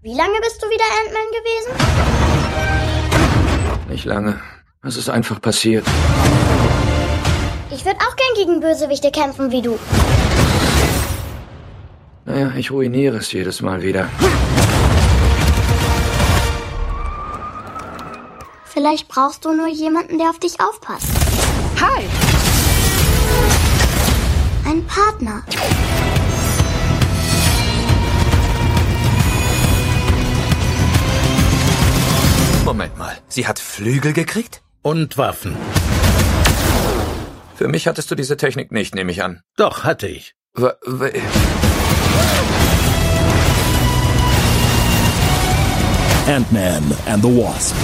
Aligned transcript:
Wie 0.00 0.14
lange 0.14 0.38
bist 0.40 0.62
du 0.62 0.68
wieder 0.68 0.84
Ant-Man 1.00 1.26
gewesen? 1.32 1.72
Nicht 3.88 4.04
lange. 4.04 4.40
Es 4.84 4.96
ist 4.96 5.10
einfach 5.10 5.40
passiert. 5.40 5.84
Ich 7.72 7.84
würde 7.84 7.98
auch 8.08 8.14
gern 8.14 8.34
gegen 8.36 8.60
Bösewichte 8.60 9.10
kämpfen 9.10 9.50
wie 9.50 9.60
du. 9.60 9.76
Naja, 12.26 12.52
ich 12.56 12.70
ruiniere 12.70 13.16
es 13.16 13.32
jedes 13.32 13.60
Mal 13.60 13.82
wieder. 13.82 14.08
Vielleicht 18.66 19.08
brauchst 19.08 19.44
du 19.44 19.52
nur 19.52 19.66
jemanden, 19.66 20.18
der 20.18 20.30
auf 20.30 20.38
dich 20.38 20.60
aufpasst. 20.60 21.08
Hi! 21.80 22.04
Ein 24.64 24.86
Partner. 24.86 25.42
Moment 32.68 32.98
mal, 32.98 33.16
sie 33.28 33.46
hat 33.46 33.58
Flügel 33.58 34.12
gekriegt? 34.12 34.60
Und 34.82 35.16
Waffen. 35.16 35.56
Für 37.54 37.66
mich 37.66 37.86
hattest 37.86 38.10
du 38.10 38.14
diese 38.14 38.36
Technik 38.36 38.72
nicht, 38.72 38.94
nehme 38.94 39.10
ich 39.10 39.22
an. 39.22 39.40
Doch, 39.56 39.84
hatte 39.84 40.06
ich. 40.06 40.34
W 40.52 40.68
w 40.84 41.10
Ant-Man 46.26 46.82
and 47.06 47.22
the 47.22 47.30
Wasp. 47.30 47.74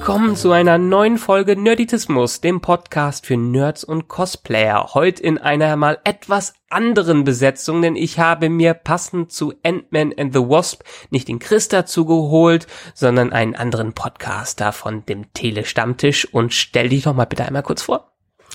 Willkommen 0.00 0.34
zu 0.34 0.50
einer 0.50 0.78
neuen 0.78 1.18
Folge 1.18 1.56
Nerditismus, 1.56 2.40
dem 2.40 2.62
Podcast 2.62 3.26
für 3.26 3.36
Nerds 3.36 3.84
und 3.84 4.08
Cosplayer. 4.08 4.94
Heute 4.94 5.22
in 5.22 5.36
einer 5.36 5.76
mal 5.76 5.98
etwas 6.04 6.54
anderen 6.70 7.24
Besetzung, 7.24 7.82
denn 7.82 7.96
ich 7.96 8.18
habe 8.18 8.48
mir 8.48 8.72
passend 8.72 9.30
zu 9.30 9.52
Ant-Man 9.62 10.14
and 10.16 10.32
the 10.32 10.40
Wasp 10.40 10.84
nicht 11.10 11.28
den 11.28 11.38
Chris 11.38 11.68
dazu 11.68 12.06
geholt, 12.06 12.66
sondern 12.94 13.34
einen 13.34 13.54
anderen 13.54 13.92
Podcaster 13.92 14.72
von 14.72 15.04
dem 15.04 15.34
Telestammtisch 15.34 16.24
und 16.32 16.54
stell 16.54 16.88
dich 16.88 17.02
doch 17.02 17.14
mal 17.14 17.26
bitte 17.26 17.44
einmal 17.44 17.62
kurz 17.62 17.82
vor. 17.82 18.10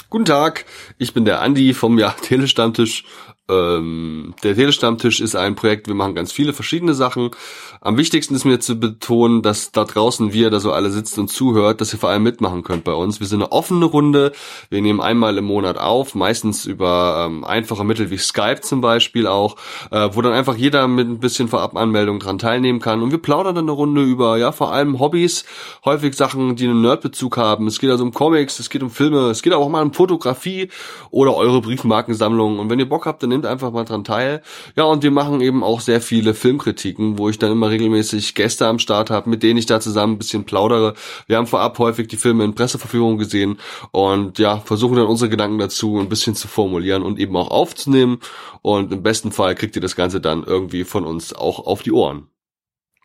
Guten 0.10 0.26
Tag, 0.26 0.66
ich 0.98 1.14
bin 1.14 1.26
der 1.26 1.42
Andi 1.42 1.76
vom 1.76 2.00
ja, 2.00 2.10
Telestammtisch 2.10 3.06
ähm, 3.48 4.34
der 4.44 4.56
Telestammtisch 4.56 5.20
ist 5.20 5.36
ein 5.36 5.56
Projekt, 5.56 5.88
wir 5.88 5.94
machen 5.94 6.16
ganz 6.16 6.32
viele 6.32 6.54
verschiedene 6.54 6.96
Sachen. 6.96 7.30
Am 7.80 7.96
wichtigsten 7.98 8.34
ist 8.34 8.44
mir 8.44 8.60
zu 8.60 8.80
betonen, 8.80 9.44
dass 9.44 9.72
da 9.72 9.84
draußen 9.84 10.34
wir 10.34 10.50
da 10.50 10.60
so 10.60 10.72
alle 10.72 10.90
sitzt 10.90 11.20
und 11.20 11.28
zuhört, 11.28 11.80
dass 11.80 11.94
ihr 11.94 12.00
vor 12.00 12.10
allem 12.10 12.24
mitmachen 12.24 12.64
könnt 12.64 12.84
bei 12.84 12.94
uns. 12.94 13.20
Wir 13.20 13.28
sind 13.28 13.44
eine 13.44 13.52
offene 13.52 13.86
Runde, 13.86 14.32
wir 14.70 14.82
nehmen 14.82 15.00
einmal 15.00 15.38
im 15.38 15.46
Monat 15.46 15.78
auf, 15.78 16.16
meistens 16.16 16.66
über 16.66 17.28
ähm, 17.28 17.44
einfache 17.44 17.84
Mittel 17.84 18.10
wie 18.10 18.18
Skype 18.18 18.62
zum 18.62 18.82
Beispiel 18.82 19.28
auch, 19.28 19.58
äh, 19.92 20.10
wo 20.14 20.24
dann 20.24 20.34
einfach 20.34 20.56
jeder 20.56 20.88
mit 20.88 21.08
ein 21.08 21.20
bisschen 21.20 21.48
Vorabanmeldung 21.48 22.20
dran 22.20 22.40
teilnehmen 22.40 22.80
kann. 22.80 23.04
Und 23.04 23.12
wir 23.12 23.20
plaudern 23.20 23.54
dann 23.54 23.66
eine 23.66 23.74
Runde 23.74 24.02
über, 24.02 24.38
ja, 24.38 24.52
vor 24.54 24.74
allem 24.74 25.00
Hobbys, 25.00 25.46
häufig 25.86 26.16
Sachen, 26.16 26.56
die 26.56 26.66
einen 26.66 26.82
Nerdbezug 26.82 27.38
haben. 27.38 27.68
Es 27.68 27.80
geht 27.80 27.92
also 27.92 28.04
um 28.04 28.12
Comics, 28.12 28.58
es 28.58 28.72
geht 28.72 28.82
um 28.82 28.90
Filme, 28.90 29.30
es 29.30 29.44
geht 29.44 29.54
auch 29.54 29.70
mal 29.70 29.84
um 29.84 29.94
Fotografie 29.94 30.70
oder 31.12 31.36
eure 31.36 31.62
Briefmarkensammlung. 31.62 32.58
Und 32.58 32.72
wenn 32.72 32.80
ihr 32.80 32.90
Bock 32.90 33.06
habt, 33.06 33.22
dann 33.22 33.35
nimmt 33.36 33.46
einfach 33.46 33.72
mal 33.72 33.84
dran 33.84 34.04
teil. 34.04 34.42
Ja, 34.76 34.86
und 34.86 35.04
wir 35.04 35.12
machen 35.12 35.42
eben 35.42 35.64
auch 35.64 35.82
sehr 35.82 36.02
viele 36.02 36.34
Filmkritiken, 36.34 37.18
wo 37.18 37.30
ich 37.30 37.38
dann 37.38 37.52
immer 37.52 37.70
regelmäßig 37.70 38.34
Gäste 38.36 38.68
am 38.68 38.80
Start 38.80 39.10
habe, 39.10 39.30
mit 39.30 39.44
denen 39.44 39.58
ich 39.58 39.66
da 39.66 39.80
zusammen 39.80 40.14
ein 40.14 40.18
bisschen 40.18 40.46
plaudere. 40.46 40.96
Wir 41.28 41.38
haben 41.38 41.48
vorab 41.48 41.78
häufig 41.80 42.08
die 42.08 42.18
Filme 42.18 42.44
in 42.44 42.56
Presseverführung 42.56 43.18
gesehen 43.18 43.58
und 43.92 44.40
ja, 44.40 44.58
versuchen 44.58 44.96
dann 44.96 45.08
unsere 45.08 45.30
Gedanken 45.30 45.60
dazu 45.60 46.00
ein 46.00 46.10
bisschen 46.10 46.36
zu 46.36 46.48
formulieren 46.48 47.04
und 47.04 47.20
eben 47.20 47.36
auch 47.36 47.52
aufzunehmen. 47.52 48.20
Und 48.62 48.92
im 48.92 49.04
besten 49.04 49.32
Fall 49.32 49.56
kriegt 49.56 49.76
ihr 49.76 49.82
das 49.82 49.96
Ganze 49.96 50.22
dann 50.22 50.44
irgendwie 50.44 50.84
von 50.86 51.06
uns 51.06 51.34
auch 51.34 51.60
auf 51.66 51.84
die 51.84 51.92
Ohren. 51.92 52.28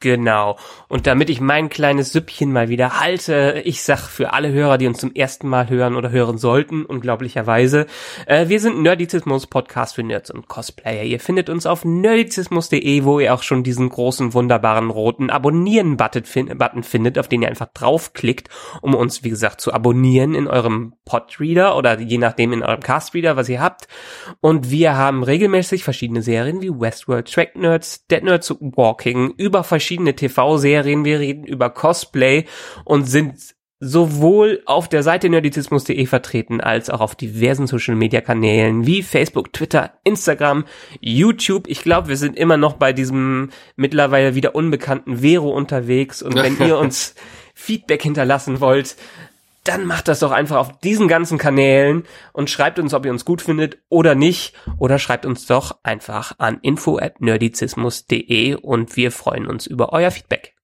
Genau. 0.01 0.57
Und 0.89 1.07
damit 1.07 1.29
ich 1.29 1.43
mein 1.43 1.69
kleines 1.69 2.11
Süppchen 2.13 2.53
mal 2.53 2.71
wieder 2.71 3.01
halte, 3.01 3.61
ich 3.67 3.83
sag 3.83 3.99
für 3.99 4.33
alle 4.33 4.51
Hörer, 4.51 4.79
die 4.79 4.87
uns 4.87 4.97
zum 4.97 5.15
ersten 5.15 5.47
Mal 5.47 5.69
hören 5.69 5.95
oder 5.95 6.11
hören 6.11 6.39
sollten, 6.39 6.87
unglaublicherweise, 6.87 7.87
äh, 8.25 8.49
wir 8.49 8.61
sind 8.61 8.81
Nerdizismus 8.81 9.47
Podcast 9.47 9.97
für 9.97 10.03
Nerds 10.03 10.31
und 10.31 10.49
Cosplayer. 10.49 11.03
Ihr 11.03 11.21
findet 11.21 11.51
uns 11.51 11.67
auf 11.67 11.85
nerdizismus.de, 11.85 13.05
wo 13.05 13.21
ihr 13.21 13.35
auch 13.35 13.43
schon 13.43 13.63
diesen 13.63 13.91
großen, 13.91 14.33
wunderbaren 14.33 14.89
roten 14.89 15.29
Abonnieren-Button 15.29 16.83
findet, 16.83 17.19
auf 17.19 17.29
den 17.29 17.43
ihr 17.43 17.49
einfach 17.49 17.69
draufklickt, 17.75 18.49
um 18.81 18.95
uns, 18.95 19.23
wie 19.23 19.29
gesagt, 19.31 19.61
zu 19.61 19.75
abonnieren 19.75 20.35
in 20.35 20.49
eurem 20.49 20.95
Podreader 21.05 21.77
oder 21.77 22.01
je 22.01 22.17
nachdem 22.17 22.55
in 22.55 22.63
eurem 22.63 22.81
Castreader, 22.81 23.37
was 23.37 23.51
ihr 23.51 23.61
habt. 23.61 23.87
Und 24.41 24.71
wir 24.71 24.97
haben 24.97 25.23
regelmäßig 25.23 25.85
verschiedene 25.85 26.23
Serien 26.23 26.63
wie 26.63 26.71
Westworld, 26.71 27.31
Track 27.31 27.57
Nerds, 27.57 28.07
Dead 28.07 28.25
Nerds 28.25 28.51
Walking, 28.61 29.35
über 29.37 29.63
verschiedene 29.63 29.90
verschiedene 29.91 30.15
TV-Serien, 30.15 31.05
wir 31.05 31.19
reden 31.19 31.45
über 31.45 31.69
Cosplay 31.69 32.45
und 32.85 33.07
sind 33.07 33.57
sowohl 33.81 34.63
auf 34.67 34.89
der 34.89 35.03
Seite 35.03 35.29
nerdizismus.de 35.29 36.07
vertreten 36.07 36.61
als 36.61 36.91
auch 36.91 37.01
auf 37.01 37.17
diversen 37.17 37.67
Social 37.67 37.97
Media 37.97 38.21
Kanälen 38.21 38.87
wie 38.87 39.03
Facebook, 39.03 39.53
Twitter, 39.53 39.95
Instagram, 40.05 40.65
YouTube. 41.01 41.67
Ich 41.67 41.83
glaube, 41.83 42.09
wir 42.09 42.17
sind 42.17 42.37
immer 42.37 42.57
noch 42.57 42.75
bei 42.75 42.93
diesem 42.93 43.51
mittlerweile 43.75 44.37
wieder 44.37 44.55
unbekannten 44.55 45.23
Vero 45.23 45.51
unterwegs 45.51 46.23
und 46.23 46.37
wenn 46.37 46.57
ihr 46.61 46.79
uns 46.79 47.17
Feedback 47.55 48.03
hinterlassen 48.03 48.61
wollt, 48.61 48.95
dann 49.71 49.87
macht 49.87 50.09
das 50.09 50.19
doch 50.19 50.33
einfach 50.33 50.57
auf 50.57 50.79
diesen 50.81 51.07
ganzen 51.07 51.39
Kanälen 51.39 52.03
und 52.33 52.51
schreibt 52.51 52.81
uns, 52.81 52.93
ob 52.93 53.07
ihr 53.07 53.13
uns 53.13 53.25
gut 53.25 53.41
findet 53.41 53.79
oder 53.89 54.17
nicht. 54.17 54.55
Oder 54.79 54.99
schreibt 54.99 55.25
uns 55.25 55.47
doch 55.47 55.79
einfach 55.85 56.35
an 56.39 56.59
info 56.63 56.99
nerdizismus.de 57.21 58.57
und 58.57 58.97
wir 58.97 59.13
freuen 59.13 59.47
uns 59.47 59.69
über 59.69 59.93
euer 59.93 60.11
Feedback. 60.11 60.57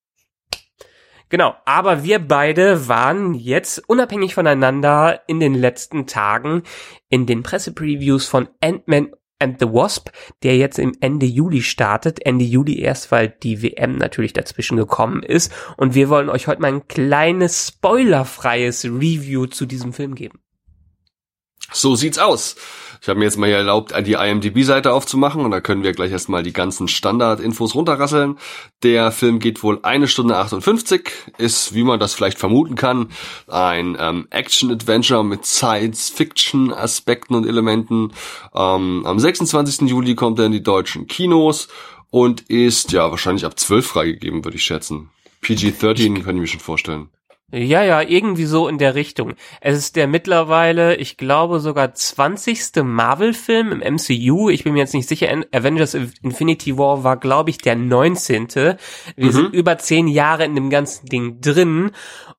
Genau, 1.28 1.54
aber 1.64 2.02
wir 2.02 2.18
beide 2.18 2.88
waren 2.88 3.34
jetzt 3.34 3.88
unabhängig 3.88 4.34
voneinander 4.34 5.22
in 5.28 5.38
den 5.38 5.54
letzten 5.54 6.08
Tagen 6.08 6.64
in 7.08 7.26
den 7.26 7.44
Pressepreviews 7.44 8.26
von 8.26 8.48
Ant-Man 8.60 9.12
and 9.38 9.58
the 9.60 9.66
Wasp, 9.66 10.10
der 10.42 10.56
jetzt 10.56 10.78
im 10.78 10.94
Ende 11.00 11.26
Juli 11.26 11.62
startet. 11.62 12.24
Ende 12.24 12.44
Juli 12.44 12.78
erst, 12.80 13.10
weil 13.12 13.28
die 13.42 13.62
WM 13.62 13.96
natürlich 13.96 14.32
dazwischen 14.32 14.76
gekommen 14.76 15.22
ist. 15.22 15.52
Und 15.76 15.94
wir 15.94 16.08
wollen 16.08 16.28
euch 16.28 16.46
heute 16.46 16.62
mal 16.62 16.72
ein 16.72 16.88
kleines 16.88 17.68
spoilerfreies 17.68 18.84
Review 18.84 19.46
zu 19.46 19.66
diesem 19.66 19.92
Film 19.92 20.14
geben. 20.14 20.40
So 21.72 21.96
sieht's 21.96 22.18
aus. 22.18 22.56
Ich 23.02 23.08
habe 23.08 23.18
mir 23.18 23.26
jetzt 23.26 23.36
mal 23.36 23.46
hier 23.46 23.58
erlaubt, 23.58 23.94
die 24.06 24.14
IMDb-Seite 24.14 24.92
aufzumachen 24.92 25.44
und 25.44 25.50
da 25.50 25.60
können 25.60 25.82
wir 25.82 25.92
gleich 25.92 26.10
erstmal 26.10 26.42
die 26.42 26.52
ganzen 26.52 26.88
Standard-Infos 26.88 27.74
runterrasseln. 27.74 28.38
Der 28.82 29.12
Film 29.12 29.38
geht 29.38 29.62
wohl 29.62 29.80
eine 29.82 30.08
Stunde 30.08 30.36
58, 30.36 31.08
ist, 31.38 31.74
wie 31.74 31.84
man 31.84 32.00
das 32.00 32.14
vielleicht 32.14 32.38
vermuten 32.38 32.74
kann, 32.74 33.10
ein 33.46 33.96
ähm, 34.00 34.26
Action-Adventure 34.30 35.24
mit 35.24 35.44
Science-Fiction-Aspekten 35.44 37.34
und 37.34 37.46
Elementen. 37.46 38.12
Ähm, 38.54 39.04
am 39.06 39.18
26. 39.20 39.88
Juli 39.88 40.14
kommt 40.14 40.38
er 40.38 40.46
in 40.46 40.52
die 40.52 40.62
deutschen 40.62 41.06
Kinos 41.06 41.68
und 42.10 42.42
ist 42.48 42.92
ja 42.92 43.10
wahrscheinlich 43.10 43.44
ab 43.44 43.58
12 43.58 43.86
freigegeben, 43.86 44.44
würde 44.44 44.56
ich 44.56 44.64
schätzen. 44.64 45.10
PG-13 45.42 46.24
kann 46.24 46.36
ich 46.36 46.40
mir 46.40 46.46
schon 46.46 46.60
vorstellen. 46.60 47.08
Ja, 47.52 47.84
ja, 47.84 48.02
irgendwie 48.02 48.44
so 48.44 48.66
in 48.66 48.76
der 48.78 48.96
Richtung. 48.96 49.34
Es 49.60 49.78
ist 49.78 49.94
der 49.94 50.08
mittlerweile, 50.08 50.96
ich 50.96 51.16
glaube, 51.16 51.60
sogar 51.60 51.94
20. 51.94 52.82
Marvel-Film 52.82 53.70
im 53.70 53.94
MCU. 53.94 54.50
Ich 54.50 54.64
bin 54.64 54.72
mir 54.72 54.80
jetzt 54.80 54.94
nicht 54.94 55.08
sicher. 55.08 55.28
Avengers 55.52 55.94
Infinity 55.94 56.76
War 56.76 57.04
war, 57.04 57.16
glaube 57.18 57.50
ich, 57.50 57.58
der 57.58 57.76
19. 57.76 58.48
Wir 58.48 58.76
mhm. 59.16 59.30
sind 59.30 59.54
über 59.54 59.78
zehn 59.78 60.08
Jahre 60.08 60.44
in 60.44 60.56
dem 60.56 60.70
ganzen 60.70 61.06
Ding 61.06 61.40
drin. 61.40 61.92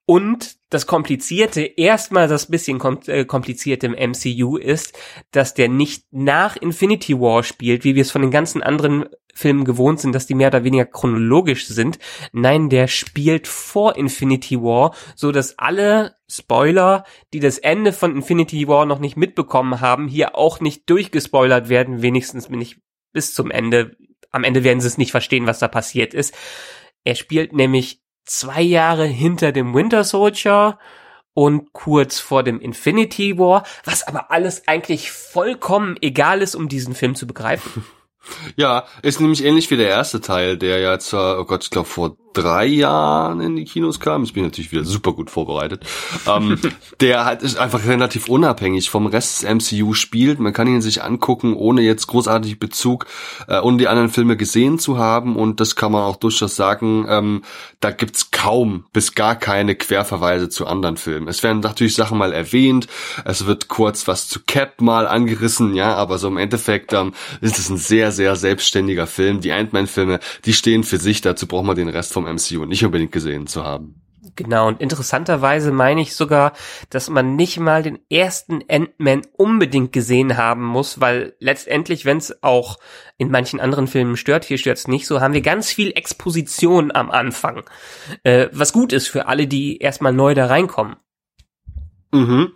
Und 0.05 0.57
das 0.69 0.87
Komplizierte, 0.87 1.61
erstmal 1.61 2.27
das 2.27 2.47
bisschen 2.47 2.81
äh, 3.07 3.23
komplizierte 3.23 3.87
im 3.87 4.11
MCU 4.11 4.57
ist, 4.57 4.97
dass 5.31 5.53
der 5.53 5.69
nicht 5.69 6.03
nach 6.11 6.57
Infinity 6.57 7.17
War 7.17 7.43
spielt, 7.43 7.85
wie 7.85 7.95
wir 7.95 8.01
es 8.01 8.11
von 8.11 8.21
den 8.21 8.31
ganzen 8.31 8.61
anderen 8.61 9.05
Filmen 9.37 9.65
gewohnt 9.65 9.99
sind, 9.99 10.13
dass 10.13 10.25
die 10.25 10.33
mehr 10.33 10.47
oder 10.47 10.63
weniger 10.63 10.85
chronologisch 10.85 11.67
sind. 11.67 11.99
Nein, 12.31 12.69
der 12.69 12.87
spielt 12.87 13.47
vor 13.47 13.95
Infinity 13.95 14.59
War, 14.61 14.95
so 15.15 15.31
dass 15.31 15.59
alle 15.59 16.15
Spoiler, 16.27 17.05
die 17.33 17.39
das 17.39 17.59
Ende 17.59 17.93
von 17.93 18.15
Infinity 18.15 18.67
War 18.67 18.87
noch 18.87 18.99
nicht 18.99 19.15
mitbekommen 19.15 19.79
haben, 19.79 20.07
hier 20.07 20.35
auch 20.35 20.59
nicht 20.59 20.89
durchgespoilert 20.89 21.69
werden, 21.69 22.01
wenigstens 22.01 22.47
bin 22.47 22.61
ich 22.61 22.81
bis 23.13 23.35
zum 23.35 23.51
Ende. 23.51 23.95
Am 24.31 24.43
Ende 24.43 24.63
werden 24.63 24.81
sie 24.81 24.87
es 24.87 24.97
nicht 24.97 25.11
verstehen, 25.11 25.45
was 25.45 25.59
da 25.59 25.67
passiert 25.67 26.15
ist. 26.15 26.33
Er 27.03 27.13
spielt 27.13 27.53
nämlich 27.53 28.01
zwei 28.25 28.61
Jahre 28.61 29.05
hinter 29.05 29.51
dem 29.51 29.73
Winter 29.75 30.03
Soldier 30.03 30.79
und 31.33 31.71
kurz 31.73 32.19
vor 32.19 32.41
dem 32.41 32.59
Infinity 32.59 33.37
War, 33.37 33.63
was 33.85 34.01
aber 34.07 34.31
alles 34.31 34.67
eigentlich 34.67 35.11
vollkommen 35.11 35.95
egal 36.01 36.41
ist, 36.41 36.55
um 36.55 36.67
diesen 36.67 36.95
Film 36.95 37.13
zu 37.13 37.27
begreifen. 37.27 37.85
Ja, 38.55 38.85
ist 39.01 39.19
nämlich 39.19 39.43
ähnlich 39.43 39.69
wie 39.71 39.77
der 39.77 39.89
erste 39.89 40.21
Teil, 40.21 40.57
der 40.57 40.79
ja 40.79 40.99
zwar, 40.99 41.39
oh 41.39 41.45
Gott, 41.45 41.63
ich 41.63 41.69
glaube 41.69 41.87
vor 41.87 42.17
drei 42.41 42.65
Jahren 42.65 43.41
in 43.41 43.55
die 43.55 43.65
Kinos 43.65 43.99
kam. 43.99 44.23
Ich 44.23 44.33
bin 44.33 44.43
natürlich 44.43 44.71
wieder 44.71 44.83
super 44.83 45.13
gut 45.13 45.29
vorbereitet. 45.29 45.85
ähm, 46.27 46.59
der 47.01 47.25
halt 47.25 47.41
ist 47.41 47.57
einfach 47.57 47.85
relativ 47.85 48.29
unabhängig 48.29 48.89
vom 48.89 49.07
Rest 49.07 49.43
des 49.43 49.49
MCU 49.49 49.93
spielt. 49.93 50.39
Man 50.39 50.53
kann 50.53 50.67
ihn 50.67 50.81
sich 50.81 51.03
angucken, 51.03 51.53
ohne 51.53 51.81
jetzt 51.81 52.07
großartig 52.07 52.59
Bezug, 52.59 53.07
äh, 53.47 53.59
ohne 53.59 53.77
die 53.77 53.87
anderen 53.87 54.09
Filme 54.09 54.37
gesehen 54.37 54.79
zu 54.79 54.97
haben. 54.97 55.35
Und 55.35 55.59
das 55.59 55.75
kann 55.75 55.91
man 55.91 56.03
auch 56.03 56.17
durchaus 56.17 56.55
sagen, 56.55 57.05
ähm, 57.09 57.41
da 57.79 57.91
gibt's 57.91 58.31
kaum 58.31 58.85
bis 58.93 59.15
gar 59.15 59.35
keine 59.35 59.75
Querverweise 59.75 60.49
zu 60.49 60.67
anderen 60.67 60.97
Filmen. 60.97 61.27
Es 61.27 61.43
werden 61.43 61.61
natürlich 61.61 61.95
Sachen 61.95 62.17
mal 62.17 62.33
erwähnt. 62.33 62.87
Es 63.25 63.45
wird 63.45 63.67
kurz 63.67 64.07
was 64.07 64.27
zu 64.27 64.41
Cap 64.45 64.81
mal 64.81 65.07
angerissen, 65.07 65.73
ja, 65.73 65.95
aber 65.95 66.17
so 66.17 66.27
im 66.27 66.37
Endeffekt 66.37 66.93
ähm, 66.93 67.13
ist 67.41 67.57
es 67.57 67.69
ein 67.69 67.77
sehr, 67.77 68.11
sehr 68.11 68.35
selbstständiger 68.35 69.07
Film. 69.07 69.41
Die 69.41 69.51
Ant-Man-Filme, 69.51 70.19
die 70.45 70.53
stehen 70.53 70.83
für 70.83 70.97
sich. 70.97 71.21
Dazu 71.21 71.47
braucht 71.47 71.65
man 71.65 71.75
den 71.75 71.89
Rest 71.89 72.13
vom 72.13 72.25
MCU 72.27 72.65
nicht 72.65 72.85
unbedingt 72.85 73.11
gesehen 73.11 73.47
zu 73.47 73.63
haben. 73.63 74.01
Genau, 74.35 74.67
und 74.67 74.81
interessanterweise 74.81 75.71
meine 75.71 76.01
ich 76.01 76.15
sogar, 76.15 76.53
dass 76.89 77.09
man 77.09 77.35
nicht 77.35 77.59
mal 77.59 77.81
den 77.81 77.99
ersten 78.09 78.61
Ant-Man 78.69 79.21
unbedingt 79.35 79.93
gesehen 79.93 80.37
haben 80.37 80.63
muss, 80.63 80.99
weil 80.99 81.35
letztendlich, 81.39 82.05
wenn 82.05 82.17
es 82.17 82.43
auch 82.43 82.77
in 83.17 83.31
manchen 83.31 83.59
anderen 83.59 83.87
Filmen 83.87 84.17
stört, 84.17 84.45
hier 84.45 84.57
stört 84.57 84.77
es 84.77 84.87
nicht 84.87 85.07
so, 85.07 85.21
haben 85.21 85.33
wir 85.33 85.41
ganz 85.41 85.71
viel 85.71 85.91
Exposition 85.91 86.91
am 86.91 87.09
Anfang. 87.09 87.63
Äh, 88.23 88.49
was 88.51 88.73
gut 88.73 88.93
ist 88.93 89.07
für 89.07 89.27
alle, 89.27 89.47
die 89.47 89.77
erstmal 89.77 90.13
neu 90.13 90.33
da 90.33 90.47
reinkommen. 90.47 90.97
Mhm. 92.11 92.53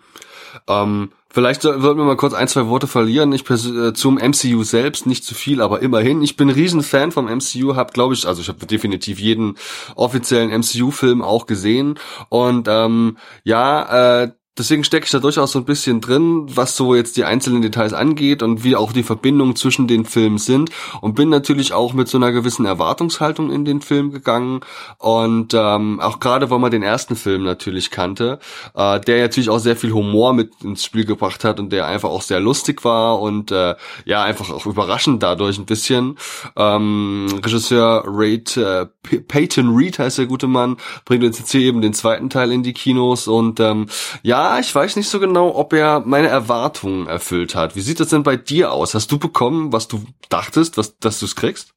Ähm, 0.68 1.12
Vielleicht 1.33 1.62
sollten 1.62 1.83
wir 1.83 1.94
mal 1.95 2.18
kurz 2.18 2.33
ein, 2.33 2.48
zwei 2.48 2.68
Worte 2.68 2.88
verlieren. 2.88 3.31
Ich 3.31 3.50
äh, 3.50 3.94
zum 3.94 4.16
MCU 4.16 4.63
selbst 4.63 5.06
nicht 5.06 5.24
zu 5.24 5.33
viel, 5.33 5.62
aber 5.62 5.81
immerhin. 5.81 6.22
Ich 6.22 6.36
bin 6.36 6.50
ein 6.50 6.56
Riesenfan 6.56 7.12
vom 7.12 7.25
MCU, 7.25 7.75
habe 7.75 7.94
glaube 7.94 8.13
ich, 8.13 8.28
also 8.28 8.42
ich 8.42 8.50
habe 8.50 8.66
definitiv 8.66 9.19
jeden 9.19 9.56
offiziellen 9.95 10.50
MCU-Film 10.50 11.22
auch 11.22 11.45
gesehen 11.45 11.98
und 12.30 12.68
ähm, 12.69 13.18
ja, 13.44 14.24
äh, 14.24 14.31
deswegen 14.57 14.83
stecke 14.83 15.06
ich 15.06 15.12
da 15.12 15.19
durchaus 15.19 15.53
so 15.53 15.59
ein 15.59 15.65
bisschen 15.65 16.01
drin, 16.01 16.45
was 16.48 16.75
so 16.75 16.94
jetzt 16.94 17.15
die 17.15 17.24
einzelnen 17.24 17.62
Details 17.62 17.94
angeht 17.94 18.44
und 18.44 18.63
wie 18.63 18.75
auch 18.75 18.92
die 18.92 19.03
Verbindungen 19.03 19.56
zwischen 19.56 19.88
den 19.88 20.06
Filmen 20.06 20.38
sind 20.38 20.71
und 21.00 21.15
bin 21.15 21.30
natürlich 21.30 21.71
auch 21.71 21.94
mit 21.94 22.09
so 22.09 22.18
einer 22.18 22.33
gewissen 22.33 22.65
Erwartungshaltung 22.65 23.51
in 23.51 23.63
den 23.63 23.81
Film 23.81 24.12
gegangen 24.12 24.59
und 24.98 25.53
ähm, 25.53 26.01
auch 26.01 26.19
gerade, 26.19 26.50
weil 26.50 26.59
man 26.59 26.71
den 26.71 26.83
ersten 26.83 27.15
Film 27.15 27.44
natürlich 27.44 27.92
kannte, 27.92 28.39
äh, 28.75 29.00
der 29.00 29.21
natürlich 29.21 29.50
auch 29.50 29.59
sehr 29.59 29.77
viel 29.77 29.94
Humor 29.94 30.33
mit 30.33 30.51
ins 30.63 30.83
Spiel 30.83 31.06
gebracht 31.06 31.45
hat 31.45 31.59
und 31.59 31.71
der 31.71 31.88
einfach 31.88 32.09
auch 32.09 32.21
sehr 32.21 32.42
lustig 32.42 32.83
war 32.83 33.21
und 33.21 33.51
äh, 33.51 33.75
ja, 34.06 34.24
einfach 34.24 34.50
auch 34.50 34.65
überraschend 34.65 35.24
dadurch 35.24 35.59
ein 35.59 35.65
bisschen. 35.65 36.18
Ähm, 36.57 37.27
Regisseur 37.44 38.04
Raid, 38.06 38.57
äh, 38.57 38.86
Peyton 39.27 39.75
Reed 39.75 39.97
heißt 39.97 40.18
der 40.18 40.25
gute 40.25 40.47
Mann, 40.47 40.75
bringt 41.06 41.24
uns 41.24 41.39
jetzt 41.39 41.51
hier 41.51 41.62
eben 41.62 41.81
den 41.81 41.94
zweiten 41.94 42.30
Teil 42.30 42.51
in 42.51 42.63
die 42.63 42.74
Kinos 42.74 43.30
und 43.30 43.62
ähm, 43.62 43.88
ja, 44.24 44.41
ich 44.60 44.74
weiß 44.74 44.96
nicht 44.96 45.10
so 45.10 45.20
genau, 45.20 45.56
ob 45.56 45.74
er 45.74 46.02
meine 46.02 46.28
Erwartungen 46.28 47.08
erfüllt 47.08 47.56
hat. 47.56 47.76
Wie 47.76 47.82
sieht 47.82 48.00
das 48.00 48.10
denn 48.10 48.24
bei 48.24 48.38
dir 48.38 48.72
aus? 48.72 48.94
Hast 48.94 49.12
du 49.12 49.20
bekommen, 49.20 49.74
was 49.74 49.88
du 49.88 50.06
dachtest, 50.30 50.78
was, 50.78 50.98
dass 51.00 51.20
du 51.20 51.26
es 51.26 51.36
kriegst? 51.36 51.74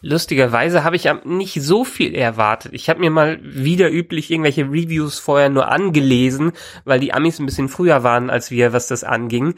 Lustigerweise 0.00 0.84
habe 0.84 0.96
ich 0.96 1.08
nicht 1.24 1.62
so 1.62 1.84
viel 1.84 2.14
erwartet. 2.14 2.74
Ich 2.74 2.90
habe 2.90 3.00
mir 3.00 3.10
mal 3.10 3.40
wieder 3.42 3.90
üblich 3.90 4.30
irgendwelche 4.30 4.64
Reviews 4.64 5.18
vorher 5.18 5.48
nur 5.48 5.68
angelesen, 5.68 6.52
weil 6.84 7.00
die 7.00 7.14
Amis 7.14 7.38
ein 7.38 7.46
bisschen 7.46 7.70
früher 7.70 8.02
waren 8.02 8.28
als 8.28 8.50
wir, 8.50 8.74
was 8.74 8.86
das 8.86 9.02
anging. 9.02 9.54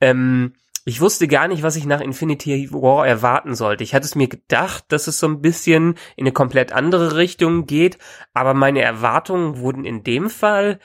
Ähm, 0.00 0.52
ich 0.84 1.00
wusste 1.00 1.28
gar 1.28 1.48
nicht, 1.48 1.62
was 1.62 1.76
ich 1.76 1.84
nach 1.84 2.00
Infinity 2.00 2.72
War 2.72 3.06
erwarten 3.06 3.54
sollte. 3.54 3.84
Ich 3.84 3.92
hatte 3.94 4.06
es 4.06 4.14
mir 4.14 4.28
gedacht, 4.28 4.84
dass 4.88 5.06
es 5.06 5.18
so 5.18 5.26
ein 5.26 5.42
bisschen 5.42 5.96
in 6.16 6.22
eine 6.22 6.32
komplett 6.32 6.72
andere 6.72 7.16
Richtung 7.16 7.66
geht, 7.66 7.98
aber 8.32 8.54
meine 8.54 8.80
Erwartungen 8.80 9.58
wurden 9.58 9.84
in 9.84 10.04
dem 10.04 10.30
Fall 10.30 10.78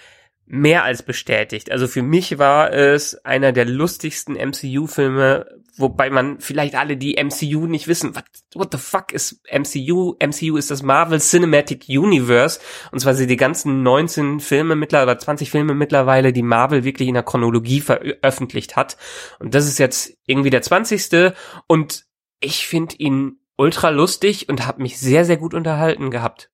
mehr 0.53 0.83
als 0.83 1.01
bestätigt. 1.01 1.71
Also 1.71 1.87
für 1.87 2.03
mich 2.03 2.37
war 2.37 2.71
es 2.71 3.15
einer 3.25 3.51
der 3.53 3.65
lustigsten 3.65 4.35
MCU-Filme, 4.35 5.47
wobei 5.77 6.11
man 6.11 6.39
vielleicht 6.41 6.75
alle, 6.75 6.95
die 6.95 7.15
MCU 7.15 7.65
nicht 7.65 7.87
wissen, 7.87 8.15
what, 8.15 8.25
what 8.53 8.71
the 8.71 8.77
fuck 8.77 9.11
ist 9.13 9.41
MCU? 9.51 10.15
MCU 10.23 10.55
ist 10.55 10.69
das 10.69 10.83
Marvel 10.83 11.19
Cinematic 11.19 11.85
Universe. 11.89 12.59
Und 12.91 12.99
zwar 12.99 13.15
sind 13.15 13.31
die 13.31 13.35
ganzen 13.35 13.81
19 13.81 14.39
Filme 14.41 14.75
mittlerweile, 14.75 15.13
oder 15.13 15.19
20 15.19 15.49
Filme 15.49 15.73
mittlerweile, 15.73 16.31
die 16.31 16.43
Marvel 16.43 16.83
wirklich 16.83 17.07
in 17.07 17.15
der 17.15 17.23
Chronologie 17.23 17.81
veröffentlicht 17.81 18.75
hat. 18.75 18.95
Und 19.39 19.55
das 19.55 19.65
ist 19.65 19.79
jetzt 19.79 20.15
irgendwie 20.27 20.51
der 20.51 20.61
20. 20.61 21.33
Und 21.65 22.05
ich 22.41 22.67
finde 22.67 22.95
ihn 22.97 23.39
ultra 23.57 23.89
lustig 23.89 24.49
und 24.49 24.67
habe 24.67 24.83
mich 24.83 24.99
sehr, 24.99 25.25
sehr 25.25 25.37
gut 25.37 25.55
unterhalten 25.55 26.11
gehabt. 26.11 26.51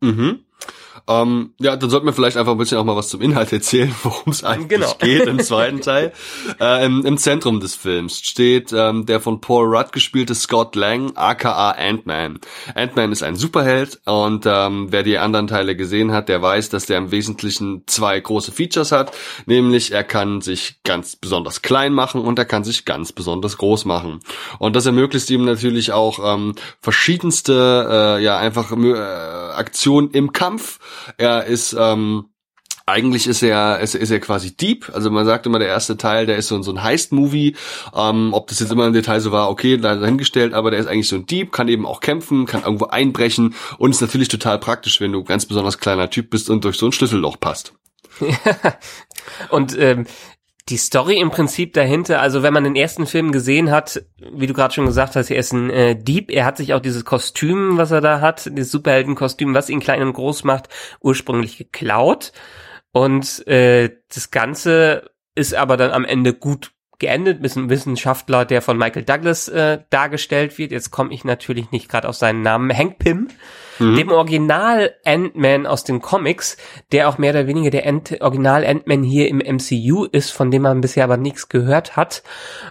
Mhm. 0.00 0.46
Ähm, 1.08 1.54
ja, 1.60 1.76
dann 1.76 1.90
sollten 1.90 2.06
wir 2.06 2.12
vielleicht 2.12 2.36
einfach 2.36 2.52
ein 2.52 2.58
bisschen 2.58 2.78
auch 2.78 2.84
mal 2.84 2.96
was 2.96 3.08
zum 3.08 3.20
Inhalt 3.20 3.52
erzählen, 3.52 3.94
worum 4.02 4.32
es 4.32 4.44
eigentlich 4.44 4.68
genau. 4.68 4.94
geht 4.98 5.26
im 5.26 5.40
zweiten 5.40 5.80
Teil. 5.80 6.12
Äh, 6.58 6.84
im, 6.84 7.04
im, 7.06 7.16
Zentrum 7.16 7.60
des 7.60 7.74
Films 7.74 8.20
steht 8.20 8.72
ähm, 8.72 9.06
der 9.06 9.20
von 9.20 9.40
Paul 9.40 9.74
Rudd 9.74 9.92
gespielte 9.92 10.34
Scott 10.34 10.74
Lang, 10.74 11.12
aka 11.16 11.70
Ant-Man. 11.70 12.38
Ant-Man 12.74 13.12
ist 13.12 13.22
ein 13.22 13.36
Superheld 13.36 14.00
und 14.04 14.46
ähm, 14.46 14.88
wer 14.90 15.02
die 15.02 15.18
anderen 15.18 15.46
Teile 15.46 15.76
gesehen 15.76 16.12
hat, 16.12 16.28
der 16.28 16.42
weiß, 16.42 16.68
dass 16.68 16.86
der 16.86 16.98
im 16.98 17.10
Wesentlichen 17.10 17.84
zwei 17.86 18.18
große 18.20 18.52
Features 18.52 18.92
hat, 18.92 19.12
nämlich 19.46 19.92
er 19.92 20.04
kann 20.04 20.40
sich 20.40 20.80
ganz 20.84 21.16
besonders 21.16 21.62
klein 21.62 21.92
machen 21.92 22.20
und 22.20 22.38
er 22.38 22.44
kann 22.44 22.64
sich 22.64 22.84
ganz 22.84 23.12
besonders 23.12 23.56
groß 23.56 23.84
machen. 23.84 24.20
Und 24.58 24.76
das 24.76 24.86
ermöglicht 24.86 25.30
ihm 25.30 25.44
natürlich 25.44 25.92
auch 25.92 26.34
ähm, 26.34 26.54
verschiedenste, 26.80 28.18
äh, 28.18 28.22
ja 28.22 28.38
einfach 28.38 28.72
äh, 28.72 28.94
Aktionen 28.94 30.10
im 30.10 30.32
Kampf 30.32 30.78
er 31.16 31.44
ist 31.44 31.76
ähm, 31.78 32.26
eigentlich 32.90 33.26
ist 33.26 33.42
er, 33.42 33.78
ist, 33.80 33.94
ist 33.94 34.10
er 34.10 34.20
quasi 34.20 34.56
deep. 34.56 34.90
Also 34.92 35.10
man 35.10 35.24
sagt 35.24 35.46
immer, 35.46 35.58
der 35.58 35.68
erste 35.68 35.96
Teil, 35.96 36.26
der 36.26 36.36
ist 36.36 36.48
so, 36.48 36.60
so 36.62 36.72
ein 36.72 36.82
Heist-Movie. 36.82 37.56
Ähm, 37.94 38.30
ob 38.32 38.48
das 38.48 38.60
jetzt 38.60 38.72
immer 38.72 38.86
im 38.86 38.92
Detail 38.92 39.20
so 39.20 39.32
war, 39.32 39.48
okay, 39.48 39.76
dahingestellt, 39.76 40.54
aber 40.54 40.70
der 40.70 40.80
ist 40.80 40.86
eigentlich 40.86 41.08
so 41.08 41.16
ein 41.16 41.26
Deep, 41.26 41.52
kann 41.52 41.68
eben 41.68 41.86
auch 41.86 42.00
kämpfen, 42.00 42.46
kann 42.46 42.62
irgendwo 42.64 42.86
einbrechen 42.86 43.54
und 43.78 43.90
ist 43.90 44.00
natürlich 44.00 44.28
total 44.28 44.58
praktisch, 44.58 45.00
wenn 45.00 45.12
du 45.12 45.24
ganz 45.24 45.46
besonders 45.46 45.78
kleiner 45.78 46.10
Typ 46.10 46.30
bist 46.30 46.50
und 46.50 46.64
durch 46.64 46.76
so 46.76 46.86
ein 46.86 46.92
Schlüsselloch 46.92 47.38
passt. 47.38 47.74
und 49.50 49.78
ähm, 49.78 50.06
die 50.70 50.76
Story 50.76 51.18
im 51.18 51.30
Prinzip 51.30 51.74
dahinter, 51.74 52.20
also 52.20 52.42
wenn 52.42 52.54
man 52.54 52.64
den 52.64 52.76
ersten 52.76 53.06
Film 53.06 53.32
gesehen 53.32 53.70
hat, 53.70 54.04
wie 54.32 54.46
du 54.46 54.54
gerade 54.54 54.72
schon 54.72 54.86
gesagt 54.86 55.16
hast, 55.16 55.30
er 55.30 55.38
ist 55.38 55.52
ein 55.52 55.68
äh, 55.68 55.96
Dieb, 55.96 56.30
er 56.30 56.44
hat 56.44 56.56
sich 56.56 56.72
auch 56.72 56.80
dieses 56.80 57.04
Kostüm, 57.04 57.76
was 57.76 57.90
er 57.90 58.00
da 58.00 58.20
hat, 58.20 58.46
dieses 58.56 58.70
Superheldenkostüm, 58.70 59.52
was 59.52 59.68
ihn 59.68 59.80
klein 59.80 60.02
und 60.02 60.12
groß 60.12 60.44
macht, 60.44 60.68
ursprünglich 61.00 61.58
geklaut. 61.58 62.32
Und 62.92 63.46
äh, 63.46 63.90
das 64.14 64.30
Ganze 64.30 65.10
ist 65.34 65.54
aber 65.54 65.76
dann 65.76 65.90
am 65.90 66.04
Ende 66.04 66.34
gut 66.34 66.72
geendet 67.00 67.40
mit 67.40 67.56
einem 67.56 67.70
Wissenschaftler, 67.70 68.44
der 68.44 68.62
von 68.62 68.78
Michael 68.78 69.02
Douglas 69.02 69.48
äh, 69.48 69.80
dargestellt 69.90 70.56
wird. 70.58 70.70
Jetzt 70.70 70.90
komme 70.90 71.12
ich 71.12 71.24
natürlich 71.24 71.72
nicht 71.72 71.88
gerade 71.88 72.08
auf 72.08 72.14
seinen 72.14 72.42
Namen. 72.42 72.76
Hank 72.76 72.98
Pym 72.98 73.28
mhm. 73.80 73.96
dem 73.96 74.10
Original 74.10 74.94
Ant-Man 75.04 75.66
aus 75.66 75.82
den 75.84 76.00
Comics, 76.00 76.56
der 76.92 77.08
auch 77.08 77.18
mehr 77.18 77.30
oder 77.30 77.46
weniger 77.46 77.70
der 77.70 77.86
Ant 77.86 78.20
Original 78.20 78.64
Ant-Man 78.64 79.02
hier 79.02 79.28
im 79.28 79.38
MCU 79.38 80.04
ist, 80.04 80.30
von 80.30 80.50
dem 80.50 80.62
man 80.62 80.80
bisher 80.80 81.04
aber 81.04 81.16
nichts 81.16 81.48
gehört 81.48 81.96
hat. 81.96 82.22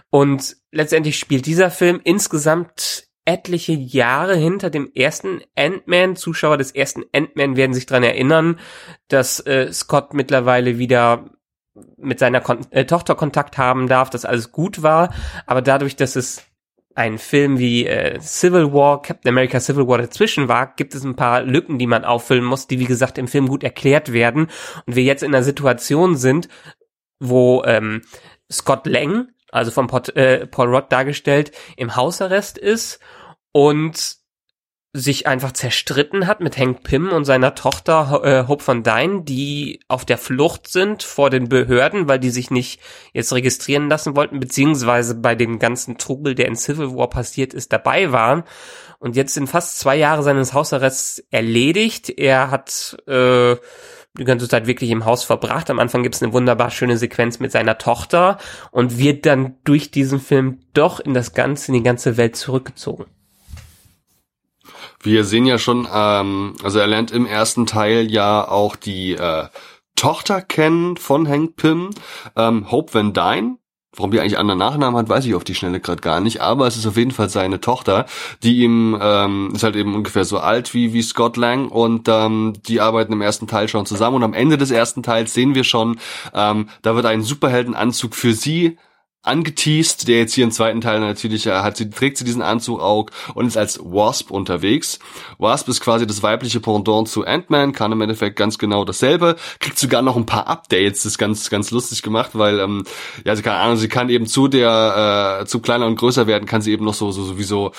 Und 0.08 0.56
letztendlich 0.70 1.18
spielt 1.18 1.46
dieser 1.46 1.70
Film 1.70 2.00
insgesamt 2.02 3.08
etliche 3.26 3.72
Jahre 3.72 4.34
hinter 4.34 4.70
dem 4.70 4.90
ersten 4.94 5.42
Ant-Man. 5.56 6.16
Zuschauer 6.16 6.56
des 6.56 6.70
ersten 6.72 7.04
Ant-Man 7.12 7.56
werden 7.56 7.74
sich 7.74 7.86
dran 7.86 8.02
erinnern, 8.02 8.58
dass 9.08 9.40
äh, 9.40 9.72
Scott 9.72 10.14
mittlerweile 10.14 10.78
wieder 10.78 11.30
mit 11.96 12.18
seiner 12.18 12.40
Kon 12.40 12.60
äh, 12.70 12.84
Tochter 12.84 13.14
Kontakt 13.14 13.58
haben 13.58 13.88
darf, 13.88 14.10
dass 14.10 14.24
alles 14.24 14.52
gut 14.52 14.82
war. 14.82 15.12
Aber 15.46 15.62
dadurch, 15.62 15.96
dass 15.96 16.16
es 16.16 16.44
ein 16.94 17.18
Film 17.18 17.58
wie 17.58 17.86
äh, 17.86 18.18
Civil 18.20 18.72
War, 18.72 19.02
Captain 19.02 19.30
America 19.30 19.60
Civil 19.60 19.86
War 19.86 19.98
dazwischen 19.98 20.48
war, 20.48 20.74
gibt 20.74 20.94
es 20.94 21.04
ein 21.04 21.16
paar 21.16 21.42
Lücken, 21.42 21.78
die 21.78 21.86
man 21.86 22.04
auffüllen 22.04 22.44
muss, 22.44 22.66
die 22.66 22.78
wie 22.78 22.86
gesagt 22.86 23.16
im 23.16 23.28
Film 23.28 23.48
gut 23.48 23.62
erklärt 23.62 24.12
werden 24.12 24.48
und 24.86 24.96
wir 24.96 25.04
jetzt 25.04 25.22
in 25.22 25.34
einer 25.34 25.44
Situation 25.44 26.16
sind, 26.16 26.48
wo 27.20 27.62
ähm, 27.64 28.02
Scott 28.50 28.86
Lang, 28.86 29.28
also 29.52 29.70
von 29.70 29.86
Paul, 29.86 30.02
äh, 30.14 30.46
Paul 30.46 30.74
Rudd 30.74 30.86
dargestellt, 30.90 31.52
im 31.76 31.94
Hausarrest 31.94 32.58
ist 32.58 32.98
und 33.52 34.19
sich 34.92 35.28
einfach 35.28 35.52
zerstritten 35.52 36.26
hat 36.26 36.40
mit 36.40 36.58
Hank 36.58 36.82
Pym 36.82 37.10
und 37.10 37.24
seiner 37.24 37.54
Tochter 37.54 38.22
äh, 38.24 38.48
Hope 38.48 38.64
von 38.64 38.82
Dyne, 38.82 39.22
die 39.22 39.80
auf 39.86 40.04
der 40.04 40.18
Flucht 40.18 40.66
sind 40.66 41.04
vor 41.04 41.30
den 41.30 41.48
Behörden, 41.48 42.08
weil 42.08 42.18
die 42.18 42.30
sich 42.30 42.50
nicht 42.50 42.80
jetzt 43.12 43.32
registrieren 43.32 43.88
lassen 43.88 44.16
wollten, 44.16 44.40
beziehungsweise 44.40 45.14
bei 45.14 45.36
dem 45.36 45.60
ganzen 45.60 45.96
Trubel, 45.96 46.34
der 46.34 46.48
in 46.48 46.56
Civil 46.56 46.96
War 46.96 47.08
passiert 47.08 47.54
ist, 47.54 47.72
dabei 47.72 48.10
waren. 48.10 48.42
Und 48.98 49.14
jetzt 49.14 49.34
sind 49.34 49.46
fast 49.46 49.78
zwei 49.78 49.94
Jahre 49.94 50.24
seines 50.24 50.54
Hausarrests 50.54 51.24
erledigt. 51.30 52.10
Er 52.10 52.50
hat 52.50 52.96
äh, 53.06 53.56
die 54.18 54.24
ganze 54.24 54.48
Zeit 54.48 54.66
wirklich 54.66 54.90
im 54.90 55.04
Haus 55.04 55.22
verbracht. 55.22 55.70
Am 55.70 55.78
Anfang 55.78 56.02
gibt's 56.02 56.20
eine 56.20 56.32
wunderbar 56.32 56.70
schöne 56.70 56.96
Sequenz 56.96 57.38
mit 57.38 57.52
seiner 57.52 57.78
Tochter 57.78 58.38
und 58.72 58.98
wird 58.98 59.24
dann 59.24 59.54
durch 59.62 59.92
diesen 59.92 60.20
Film 60.20 60.60
doch 60.74 60.98
in 60.98 61.14
das 61.14 61.32
Ganze, 61.32 61.68
in 61.68 61.74
die 61.74 61.84
ganze 61.84 62.16
Welt 62.16 62.34
zurückgezogen. 62.34 63.06
Wir 65.02 65.24
sehen 65.24 65.46
ja 65.46 65.58
schon, 65.58 65.88
ähm, 65.92 66.54
also 66.62 66.78
er 66.78 66.86
lernt 66.86 67.10
im 67.10 67.24
ersten 67.24 67.66
Teil 67.66 68.10
ja 68.10 68.46
auch 68.46 68.76
die 68.76 69.12
äh, 69.12 69.46
Tochter 69.96 70.42
kennen 70.42 70.98
von 70.98 71.26
Hank 71.26 71.56
Pym, 71.56 71.90
ähm, 72.36 72.70
Hope 72.70 72.92
Van 72.92 73.12
Dyne. 73.14 73.56
Warum 73.96 74.12
die 74.12 74.20
eigentlich 74.20 74.38
anderen 74.38 74.60
Nachnamen 74.60 74.96
hat, 74.96 75.08
weiß 75.08 75.26
ich 75.26 75.34
auf 75.34 75.42
die 75.42 75.54
Schnelle 75.54 75.80
gerade 75.80 76.00
gar 76.00 76.20
nicht, 76.20 76.40
aber 76.40 76.68
es 76.68 76.76
ist 76.76 76.86
auf 76.86 76.96
jeden 76.96 77.10
Fall 77.10 77.28
seine 77.28 77.60
Tochter, 77.60 78.06
die 78.42 78.62
ihm 78.62 78.96
ähm, 79.00 79.50
ist 79.52 79.64
halt 79.64 79.74
eben 79.74 79.96
ungefähr 79.96 80.24
so 80.24 80.38
alt 80.38 80.74
wie 80.74 80.92
wie 80.92 81.02
Scott 81.02 81.36
Lang 81.36 81.68
und 81.68 82.06
ähm, 82.08 82.52
die 82.68 82.80
arbeiten 82.80 83.12
im 83.12 83.20
ersten 83.20 83.48
Teil 83.48 83.66
schon 83.66 83.86
zusammen 83.86 84.16
und 84.16 84.22
am 84.22 84.32
Ende 84.32 84.58
des 84.58 84.70
ersten 84.70 85.02
Teils 85.02 85.34
sehen 85.34 85.56
wir 85.56 85.64
schon, 85.64 85.98
ähm, 86.32 86.68
da 86.82 86.94
wird 86.94 87.04
ein 87.06 87.22
Superheldenanzug 87.22 88.14
für 88.14 88.32
sie 88.32 88.78
angeteased, 89.22 90.08
der 90.08 90.18
jetzt 90.18 90.34
hier 90.34 90.44
im 90.44 90.50
zweiten 90.50 90.80
Teil 90.80 91.00
natürlich 91.00 91.46
äh, 91.46 91.50
hat 91.50 91.76
sie 91.76 91.90
trägt 91.90 92.16
sie 92.16 92.24
diesen 92.24 92.42
Anzug 92.42 92.80
auch 92.80 93.06
und 93.34 93.46
ist 93.46 93.56
als 93.56 93.78
Wasp 93.80 94.30
unterwegs. 94.30 94.98
Wasp 95.38 95.68
ist 95.68 95.80
quasi 95.80 96.06
das 96.06 96.22
weibliche 96.22 96.60
Pendant 96.60 97.08
zu 97.08 97.24
Ant-Man, 97.26 97.72
kann 97.72 97.92
im 97.92 98.00
Endeffekt 98.00 98.36
ganz 98.36 98.58
genau 98.58 98.84
dasselbe, 98.84 99.36
kriegt 99.58 99.78
sogar 99.78 100.02
noch 100.02 100.16
ein 100.16 100.26
paar 100.26 100.46
Updates, 100.46 101.02
das 101.02 101.12
ist 101.12 101.18
ganz 101.18 101.50
ganz 101.50 101.70
lustig 101.70 102.02
gemacht, 102.02 102.30
weil 102.34 102.60
ähm, 102.60 102.84
ja 103.24 103.36
sie 103.36 103.42
keine 103.42 103.58
Ahnung, 103.58 103.76
sie 103.76 103.88
kann 103.88 104.08
eben 104.08 104.26
zu 104.26 104.48
der 104.48 105.40
äh, 105.42 105.46
zu 105.46 105.60
kleiner 105.60 105.86
und 105.86 105.96
größer 105.96 106.26
werden, 106.26 106.46
kann 106.46 106.62
sie 106.62 106.72
eben 106.72 106.84
noch 106.84 106.94
so 106.94 107.10
so 107.12 107.24
sowieso 107.24 107.72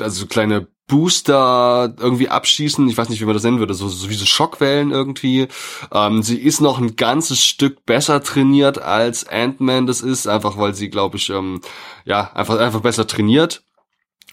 also 0.00 0.20
so 0.20 0.26
kleine 0.26 0.66
Booster 0.86 1.94
irgendwie 1.98 2.28
abschießen. 2.28 2.88
Ich 2.88 2.98
weiß 2.98 3.08
nicht, 3.08 3.20
wie 3.20 3.24
man 3.24 3.34
das 3.34 3.42
nennen 3.42 3.58
würde, 3.58 3.74
so, 3.74 3.88
so 3.88 4.10
wie 4.10 4.14
so 4.14 4.26
Schockwellen 4.26 4.90
irgendwie. 4.90 5.48
Ähm, 5.92 6.22
sie 6.22 6.38
ist 6.38 6.60
noch 6.60 6.78
ein 6.78 6.96
ganzes 6.96 7.42
Stück 7.42 7.86
besser 7.86 8.22
trainiert 8.22 8.78
als 8.80 9.26
Ant-Man 9.26 9.86
das 9.86 10.00
ist, 10.02 10.26
einfach 10.26 10.58
weil 10.58 10.74
sie, 10.74 10.90
glaube 10.90 11.16
ich, 11.16 11.30
ähm, 11.30 11.60
ja, 12.04 12.30
einfach, 12.34 12.58
einfach 12.58 12.80
besser 12.80 13.06
trainiert. 13.06 13.62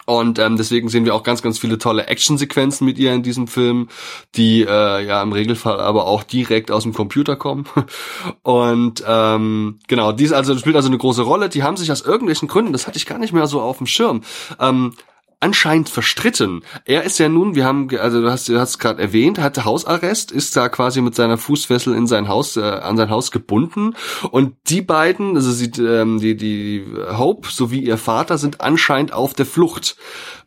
Und 0.06 0.40
ähm, 0.40 0.58
deswegen 0.58 0.90
sehen 0.90 1.06
wir 1.06 1.14
auch 1.14 1.24
ganz, 1.24 1.42
ganz 1.42 1.60
viele 1.60 1.78
tolle 1.78 2.08
Actionsequenzen 2.08 2.86
mit 2.86 2.98
ihr 2.98 3.14
in 3.14 3.24
diesem 3.24 3.48
Film, 3.48 3.88
die 4.36 4.64
äh, 4.64 5.06
ja 5.06 5.22
im 5.22 5.32
Regelfall 5.32 5.80
aber 5.80 6.06
auch 6.06 6.24
direkt 6.24 6.72
aus 6.72 6.84
dem 6.84 6.94
Computer 6.94 7.36
kommen. 7.36 7.66
Und 8.42 9.04
ähm, 9.08 9.80
genau, 9.88 10.12
die 10.12 10.26
ist 10.26 10.34
also 10.34 10.58
spielt 10.58 10.76
also 10.76 10.88
eine 10.88 10.98
große 10.98 11.22
Rolle. 11.22 11.50
Die 11.50 11.64
haben 11.64 11.78
sich 11.78 11.92
aus 11.92 12.02
irgendwelchen 12.02 12.48
Gründen, 12.48 12.74
das 12.74 12.88
hatte 12.88 12.98
ich 12.98 13.06
gar 13.06 13.20
nicht 13.20 13.34
mehr 13.34 13.48
so 13.48 13.62
auf 13.62 13.78
dem 13.78 13.88
Schirm, 13.88 14.22
ähm, 14.60 14.94
anscheinend 15.42 15.90
verstritten. 15.90 16.64
Er 16.86 17.04
ist 17.04 17.18
ja 17.20 17.28
nun, 17.28 17.56
wir 17.56 17.66
haben, 17.66 17.90
also 17.98 18.22
du 18.22 18.32
hast, 18.32 18.48
du 18.48 18.60
hast 18.60 18.78
gerade 18.78 19.02
erwähnt, 19.02 19.40
hatte 19.40 19.66
Hausarrest, 19.66 20.32
ist 20.32 20.56
da 20.56 20.70
quasi 20.70 21.02
mit 21.02 21.16
seiner 21.16 21.38
Fußfessel 21.38 21.94
in 21.96 22.08
sein 22.08 22.28
Haus, 22.28 22.56
äh, 22.58 22.62
an 22.62 22.96
sein 22.96 23.10
Haus 23.10 23.32
gebunden. 23.32 23.96
Und 24.30 24.56
die 24.70 24.82
beiden, 24.82 25.36
also 25.36 25.52
sie, 25.52 25.72
ähm, 25.82 26.20
die, 26.20 26.38
die 26.38 26.86
Hope 27.18 27.50
sowie 27.50 27.82
ihr 27.82 27.98
Vater 27.98 28.38
sind 28.38 28.62
anscheinend 28.62 29.14
auf 29.14 29.34
der 29.34 29.46
Flucht. 29.46 29.98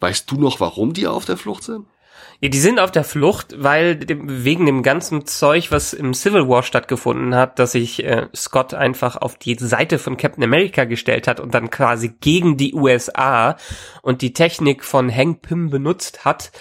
Weißt 0.00 0.30
du 0.30 0.36
noch, 0.36 0.60
warum 0.60 0.92
die 0.92 1.06
auf 1.06 1.24
der 1.24 1.36
Flucht 1.36 1.64
sind? 1.64 1.86
Ja, 2.40 2.48
die 2.48 2.58
sind 2.58 2.78
auf 2.78 2.90
der 2.90 3.04
Flucht, 3.04 3.54
weil 3.58 3.96
dem, 3.96 4.44
wegen 4.44 4.66
dem 4.66 4.82
ganzen 4.82 5.26
Zeug, 5.26 5.70
was 5.70 5.92
im 5.92 6.14
Civil 6.14 6.48
War 6.48 6.62
stattgefunden 6.62 7.34
hat, 7.34 7.58
dass 7.58 7.72
sich 7.72 8.04
äh, 8.04 8.26
Scott 8.34 8.74
einfach 8.74 9.16
auf 9.16 9.36
die 9.36 9.54
Seite 9.54 9.98
von 9.98 10.16
Captain 10.16 10.44
America 10.44 10.84
gestellt 10.84 11.28
hat 11.28 11.40
und 11.40 11.54
dann 11.54 11.70
quasi 11.70 12.12
gegen 12.20 12.56
die 12.56 12.74
USA 12.74 13.56
und 14.02 14.22
die 14.22 14.32
Technik 14.32 14.84
von 14.84 15.14
Hank 15.14 15.42
Pym 15.42 15.70
benutzt 15.70 16.24
hat, 16.24 16.52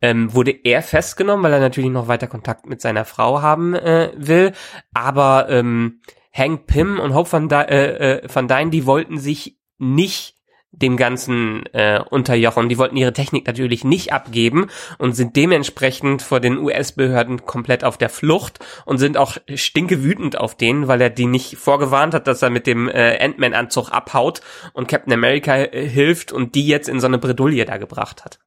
ähm, 0.00 0.32
wurde 0.34 0.52
er 0.52 0.82
festgenommen, 0.82 1.44
weil 1.44 1.52
er 1.54 1.60
natürlich 1.60 1.90
noch 1.90 2.08
weiter 2.08 2.26
Kontakt 2.26 2.66
mit 2.66 2.80
seiner 2.80 3.04
Frau 3.04 3.42
haben 3.42 3.74
äh, 3.74 4.12
will. 4.16 4.52
Aber 4.92 5.48
ähm, 5.48 6.00
Hank 6.32 6.66
Pym 6.66 6.98
und 6.98 7.14
Hope 7.14 7.32
van, 7.32 7.48
Di 7.48 7.54
äh, 7.54 8.20
äh, 8.20 8.28
van 8.32 8.48
Dyne, 8.48 8.70
die 8.70 8.86
wollten 8.86 9.18
sich 9.18 9.58
nicht 9.78 10.36
dem 10.72 10.96
Ganzen 10.96 11.64
äh, 11.72 12.00
unterjochen. 12.00 12.68
Die 12.68 12.78
wollten 12.78 12.96
ihre 12.96 13.12
Technik 13.12 13.46
natürlich 13.46 13.84
nicht 13.84 14.12
abgeben 14.12 14.68
und 14.98 15.14
sind 15.14 15.36
dementsprechend 15.36 16.22
vor 16.22 16.40
den 16.40 16.58
US-Behörden 16.58 17.44
komplett 17.44 17.84
auf 17.84 17.98
der 17.98 18.08
Flucht 18.08 18.58
und 18.84 18.98
sind 18.98 19.16
auch 19.16 19.36
stinkewütend 19.54 20.38
auf 20.38 20.56
den, 20.56 20.88
weil 20.88 21.00
er 21.00 21.10
die 21.10 21.26
nicht 21.26 21.56
vorgewarnt 21.56 22.14
hat, 22.14 22.26
dass 22.26 22.42
er 22.42 22.50
mit 22.50 22.66
dem 22.66 22.88
äh, 22.88 23.18
Ant-Man-Anzug 23.22 23.90
abhaut 23.90 24.40
und 24.72 24.88
Captain 24.88 25.12
America 25.12 25.56
äh, 25.56 25.86
hilft 25.86 26.32
und 26.32 26.54
die 26.54 26.66
jetzt 26.66 26.88
in 26.88 27.00
so 27.00 27.06
eine 27.06 27.18
Bredouille 27.18 27.66
da 27.66 27.76
gebracht 27.76 28.24
hat. 28.24 28.38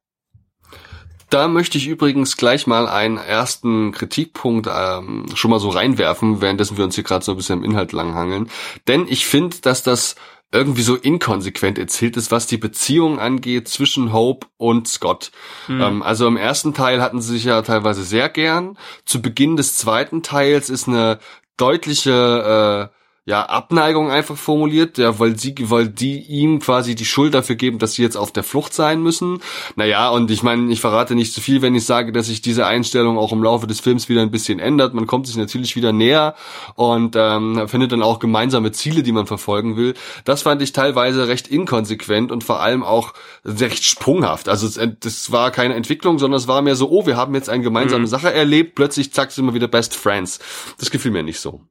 Da 1.28 1.48
möchte 1.48 1.76
ich 1.76 1.88
übrigens 1.88 2.36
gleich 2.36 2.68
mal 2.68 2.86
einen 2.86 3.16
ersten 3.16 3.90
Kritikpunkt 3.90 4.68
ähm, 4.72 5.26
schon 5.34 5.50
mal 5.50 5.58
so 5.58 5.70
reinwerfen, 5.70 6.40
währenddessen 6.40 6.76
wir 6.76 6.84
uns 6.84 6.94
hier 6.94 7.02
gerade 7.02 7.24
so 7.24 7.32
ein 7.32 7.36
bisschen 7.36 7.58
im 7.58 7.70
Inhalt 7.70 7.90
langhangeln. 7.90 8.48
Denn 8.86 9.06
ich 9.08 9.26
finde, 9.26 9.56
dass 9.60 9.82
das 9.82 10.14
irgendwie 10.52 10.82
so 10.82 10.96
inkonsequent 10.96 11.78
erzählt 11.78 12.16
ist, 12.16 12.30
was 12.30 12.46
die 12.46 12.56
Beziehung 12.56 13.18
angeht 13.18 13.68
zwischen 13.68 14.12
Hope 14.12 14.46
und 14.56 14.88
Scott. 14.88 15.32
Mhm. 15.68 15.80
Ähm, 15.80 16.02
also 16.02 16.26
im 16.26 16.36
ersten 16.36 16.72
Teil 16.72 17.02
hatten 17.02 17.20
sie 17.20 17.34
sich 17.34 17.44
ja 17.44 17.60
teilweise 17.62 18.04
sehr 18.04 18.28
gern. 18.28 18.78
Zu 19.04 19.20
Beginn 19.20 19.56
des 19.56 19.76
zweiten 19.76 20.22
Teils 20.22 20.70
ist 20.70 20.88
eine 20.88 21.18
deutliche 21.56 22.90
äh, 22.92 22.96
ja, 23.28 23.42
Abneigung 23.42 24.08
einfach 24.08 24.36
formuliert, 24.36 24.98
ja, 24.98 25.18
weil 25.18 25.36
sie, 25.36 25.52
weil 25.58 25.88
die 25.88 26.20
ihm 26.20 26.60
quasi 26.60 26.94
die 26.94 27.04
Schuld 27.04 27.34
dafür 27.34 27.56
geben, 27.56 27.80
dass 27.80 27.94
sie 27.94 28.02
jetzt 28.02 28.16
auf 28.16 28.30
der 28.30 28.44
Flucht 28.44 28.72
sein 28.72 29.02
müssen. 29.02 29.40
Naja, 29.74 30.10
und 30.10 30.30
ich 30.30 30.44
meine, 30.44 30.70
ich 30.72 30.80
verrate 30.80 31.16
nicht 31.16 31.32
zu 31.32 31.40
viel, 31.40 31.60
wenn 31.60 31.74
ich 31.74 31.84
sage, 31.84 32.12
dass 32.12 32.26
sich 32.26 32.40
diese 32.40 32.66
Einstellung 32.66 33.18
auch 33.18 33.32
im 33.32 33.42
Laufe 33.42 33.66
des 33.66 33.80
Films 33.80 34.08
wieder 34.08 34.22
ein 34.22 34.30
bisschen 34.30 34.60
ändert. 34.60 34.94
Man 34.94 35.08
kommt 35.08 35.26
sich 35.26 35.34
natürlich 35.34 35.74
wieder 35.74 35.92
näher 35.92 36.36
und 36.76 37.16
ähm, 37.18 37.66
findet 37.66 37.90
dann 37.90 38.02
auch 38.02 38.20
gemeinsame 38.20 38.70
Ziele, 38.70 39.02
die 39.02 39.10
man 39.10 39.26
verfolgen 39.26 39.76
will. 39.76 39.94
Das 40.24 40.42
fand 40.42 40.62
ich 40.62 40.70
teilweise 40.70 41.26
recht 41.26 41.48
inkonsequent 41.48 42.30
und 42.30 42.44
vor 42.44 42.60
allem 42.60 42.84
auch 42.84 43.12
recht 43.44 43.82
sprunghaft. 43.82 44.48
Also 44.48 44.68
es, 44.68 44.78
das 45.00 45.32
war 45.32 45.50
keine 45.50 45.74
Entwicklung, 45.74 46.20
sondern 46.20 46.38
es 46.38 46.46
war 46.46 46.62
mehr 46.62 46.76
so, 46.76 46.90
oh, 46.90 47.06
wir 47.06 47.16
haben 47.16 47.34
jetzt 47.34 47.50
eine 47.50 47.64
gemeinsame 47.64 48.02
mhm. 48.02 48.08
Sache 48.08 48.32
erlebt, 48.32 48.76
plötzlich 48.76 49.12
zack, 49.12 49.32
sind 49.32 49.46
wir 49.46 49.54
wieder 49.54 49.66
Best 49.66 49.96
Friends. 49.96 50.38
Das 50.78 50.92
gefiel 50.92 51.10
mir 51.10 51.24
nicht 51.24 51.40
so. 51.40 51.62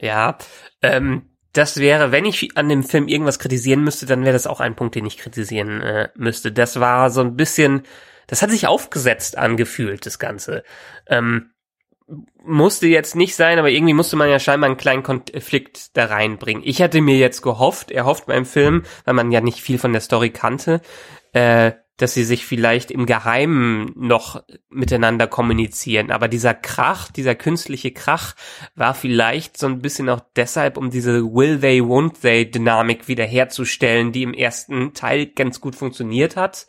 Ja, 0.00 0.38
ähm, 0.84 1.22
das 1.52 1.78
wäre, 1.78 2.10
wenn 2.12 2.24
ich 2.24 2.56
an 2.56 2.68
dem 2.68 2.82
Film 2.82 3.06
irgendwas 3.06 3.38
kritisieren 3.38 3.84
müsste, 3.84 4.06
dann 4.06 4.24
wäre 4.24 4.32
das 4.32 4.46
auch 4.46 4.60
ein 4.60 4.74
Punkt, 4.74 4.96
den 4.96 5.06
ich 5.06 5.18
kritisieren 5.18 5.80
äh, 5.80 6.08
müsste. 6.16 6.52
Das 6.52 6.80
war 6.80 7.10
so 7.10 7.20
ein 7.20 7.36
bisschen, 7.36 7.82
das 8.26 8.42
hat 8.42 8.50
sich 8.50 8.66
aufgesetzt 8.66 9.38
angefühlt, 9.38 10.04
das 10.04 10.18
Ganze. 10.18 10.64
Ähm, 11.06 11.50
musste 12.44 12.86
jetzt 12.86 13.16
nicht 13.16 13.34
sein, 13.34 13.58
aber 13.58 13.70
irgendwie 13.70 13.94
musste 13.94 14.16
man 14.16 14.28
ja 14.28 14.38
scheinbar 14.38 14.68
einen 14.68 14.76
kleinen 14.76 15.02
Konflikt 15.02 15.96
da 15.96 16.06
reinbringen. 16.06 16.62
Ich 16.66 16.82
hatte 16.82 17.00
mir 17.00 17.16
jetzt 17.16 17.40
gehofft, 17.40 17.90
er 17.90 18.04
hofft 18.04 18.26
beim 18.26 18.44
Film, 18.44 18.82
weil 19.04 19.14
man 19.14 19.32
ja 19.32 19.40
nicht 19.40 19.60
viel 19.60 19.78
von 19.78 19.92
der 19.92 20.02
Story 20.02 20.30
kannte, 20.30 20.82
äh, 21.32 21.72
dass 21.96 22.14
sie 22.14 22.24
sich 22.24 22.44
vielleicht 22.44 22.90
im 22.90 23.06
Geheimen 23.06 23.92
noch 23.94 24.42
miteinander 24.68 25.26
kommunizieren. 25.26 26.10
Aber 26.10 26.26
dieser 26.26 26.52
Krach, 26.52 27.10
dieser 27.10 27.34
künstliche 27.34 27.92
Krach 27.92 28.34
war 28.74 28.94
vielleicht 28.94 29.56
so 29.56 29.66
ein 29.66 29.80
bisschen 29.80 30.08
auch 30.08 30.20
deshalb, 30.34 30.76
um 30.76 30.90
diese 30.90 31.22
Will 31.22 31.60
they, 31.60 31.80
won't 31.80 32.20
they 32.22 32.50
Dynamik 32.50 33.06
wiederherzustellen, 33.06 34.10
die 34.10 34.24
im 34.24 34.34
ersten 34.34 34.92
Teil 34.94 35.26
ganz 35.26 35.60
gut 35.60 35.76
funktioniert 35.76 36.36
hat. 36.36 36.66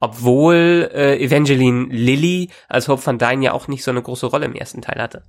Obwohl 0.00 0.90
äh, 0.92 1.22
Evangeline 1.22 1.86
Lilly 1.90 2.50
als 2.68 2.88
Hope 2.88 3.06
van 3.06 3.18
Dyne 3.18 3.44
ja 3.44 3.52
auch 3.52 3.68
nicht 3.68 3.84
so 3.84 3.92
eine 3.92 4.02
große 4.02 4.26
Rolle 4.26 4.46
im 4.46 4.54
ersten 4.54 4.82
Teil 4.82 5.00
hatte. 5.00 5.24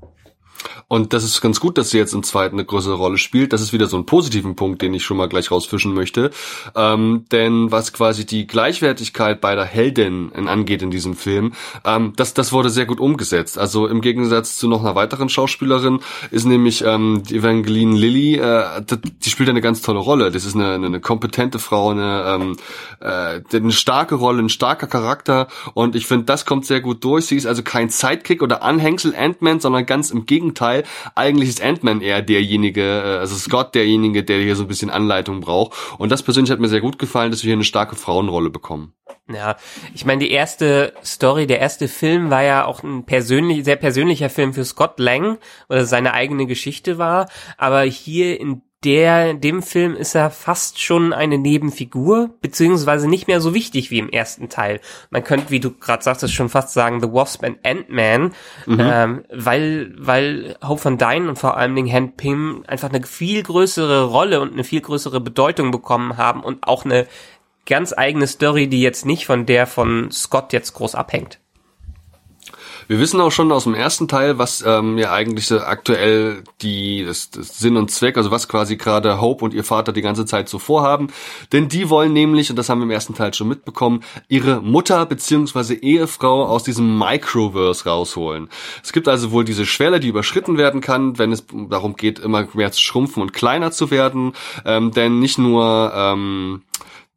Und 0.87 1.13
das 1.13 1.23
ist 1.23 1.41
ganz 1.41 1.59
gut, 1.59 1.77
dass 1.77 1.89
sie 1.89 1.97
jetzt 1.97 2.13
im 2.13 2.23
zweiten 2.23 2.55
eine 2.55 2.65
größere 2.65 2.95
Rolle 2.95 3.17
spielt. 3.17 3.53
Das 3.53 3.61
ist 3.61 3.73
wieder 3.73 3.87
so 3.87 3.97
ein 3.97 4.05
positiven 4.05 4.55
Punkt, 4.55 4.81
den 4.81 4.93
ich 4.93 5.03
schon 5.03 5.17
mal 5.17 5.27
gleich 5.27 5.51
rausfischen 5.51 5.93
möchte. 5.93 6.31
Ähm, 6.75 7.25
denn 7.31 7.71
was 7.71 7.93
quasi 7.93 8.25
die 8.25 8.47
Gleichwertigkeit 8.47 9.41
beider 9.41 9.65
Heldinnen 9.65 10.47
angeht 10.47 10.81
in 10.81 10.91
diesem 10.91 11.15
Film, 11.15 11.53
ähm, 11.83 12.13
das, 12.15 12.33
das 12.33 12.51
wurde 12.51 12.69
sehr 12.69 12.85
gut 12.85 12.99
umgesetzt. 12.99 13.57
Also 13.57 13.87
im 13.87 14.01
Gegensatz 14.01 14.57
zu 14.57 14.67
noch 14.67 14.81
einer 14.81 14.95
weiteren 14.95 15.29
Schauspielerin 15.29 15.99
ist 16.31 16.45
nämlich 16.45 16.83
ähm, 16.85 17.23
Evangeline 17.29 17.97
Lilly, 17.97 18.35
äh, 18.35 18.81
die 19.23 19.29
spielt 19.29 19.49
eine 19.49 19.61
ganz 19.61 19.81
tolle 19.81 19.99
Rolle. 19.99 20.31
Das 20.31 20.45
ist 20.45 20.55
eine, 20.55 20.73
eine, 20.73 20.85
eine 20.87 20.99
kompetente 20.99 21.59
Frau, 21.59 21.91
eine, 21.91 22.23
ähm, 22.27 22.57
äh, 23.01 23.41
eine 23.55 23.71
starke 23.71 24.15
Rolle, 24.15 24.43
ein 24.43 24.49
starker 24.49 24.87
Charakter. 24.87 25.47
Und 25.73 25.95
ich 25.95 26.07
finde, 26.07 26.25
das 26.25 26.45
kommt 26.45 26.65
sehr 26.65 26.81
gut 26.81 27.03
durch. 27.03 27.25
Sie 27.25 27.35
ist 27.35 27.45
also 27.45 27.63
kein 27.63 27.89
Sidekick 27.89 28.41
oder 28.41 28.63
Anhängsel 28.63 29.15
Ant-Man, 29.15 29.59
sondern 29.59 29.85
ganz 29.85 30.11
im 30.11 30.25
Gegenteil 30.25 30.44
Gegenteil. 30.45 30.83
Eigentlich 31.15 31.49
ist 31.49 31.61
Ant-Man 31.61 32.01
eher 32.01 32.21
derjenige, 32.21 32.81
äh, 32.81 33.17
also 33.19 33.35
Scott 33.35 33.75
derjenige, 33.75 34.23
der 34.23 34.39
hier 34.39 34.55
so 34.55 34.63
ein 34.63 34.67
bisschen 34.67 34.89
Anleitung 34.89 35.41
braucht. 35.41 35.73
Und 35.97 36.11
das 36.11 36.23
persönlich 36.23 36.51
hat 36.51 36.59
mir 36.59 36.67
sehr 36.67 36.81
gut 36.81 36.99
gefallen, 36.99 37.31
dass 37.31 37.43
wir 37.43 37.49
hier 37.49 37.55
eine 37.55 37.63
starke 37.63 37.95
Frauenrolle 37.95 38.49
bekommen. 38.49 38.93
Ja, 39.31 39.55
ich 39.93 40.05
meine, 40.05 40.19
die 40.19 40.31
erste 40.31 40.93
Story, 41.03 41.47
der 41.47 41.59
erste 41.59 41.87
Film 41.87 42.29
war 42.29 42.43
ja 42.43 42.65
auch 42.65 42.83
ein 42.83 43.05
persönlich, 43.05 43.65
sehr 43.65 43.75
persönlicher 43.75 44.29
Film 44.29 44.53
für 44.53 44.65
Scott 44.65 44.99
Lang, 44.99 45.39
weil 45.67 45.79
es 45.79 45.89
seine 45.89 46.13
eigene 46.13 46.45
Geschichte 46.45 46.97
war. 46.97 47.27
Aber 47.57 47.81
hier 47.81 48.39
in 48.39 48.61
der, 48.85 49.33
dem 49.33 49.63
Film 49.63 49.95
ist 49.95 50.15
er 50.15 50.29
fast 50.29 50.79
schon 50.79 51.11
eine 51.11 51.39
Nebenfigur, 51.39 52.29
beziehungsweise 52.41 53.09
nicht 53.09 53.27
mehr 53.27 53.41
so 53.41 53.53
wichtig 53.55 53.89
wie 53.89 53.97
im 53.97 54.09
ersten 54.09 54.47
Teil. 54.47 54.79
Man 55.09 55.23
könnte, 55.23 55.49
wie 55.49 55.59
du 55.59 55.71
gerade 55.71 56.03
sagtest, 56.03 56.33
schon 56.33 56.49
fast 56.49 56.73
sagen, 56.73 57.01
The 57.01 57.11
Wasp 57.11 57.43
and 57.43 57.57
Ant-Man, 57.63 58.33
mhm. 58.67 58.79
ähm, 58.79 59.25
weil, 59.33 59.93
weil 59.97 60.55
Hope 60.63 60.81
von 60.81 60.97
Dyne 60.99 61.27
und 61.27 61.39
vor 61.39 61.57
allen 61.57 61.75
Dingen 61.75 61.91
Hand 61.91 62.17
Pym 62.17 62.63
einfach 62.67 62.89
eine 62.89 63.03
viel 63.03 63.41
größere 63.41 64.05
Rolle 64.05 64.39
und 64.39 64.53
eine 64.53 64.63
viel 64.63 64.81
größere 64.81 65.19
Bedeutung 65.19 65.71
bekommen 65.71 66.17
haben 66.17 66.43
und 66.43 66.67
auch 66.67 66.85
eine 66.85 67.07
ganz 67.65 67.93
eigene 67.97 68.27
Story, 68.27 68.67
die 68.67 68.81
jetzt 68.81 69.05
nicht 69.05 69.25
von 69.25 69.47
der 69.47 69.65
von 69.65 70.11
Scott 70.11 70.53
jetzt 70.53 70.73
groß 70.73 70.93
abhängt. 70.93 71.39
Wir 72.87 72.99
wissen 72.99 73.19
auch 73.19 73.31
schon 73.31 73.51
aus 73.51 73.63
dem 73.63 73.73
ersten 73.73 74.07
Teil, 74.07 74.37
was 74.37 74.63
ähm, 74.65 74.97
ja 74.97 75.11
eigentlich 75.11 75.47
so 75.47 75.59
aktuell 75.59 76.43
die 76.61 77.03
das, 77.03 77.31
das 77.31 77.57
Sinn 77.57 77.77
und 77.77 77.89
Zweck, 77.89 78.17
also 78.17 78.29
was 78.29 78.47
quasi 78.47 78.75
gerade 78.75 79.19
Hope 79.19 79.43
und 79.43 79.53
ihr 79.53 79.63
Vater 79.63 79.91
die 79.91 80.01
ganze 80.01 80.25
Zeit 80.25 80.49
so 80.49 80.59
vorhaben. 80.59 81.07
Denn 81.51 81.67
die 81.67 81.89
wollen 81.89 82.13
nämlich, 82.13 82.49
und 82.49 82.57
das 82.57 82.69
haben 82.69 82.79
wir 82.79 82.83
im 82.85 82.91
ersten 82.91 83.15
Teil 83.15 83.33
schon 83.33 83.47
mitbekommen, 83.47 84.03
ihre 84.27 84.61
Mutter 84.61 85.05
beziehungsweise 85.05 85.73
Ehefrau 85.73 86.45
aus 86.45 86.63
diesem 86.63 86.97
Microverse 86.97 87.89
rausholen. 87.89 88.49
Es 88.83 88.93
gibt 88.93 89.07
also 89.07 89.31
wohl 89.31 89.45
diese 89.45 89.65
Schwelle, 89.65 89.99
die 89.99 90.09
überschritten 90.09 90.57
werden 90.57 90.81
kann, 90.81 91.17
wenn 91.17 91.31
es 91.31 91.45
darum 91.69 91.95
geht, 91.95 92.19
immer 92.19 92.47
mehr 92.53 92.71
zu 92.71 92.81
schrumpfen 92.81 93.21
und 93.21 93.33
kleiner 93.33 93.71
zu 93.71 93.89
werden. 93.89 94.33
Ähm, 94.63 94.91
denn 94.91 95.19
nicht 95.19 95.37
nur 95.37 95.91
ähm, 95.95 96.61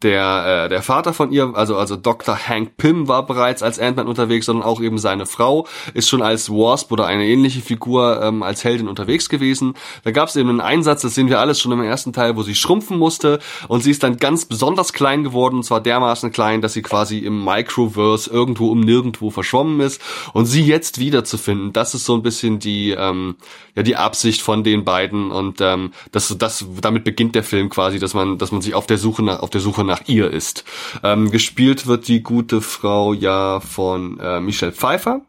der, 0.02 0.66
äh, 0.66 0.68
der 0.68 0.82
Vater 0.82 1.12
von 1.12 1.32
ihr, 1.32 1.52
also, 1.54 1.76
also 1.76 1.96
Dr. 1.96 2.36
Hank 2.36 2.76
Pym 2.76 3.08
war 3.08 3.26
bereits 3.26 3.64
als 3.64 3.80
Ant-Man 3.80 4.06
unterwegs, 4.06 4.46
sondern 4.46 4.64
auch 4.64 4.80
eben 4.80 4.98
seine 4.98 5.26
Frau 5.26 5.66
ist 5.92 6.08
schon 6.08 6.22
als 6.22 6.50
Wasp 6.50 6.92
oder 6.92 7.06
eine 7.06 7.26
ähnliche 7.26 7.60
Figur 7.60 8.22
ähm, 8.22 8.44
als 8.44 8.62
Heldin 8.62 8.86
unterwegs 8.86 9.28
gewesen. 9.28 9.74
Da 10.04 10.12
gab 10.12 10.28
es 10.28 10.36
eben 10.36 10.50
einen 10.50 10.60
Einsatz, 10.60 11.02
das 11.02 11.16
sehen 11.16 11.28
wir 11.28 11.40
alles 11.40 11.60
schon 11.60 11.72
im 11.72 11.82
ersten 11.82 12.12
Teil, 12.12 12.36
wo 12.36 12.42
sie 12.44 12.54
schrumpfen 12.54 12.96
musste 12.96 13.40
und 13.66 13.82
sie 13.82 13.90
ist 13.90 14.04
dann 14.04 14.18
ganz 14.18 14.44
besonders 14.44 14.92
klein 14.92 15.24
geworden, 15.24 15.56
und 15.56 15.62
zwar 15.64 15.80
dermaßen 15.80 16.30
klein, 16.30 16.60
dass 16.60 16.74
sie 16.74 16.82
quasi 16.82 17.18
im 17.18 17.44
Microverse 17.44 18.30
irgendwo 18.30 18.70
um 18.70 18.80
nirgendwo 18.80 19.30
verschwommen 19.30 19.80
ist 19.80 20.00
und 20.32 20.46
sie 20.46 20.62
jetzt 20.62 21.00
wiederzufinden, 21.00 21.72
das 21.72 21.94
ist 21.94 22.04
so 22.04 22.14
ein 22.14 22.22
bisschen 22.22 22.60
die, 22.60 22.90
ähm, 22.90 23.34
ja, 23.74 23.82
die 23.82 23.96
Absicht 23.96 24.42
von 24.42 24.62
den 24.62 24.84
beiden 24.84 25.32
und 25.32 25.60
ähm, 25.60 25.92
das, 26.12 26.32
das, 26.38 26.64
damit 26.80 27.02
beginnt 27.02 27.34
der 27.34 27.42
Film 27.42 27.68
quasi, 27.68 27.98
dass 27.98 28.14
man, 28.14 28.38
dass 28.38 28.52
man 28.52 28.62
sich 28.62 28.74
auf 28.74 28.86
der 28.86 28.98
Suche 28.98 29.24
nach, 29.24 29.40
auf 29.40 29.50
der 29.50 29.60
Suche 29.60 29.87
nach 29.88 30.02
ihr 30.06 30.30
ist. 30.30 30.64
Ähm, 31.02 31.30
gespielt 31.32 31.86
wird 31.86 32.06
die 32.06 32.22
gute 32.22 32.60
Frau 32.60 33.12
ja 33.12 33.58
von 33.58 34.20
äh, 34.20 34.40
Michelle 34.40 34.72
Pfeiffer. 34.72 35.22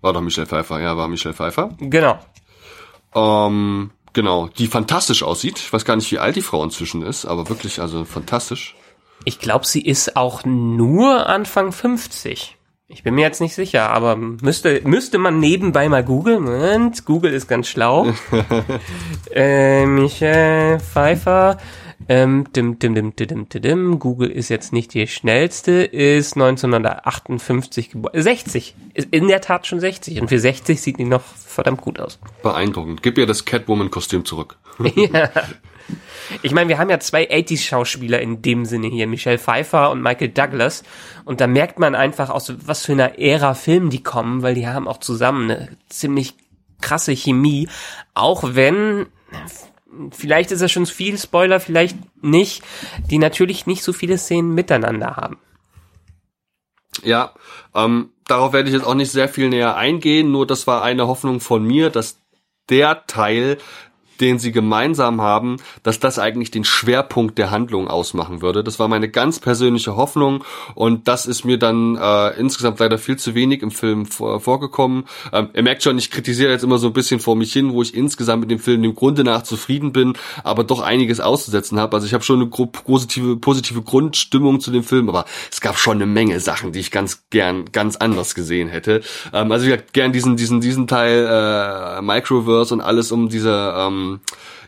War 0.00 0.12
doch 0.12 0.22
Michelle 0.22 0.46
Pfeiffer, 0.46 0.80
ja, 0.80 0.96
war 0.96 1.08
Michelle 1.08 1.34
Pfeiffer. 1.34 1.76
Genau. 1.78 2.18
Ähm, 3.14 3.90
genau, 4.12 4.48
die 4.48 4.66
fantastisch 4.66 5.22
aussieht. 5.22 5.58
Ich 5.58 5.72
weiß 5.72 5.84
gar 5.84 5.96
nicht, 5.96 6.10
wie 6.10 6.18
alt 6.18 6.36
die 6.36 6.42
Frau 6.42 6.64
inzwischen 6.64 7.02
ist, 7.02 7.26
aber 7.26 7.48
wirklich, 7.48 7.80
also 7.80 8.04
fantastisch. 8.04 8.74
Ich 9.24 9.38
glaube, 9.38 9.66
sie 9.66 9.82
ist 9.82 10.16
auch 10.16 10.44
nur 10.44 11.28
Anfang 11.28 11.70
50. 11.70 12.56
Ich 12.88 13.02
bin 13.02 13.14
mir 13.14 13.22
jetzt 13.22 13.40
nicht 13.40 13.54
sicher, 13.54 13.88
aber 13.88 14.16
müsste, 14.16 14.82
müsste 14.84 15.16
man 15.16 15.38
nebenbei 15.40 15.88
mal 15.88 16.04
googeln. 16.04 16.46
Und 16.46 17.06
Google 17.06 17.32
ist 17.32 17.48
ganz 17.48 17.68
schlau. 17.68 18.12
äh, 19.34 19.86
Michelle 19.86 20.78
Pfeiffer 20.78 21.56
ähm, 22.08 22.46
dim, 22.54 22.78
dim, 22.78 22.94
dim, 22.94 23.14
dim, 23.16 23.48
dim, 23.48 23.62
dim. 23.62 23.98
Google 23.98 24.30
ist 24.30 24.48
jetzt 24.48 24.72
nicht 24.72 24.94
die 24.94 25.06
schnellste, 25.06 25.72
ist 25.82 26.34
1958 26.34 27.90
geboren. 27.90 28.20
60. 28.20 28.74
Ist 28.94 29.08
in 29.10 29.28
der 29.28 29.40
Tat 29.40 29.66
schon 29.66 29.80
60. 29.80 30.20
Und 30.20 30.28
für 30.28 30.38
60 30.38 30.80
sieht 30.80 30.98
die 30.98 31.04
noch 31.04 31.22
verdammt 31.22 31.80
gut 31.80 32.00
aus. 32.00 32.18
Beeindruckend. 32.42 33.02
Gib 33.02 33.18
ihr 33.18 33.26
das 33.26 33.44
Catwoman-Kostüm 33.44 34.24
zurück. 34.24 34.58
ja. 34.94 35.30
Ich 36.42 36.52
meine, 36.52 36.68
wir 36.68 36.78
haben 36.78 36.90
ja 36.90 37.00
zwei 37.00 37.28
80s-Schauspieler 37.28 38.20
in 38.20 38.42
dem 38.42 38.64
Sinne 38.64 38.86
hier, 38.86 39.06
Michelle 39.06 39.38
Pfeiffer 39.38 39.90
und 39.90 40.02
Michael 40.02 40.28
Douglas. 40.28 40.82
Und 41.24 41.40
da 41.40 41.46
merkt 41.46 41.78
man 41.78 41.94
einfach, 41.94 42.30
aus 42.30 42.52
was 42.66 42.86
für 42.86 42.92
einer 42.92 43.18
Ära 43.18 43.54
Film 43.54 43.90
die 43.90 44.02
kommen, 44.02 44.42
weil 44.42 44.54
die 44.54 44.66
haben 44.66 44.88
auch 44.88 44.98
zusammen 44.98 45.50
eine 45.50 45.76
ziemlich 45.88 46.34
krasse 46.80 47.12
Chemie. 47.12 47.68
Auch 48.14 48.42
wenn 48.54 49.06
vielleicht 50.10 50.50
ist 50.50 50.62
das 50.62 50.72
schon 50.72 50.86
viel 50.86 51.18
Spoiler, 51.18 51.60
vielleicht 51.60 51.96
nicht, 52.22 52.62
die 53.10 53.18
natürlich 53.18 53.66
nicht 53.66 53.82
so 53.82 53.92
viele 53.92 54.18
Szenen 54.18 54.54
miteinander 54.54 55.16
haben. 55.16 55.38
Ja, 57.02 57.32
ähm, 57.74 58.10
darauf 58.26 58.52
werde 58.52 58.68
ich 58.68 58.74
jetzt 58.74 58.86
auch 58.86 58.94
nicht 58.94 59.10
sehr 59.10 59.28
viel 59.28 59.48
näher 59.48 59.76
eingehen, 59.76 60.30
nur 60.30 60.46
das 60.46 60.66
war 60.66 60.82
eine 60.82 61.06
Hoffnung 61.06 61.40
von 61.40 61.64
mir, 61.64 61.90
dass 61.90 62.18
der 62.68 63.06
Teil 63.06 63.58
den 64.22 64.38
sie 64.38 64.52
gemeinsam 64.52 65.20
haben, 65.20 65.56
dass 65.82 66.00
das 66.00 66.18
eigentlich 66.18 66.50
den 66.50 66.64
Schwerpunkt 66.64 67.36
der 67.38 67.50
Handlung 67.50 67.88
ausmachen 67.88 68.40
würde. 68.40 68.64
Das 68.64 68.78
war 68.78 68.88
meine 68.88 69.08
ganz 69.08 69.40
persönliche 69.40 69.96
Hoffnung 69.96 70.44
und 70.74 71.08
das 71.08 71.26
ist 71.26 71.44
mir 71.44 71.58
dann 71.58 71.96
äh, 71.96 72.28
insgesamt 72.38 72.78
leider 72.78 72.98
viel 72.98 73.16
zu 73.16 73.34
wenig 73.34 73.62
im 73.62 73.70
Film 73.70 74.06
vor, 74.06 74.40
vorgekommen. 74.40 75.04
Ähm, 75.32 75.50
ihr 75.54 75.62
merkt 75.62 75.82
schon, 75.82 75.98
ich 75.98 76.10
kritisiere 76.10 76.52
jetzt 76.52 76.62
immer 76.62 76.78
so 76.78 76.86
ein 76.86 76.92
bisschen 76.92 77.20
vor 77.20 77.36
mich 77.36 77.52
hin, 77.52 77.72
wo 77.72 77.82
ich 77.82 77.94
insgesamt 77.94 78.42
mit 78.42 78.50
dem 78.50 78.60
Film 78.60 78.82
dem 78.82 78.94
Grunde 78.94 79.24
nach 79.24 79.42
zufrieden 79.42 79.92
bin, 79.92 80.14
aber 80.44 80.64
doch 80.64 80.80
einiges 80.80 81.20
auszusetzen 81.20 81.78
habe. 81.78 81.96
Also 81.96 82.06
ich 82.06 82.14
habe 82.14 82.24
schon 82.24 82.40
eine 82.40 82.46
positive, 82.46 83.36
positive 83.36 83.82
Grundstimmung 83.82 84.60
zu 84.60 84.70
dem 84.70 84.84
Film, 84.84 85.08
aber 85.08 85.24
es 85.50 85.60
gab 85.60 85.78
schon 85.78 85.96
eine 85.96 86.06
Menge 86.06 86.38
Sachen, 86.38 86.72
die 86.72 86.80
ich 86.80 86.90
ganz 86.92 87.24
gern 87.30 87.64
ganz 87.72 87.96
anders 87.96 88.34
gesehen 88.34 88.68
hätte. 88.68 89.00
Ähm, 89.32 89.50
also 89.50 89.66
ich 89.66 89.82
gern 89.92 90.12
diesen 90.12 90.36
diesen 90.36 90.60
diesen 90.60 90.86
Teil 90.86 91.26
äh, 91.28 92.02
Microverse 92.02 92.74
und 92.74 92.80
alles 92.80 93.10
um 93.10 93.28
diese 93.28 93.74
ähm, 93.76 94.11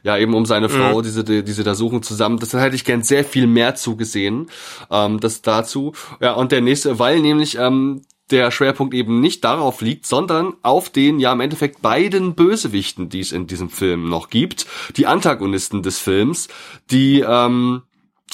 ja 0.02 0.16
eben 0.18 0.34
um 0.34 0.46
seine 0.46 0.68
Frau, 0.68 0.98
mhm. 0.98 1.02
diese, 1.02 1.24
die, 1.24 1.42
diese 1.42 1.64
da 1.64 1.74
suchen 1.74 2.02
zusammen. 2.02 2.38
Das 2.38 2.52
hätte 2.52 2.76
ich 2.76 2.84
gern 2.84 3.02
sehr 3.02 3.24
viel 3.24 3.46
mehr 3.46 3.74
zugesehen, 3.74 4.50
ähm, 4.90 5.20
das 5.20 5.42
dazu. 5.42 5.92
Ja, 6.20 6.32
und 6.34 6.52
der 6.52 6.60
nächste, 6.60 6.98
weil 6.98 7.20
nämlich 7.20 7.58
ähm, 7.58 8.02
der 8.30 8.50
Schwerpunkt 8.50 8.94
eben 8.94 9.20
nicht 9.20 9.44
darauf 9.44 9.80
liegt, 9.80 10.06
sondern 10.06 10.54
auf 10.62 10.88
den 10.88 11.20
ja 11.20 11.32
im 11.32 11.40
Endeffekt 11.40 11.82
beiden 11.82 12.34
Bösewichten, 12.34 13.08
die 13.08 13.20
es 13.20 13.32
in 13.32 13.46
diesem 13.46 13.68
Film 13.70 14.08
noch 14.08 14.30
gibt, 14.30 14.66
die 14.96 15.06
Antagonisten 15.06 15.82
des 15.82 15.98
Films, 15.98 16.48
die 16.90 17.20
ähm, 17.20 17.82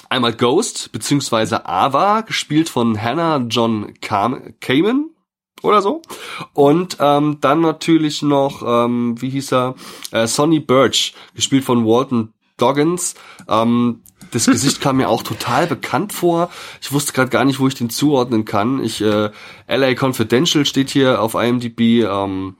einmal 0.08 0.34
Ghost 0.34 0.92
beziehungsweise 0.92 1.66
Ava, 1.66 2.20
gespielt 2.22 2.68
von 2.68 3.00
Hannah 3.00 3.44
John 3.48 3.94
Kamen, 4.00 4.54
oder 5.62 5.82
so. 5.82 6.02
Und 6.52 6.96
ähm, 7.00 7.38
dann 7.40 7.60
natürlich 7.60 8.22
noch, 8.22 8.62
ähm, 8.66 9.20
wie 9.20 9.30
hieß 9.30 9.52
er, 9.52 9.74
äh, 10.10 10.26
Sonny 10.26 10.60
Birch, 10.60 11.14
gespielt 11.34 11.64
von 11.64 11.84
Walton 11.84 12.32
Doggins. 12.56 13.14
Ähm, 13.48 14.02
das 14.30 14.46
Gesicht 14.46 14.80
kam 14.80 14.98
mir 14.98 15.08
auch 15.08 15.22
total 15.22 15.66
bekannt 15.66 16.12
vor. 16.12 16.50
Ich 16.80 16.92
wusste 16.92 17.12
gerade 17.12 17.30
gar 17.30 17.44
nicht, 17.44 17.58
wo 17.58 17.66
ich 17.66 17.74
den 17.74 17.90
zuordnen 17.90 18.44
kann. 18.44 18.82
Ich 18.82 19.00
äh, 19.00 19.30
LA 19.66 19.94
Confidential 19.98 20.64
steht 20.64 20.90
hier 20.90 21.20
auf 21.20 21.34
IMDb. 21.34 22.04
Ähm, 22.04 22.56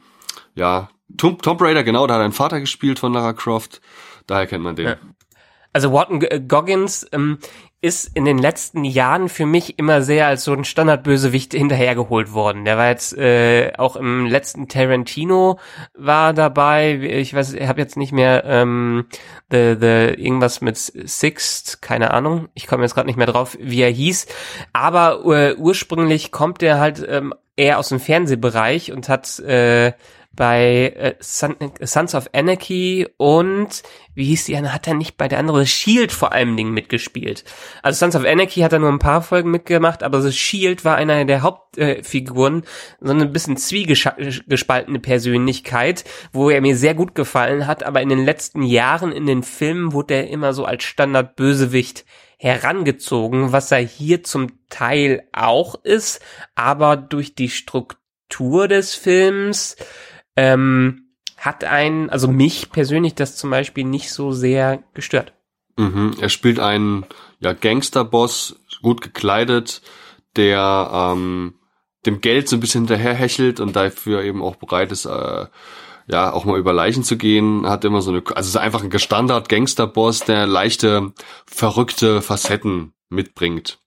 ja, 0.55 0.89
Tomb, 1.17 1.43
Tomb 1.43 1.61
Raider, 1.61 1.85
genau, 1.85 2.07
da 2.07 2.15
hat 2.15 2.23
ein 2.23 2.33
Vater 2.33 2.61
gespielt 2.61 2.99
von 2.99 3.13
Lara 3.13 3.33
Croft. 3.33 3.81
Daher 4.27 4.47
kennt 4.47 4.65
man 4.65 4.77
den. 4.77 4.87
Ja. 4.87 4.97
Also 5.73 5.93
Walton 5.93 6.21
Goggins 6.49 7.07
ähm, 7.13 7.39
ist 7.83 8.15
in 8.15 8.27
den 8.27 8.37
letzten 8.37 8.85
Jahren 8.85 9.29
für 9.31 9.47
mich 9.47 9.79
immer 9.79 10.03
sehr 10.03 10.27
als 10.27 10.45
so 10.45 10.53
ein 10.53 10.65
Standardbösewicht 10.65 11.55
hinterhergeholt 11.55 12.33
worden. 12.35 12.67
Der 12.67 12.77
war 12.77 12.89
jetzt 12.89 13.17
äh, 13.17 13.73
auch 13.79 13.97
im 13.97 14.27
letzten 14.27 14.69
Tarantino 14.69 15.59
war 15.95 16.35
dabei. 16.35 16.95
Ich 16.97 17.33
weiß, 17.33 17.55
ich 17.55 17.67
habe 17.67 17.81
jetzt 17.81 17.97
nicht 17.97 18.13
mehr 18.13 18.45
ähm, 18.45 19.07
the, 19.51 19.77
the 19.81 20.15
irgendwas 20.23 20.61
mit 20.61 20.77
Sixt, 20.77 21.81
keine 21.81 22.11
Ahnung. 22.13 22.49
Ich 22.53 22.67
komme 22.67 22.83
jetzt 22.83 22.95
gerade 22.95 23.07
nicht 23.07 23.17
mehr 23.17 23.27
drauf, 23.27 23.57
wie 23.59 23.81
er 23.81 23.91
hieß. 23.91 24.27
Aber 24.75 25.25
äh, 25.25 25.55
ursprünglich 25.55 26.33
kommt 26.33 26.63
er 26.63 26.81
halt 26.81 27.07
ähm, 27.09 27.33
eher 27.57 27.79
aus 27.79 27.89
dem 27.89 28.01
Fernsehbereich 28.01 28.93
und 28.93 29.09
hat 29.09 29.39
äh, 29.39 29.93
bei 30.33 30.95
äh, 30.97 31.14
Son, 31.21 31.57
Sons 31.81 32.14
of 32.14 32.31
Anarchy 32.33 33.09
und 33.16 33.83
wie 34.14 34.25
hieß 34.25 34.45
die 34.45 34.57
eine, 34.57 34.73
hat 34.73 34.87
er 34.87 34.95
nicht 34.95 35.16
bei 35.16 35.29
der 35.29 35.38
anderen 35.38 35.66
Shield 35.66 36.12
vor 36.12 36.33
allem 36.33 36.57
Dingen 36.57 36.73
mitgespielt. 36.73 37.45
Also 37.83 37.99
Sons 37.99 38.16
of 38.16 38.25
Anarchy 38.25 38.61
hat 38.61 38.73
er 38.73 38.79
nur 38.79 38.90
ein 38.90 38.99
paar 38.99 39.23
Folgen 39.23 39.51
mitgemacht, 39.51 40.03
aber 40.03 40.23
The 40.23 40.33
Shield 40.33 40.85
war 40.85 40.97
einer 40.97 41.25
der 41.25 41.43
Hauptfiguren, 41.43 42.62
äh, 42.62 42.66
so 43.01 43.12
eine 43.12 43.27
bisschen 43.27 43.57
zwiegespaltene 43.57 45.01
Persönlichkeit, 45.01 46.05
wo 46.33 46.51
er 46.51 46.61
mir 46.61 46.77
sehr 46.77 46.95
gut 46.95 47.14
gefallen 47.14 47.66
hat, 47.66 47.83
aber 47.83 48.01
in 48.01 48.09
den 48.09 48.25
letzten 48.25 48.62
Jahren 48.62 49.12
in 49.12 49.27
den 49.27 49.43
Filmen 49.43 49.93
wurde 49.93 50.14
er 50.14 50.29
immer 50.29 50.53
so 50.53 50.64
als 50.64 50.85
Standardbösewicht 50.85 52.05
herangezogen, 52.38 53.53
was 53.53 53.71
er 53.71 53.81
hier 53.81 54.23
zum 54.23 54.66
Teil 54.71 55.25
auch 55.33 55.75
ist, 55.85 56.21
aber 56.55 56.97
durch 56.97 57.35
die 57.35 57.51
Struktur 57.51 58.66
des 58.66 58.95
Films 58.95 59.77
ähm, 60.40 61.11
hat 61.37 61.64
einen, 61.64 62.09
also 62.09 62.26
mich 62.29 62.70
persönlich 62.70 63.14
das 63.14 63.37
zum 63.37 63.50
Beispiel 63.50 63.85
nicht 63.85 64.11
so 64.11 64.33
sehr 64.33 64.83
gestört. 64.94 65.35
Mhm. 65.76 66.16
Er 66.18 66.31
spielt 66.31 66.59
einen 66.59 67.05
ja, 67.40 67.53
Gangsterboss, 67.53 68.57
gut 68.81 69.03
gekleidet, 69.03 69.83
der 70.37 70.90
ähm, 70.92 71.55
dem 72.07 72.22
Geld 72.22 72.48
so 72.48 72.57
ein 72.57 72.61
bisschen 72.61 72.87
hinterherhechelt 72.87 73.61
und 73.61 73.76
dafür 73.76 74.22
eben 74.22 74.42
auch 74.42 74.57
bereit 74.57 74.92
ist, 74.92 75.05
äh, 75.05 75.46
ja, 76.07 76.33
auch 76.33 76.46
mal 76.46 76.59
über 76.59 76.72
Leichen 76.72 77.05
zu 77.05 77.18
gehen, 77.18 77.68
hat 77.68 77.85
immer 77.85 78.00
so 78.00 78.11
eine, 78.11 78.22
also 78.29 78.40
es 78.40 78.48
ist 78.48 78.57
einfach 78.57 78.83
ein 78.83 78.98
Standard 78.98 79.50
Gangsterboss, 79.50 80.20
der 80.20 80.46
leichte, 80.46 81.12
verrückte 81.46 82.22
Facetten 82.22 82.94
mitbringt. 83.11 83.79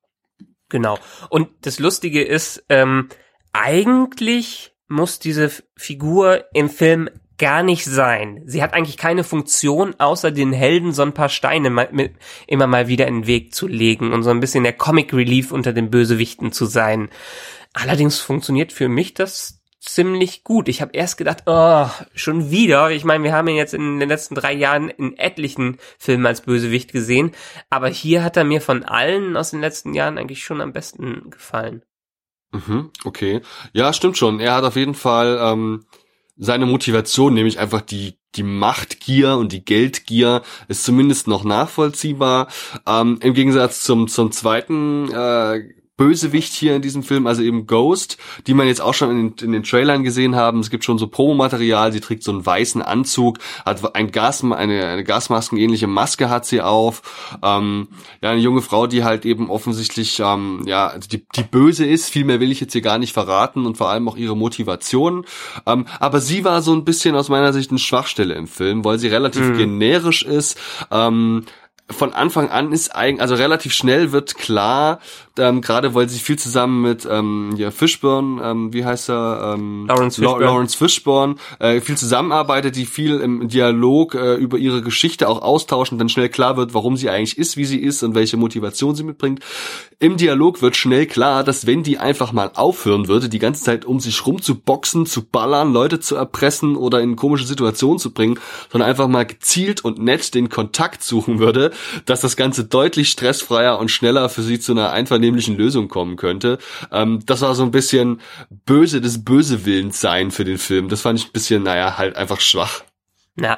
Genau. 0.69 0.99
Und 1.29 1.49
das 1.61 1.79
Lustige 1.79 2.23
ist, 2.23 2.63
ähm, 2.69 3.09
eigentlich 3.53 4.72
muss 4.93 5.19
diese 5.19 5.51
Figur 5.75 6.45
im 6.53 6.69
Film 6.69 7.09
gar 7.37 7.63
nicht 7.63 7.85
sein. 7.85 8.43
Sie 8.45 8.61
hat 8.61 8.73
eigentlich 8.73 8.97
keine 8.97 9.23
Funktion, 9.23 9.95
außer 9.99 10.31
den 10.31 10.53
Helden 10.53 10.93
so 10.93 11.01
ein 11.01 11.13
paar 11.13 11.29
Steine 11.29 11.69
mal, 11.69 11.89
mit, 11.91 12.13
immer 12.47 12.67
mal 12.67 12.87
wieder 12.87 13.07
in 13.07 13.21
den 13.21 13.27
Weg 13.27 13.53
zu 13.53 13.67
legen 13.67 14.13
und 14.13 14.23
so 14.23 14.29
ein 14.29 14.39
bisschen 14.39 14.63
der 14.63 14.73
Comic 14.73 15.13
Relief 15.13 15.51
unter 15.51 15.73
den 15.73 15.89
Bösewichten 15.89 16.51
zu 16.51 16.65
sein. 16.65 17.09
Allerdings 17.73 18.19
funktioniert 18.19 18.71
für 18.71 18.87
mich 18.87 19.15
das 19.15 19.63
ziemlich 19.79 20.43
gut. 20.43 20.69
Ich 20.69 20.81
habe 20.81 20.95
erst 20.95 21.17
gedacht, 21.17 21.43
oh, 21.47 21.87
schon 22.13 22.51
wieder. 22.51 22.91
Ich 22.91 23.03
meine, 23.03 23.23
wir 23.23 23.33
haben 23.33 23.47
ihn 23.47 23.57
jetzt 23.57 23.73
in 23.73 23.99
den 23.99 24.07
letzten 24.07 24.35
drei 24.35 24.53
Jahren 24.53 24.89
in 24.89 25.17
etlichen 25.17 25.77
Filmen 25.97 26.25
als 26.25 26.41
Bösewicht 26.41 26.93
gesehen, 26.93 27.31
aber 27.69 27.89
hier 27.89 28.23
hat 28.23 28.37
er 28.37 28.43
mir 28.43 28.61
von 28.61 28.83
allen 28.83 29.35
aus 29.35 29.51
den 29.51 29.59
letzten 29.59 29.93
Jahren 29.93 30.17
eigentlich 30.17 30.43
schon 30.43 30.61
am 30.61 30.71
besten 30.71 31.31
gefallen. 31.31 31.81
Mhm, 32.53 32.91
okay. 33.03 33.41
Ja, 33.73 33.91
stimmt 33.93 34.17
schon. 34.17 34.39
Er 34.39 34.55
hat 34.55 34.63
auf 34.63 34.75
jeden 34.75 34.93
Fall 34.93 35.39
ähm, 35.41 35.85
seine 36.37 36.65
Motivation, 36.65 37.33
nämlich 37.33 37.59
einfach 37.59 37.81
die 37.81 38.17
die 38.35 38.43
Machtgier 38.43 39.37
und 39.37 39.51
die 39.51 39.63
Geldgier 39.63 40.41
ist 40.67 40.83
zumindest 40.83 41.27
noch 41.27 41.43
nachvollziehbar. 41.43 42.47
Ähm, 42.87 43.19
Im 43.21 43.33
Gegensatz 43.33 43.83
zum 43.83 44.07
zum 44.07 44.31
zweiten 44.31 45.11
äh, 45.11 45.61
Bösewicht 45.95 46.53
hier 46.53 46.75
in 46.75 46.81
diesem 46.81 47.03
Film, 47.03 47.27
also 47.27 47.43
eben 47.43 47.67
Ghost, 47.67 48.17
die 48.47 48.55
man 48.55 48.67
jetzt 48.67 48.81
auch 48.81 48.95
schon 48.95 49.11
in, 49.11 49.33
in 49.41 49.51
den 49.51 49.63
Trailern 49.63 50.03
gesehen 50.03 50.35
haben. 50.35 50.59
Es 50.59 50.71
gibt 50.71 50.83
schon 50.83 50.97
so 50.97 51.07
Promomaterial, 51.07 51.91
sie 51.91 51.99
trägt 51.99 52.23
so 52.23 52.31
einen 52.31 52.43
weißen 52.43 52.81
Anzug, 52.81 53.37
hat 53.63 53.95
ein 53.95 54.11
Gas, 54.11 54.43
eine, 54.43 54.85
eine 54.85 55.03
Gasmaskenähnliche 55.03 55.85
Maske 55.85 56.31
hat 56.31 56.45
sie 56.45 56.61
auf. 56.61 57.37
Ähm, 57.43 57.89
ja, 58.21 58.31
eine 58.31 58.41
junge 58.41 58.63
Frau, 58.63 58.87
die 58.87 59.03
halt 59.03 59.25
eben 59.25 59.51
offensichtlich, 59.51 60.19
ähm, 60.19 60.63
ja, 60.65 60.97
die, 60.97 61.25
die 61.35 61.43
böse 61.43 61.85
ist. 61.85 62.09
Viel 62.09 62.25
mehr 62.25 62.39
will 62.39 62.51
ich 62.51 62.59
jetzt 62.59 62.73
hier 62.73 62.81
gar 62.81 62.97
nicht 62.97 63.13
verraten 63.13 63.67
und 63.67 63.77
vor 63.77 63.89
allem 63.89 64.09
auch 64.09 64.17
ihre 64.17 64.35
Motivation. 64.35 65.25
Ähm, 65.67 65.85
aber 65.99 66.21
sie 66.21 66.43
war 66.43 66.63
so 66.63 66.73
ein 66.73 66.85
bisschen 66.85 67.15
aus 67.15 67.29
meiner 67.29 67.53
Sicht 67.53 67.69
eine 67.69 67.79
Schwachstelle 67.79 68.33
im 68.33 68.47
Film, 68.47 68.83
weil 68.83 68.97
sie 68.97 69.09
relativ 69.09 69.43
mhm. 69.43 69.57
generisch 69.57 70.23
ist. 70.23 70.59
Ähm, 70.89 71.45
von 71.93 72.13
Anfang 72.13 72.49
an 72.49 72.71
ist 72.71 72.95
eigentlich, 72.95 73.21
also 73.21 73.35
relativ 73.35 73.73
schnell 73.73 74.11
wird 74.11 74.35
klar, 74.35 74.99
ähm, 75.37 75.61
gerade 75.61 75.95
weil 75.95 76.09
sie 76.09 76.19
viel 76.19 76.37
zusammen 76.37 76.81
mit 76.81 77.07
ähm, 77.09 77.55
ja, 77.57 77.71
Fishburne, 77.71 78.41
ähm, 78.43 78.73
wie 78.73 78.85
heißt 78.85 79.09
er? 79.09 79.55
Ähm, 79.55 79.87
Lawrence 79.87 80.21
Fishburne, 80.21 80.45
Lawrence 80.45 80.77
Fishburne 80.77 81.35
äh, 81.59 81.81
viel 81.81 81.97
zusammenarbeitet, 81.97 82.75
die 82.75 82.85
viel 82.85 83.19
im 83.19 83.47
Dialog 83.47 84.13
äh, 84.13 84.35
über 84.35 84.57
ihre 84.57 84.81
Geschichte 84.81 85.27
auch 85.27 85.41
austauschen, 85.41 85.97
dann 85.97 86.09
schnell 86.09 86.29
klar 86.29 86.57
wird, 86.57 86.73
warum 86.73 86.97
sie 86.97 87.09
eigentlich 87.09 87.37
ist, 87.37 87.57
wie 87.57 87.65
sie 87.65 87.79
ist 87.79 88.03
und 88.03 88.13
welche 88.13 88.37
Motivation 88.37 88.95
sie 88.95 89.03
mitbringt. 89.03 89.39
Im 89.99 90.17
Dialog 90.17 90.61
wird 90.61 90.75
schnell 90.75 91.07
klar, 91.07 91.43
dass 91.43 91.65
wenn 91.65 91.81
die 91.81 91.97
einfach 91.97 92.31
mal 92.31 92.51
aufhören 92.53 93.07
würde, 93.07 93.29
die 93.29 93.39
ganze 93.39 93.63
Zeit 93.63 93.85
um 93.85 93.99
sich 93.99 94.25
rum 94.27 94.41
zu 94.41 94.55
boxen, 94.55 95.05
zu 95.05 95.23
ballern, 95.23 95.73
Leute 95.73 95.99
zu 95.99 96.15
erpressen 96.15 96.75
oder 96.75 97.01
in 97.01 97.15
komische 97.15 97.45
Situationen 97.45 97.99
zu 97.99 98.11
bringen, 98.11 98.39
sondern 98.71 98.89
einfach 98.89 99.07
mal 99.07 99.25
gezielt 99.25 99.83
und 99.83 99.99
nett 99.99 100.35
den 100.35 100.49
Kontakt 100.49 101.03
suchen 101.03 101.39
würde, 101.39 101.71
dass 102.05 102.21
das 102.21 102.35
Ganze 102.35 102.65
deutlich 102.65 103.09
stressfreier 103.09 103.79
und 103.79 103.89
schneller 103.89 104.29
für 104.29 104.43
sie 104.43 104.59
zu 104.59 104.73
einer 104.73 104.91
einvernehmlichen 104.91 105.57
Lösung 105.57 105.87
kommen 105.87 106.15
könnte. 106.15 106.57
Ähm, 106.91 107.19
das 107.25 107.41
war 107.41 107.55
so 107.55 107.63
ein 107.63 107.71
bisschen 107.71 108.21
böse 108.65 109.01
des 109.01 109.23
Bösewillens 109.23 109.99
sein 110.01 110.31
für 110.31 110.45
den 110.45 110.57
Film. 110.57 110.89
Das 110.89 111.01
fand 111.01 111.19
ich 111.19 111.27
ein 111.27 111.31
bisschen, 111.33 111.63
naja, 111.63 111.97
halt 111.97 112.15
einfach 112.15 112.39
schwach. 112.39 112.83
Na, 113.35 113.57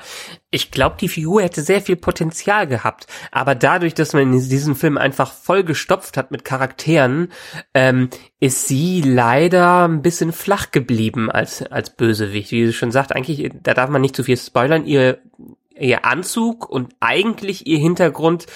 ich 0.52 0.72
glaube, 0.72 0.96
die 1.02 1.10
Figur 1.10 1.42
hätte 1.42 1.62
sehr 1.62 1.82
viel 1.82 1.98
Potenzial 1.98 2.66
gehabt, 2.66 3.08
aber 3.32 3.56
dadurch, 3.56 3.94
dass 3.94 4.14
man 4.14 4.32
in 4.32 4.48
diesem 4.48 4.74
Film 4.74 4.98
einfach 4.98 5.34
voll 5.34 5.66
gestopft 5.66 6.16
hat 6.16 6.32
mit 6.32 6.46
Charakteren, 6.46 7.28
ähm, 7.74 8.10
ist 8.40 8.70
sie 8.70 9.02
leider 9.02 9.86
ein 9.86 10.02
bisschen 10.02 10.32
flach 10.32 10.72
geblieben 10.72 11.30
als 11.30 11.62
als 11.62 11.90
Bösewicht. 11.90 12.52
Wie 12.52 12.68
sie 12.68 12.74
schon 12.74 12.92
sagt, 12.92 13.14
eigentlich, 13.14 13.52
da 13.64 13.74
darf 13.74 13.90
man 13.90 14.02
nicht 14.02 14.16
zu 14.16 14.24
viel 14.24 14.38
spoilern. 14.38 14.86
Ihr 14.86 15.20
ihr 15.80 16.06
Anzug 16.06 16.70
und 16.70 16.96
eigentlich 17.00 17.68
ihr 17.68 17.78
Hintergrund 17.78 18.48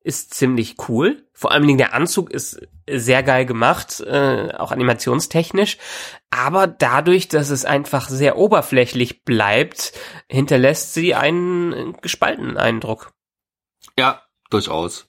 ist 0.00 0.32
ziemlich 0.32 0.76
cool. 0.88 1.26
Vor 1.32 1.52
allen 1.52 1.66
Dingen 1.66 1.78
der 1.78 1.92
Anzug 1.92 2.30
ist 2.30 2.60
sehr 2.88 3.22
geil 3.22 3.44
gemacht, 3.44 4.00
äh, 4.00 4.54
auch 4.56 4.72
animationstechnisch. 4.72 5.76
Aber 6.30 6.66
dadurch, 6.66 7.28
dass 7.28 7.50
es 7.50 7.64
einfach 7.64 8.08
sehr 8.08 8.38
oberflächlich 8.38 9.24
bleibt, 9.24 9.92
hinterlässt 10.28 10.94
sie 10.94 11.14
einen 11.14 11.94
gespaltenen 12.00 12.56
Eindruck. 12.56 13.12
Ja, 13.98 14.22
durchaus. 14.50 15.08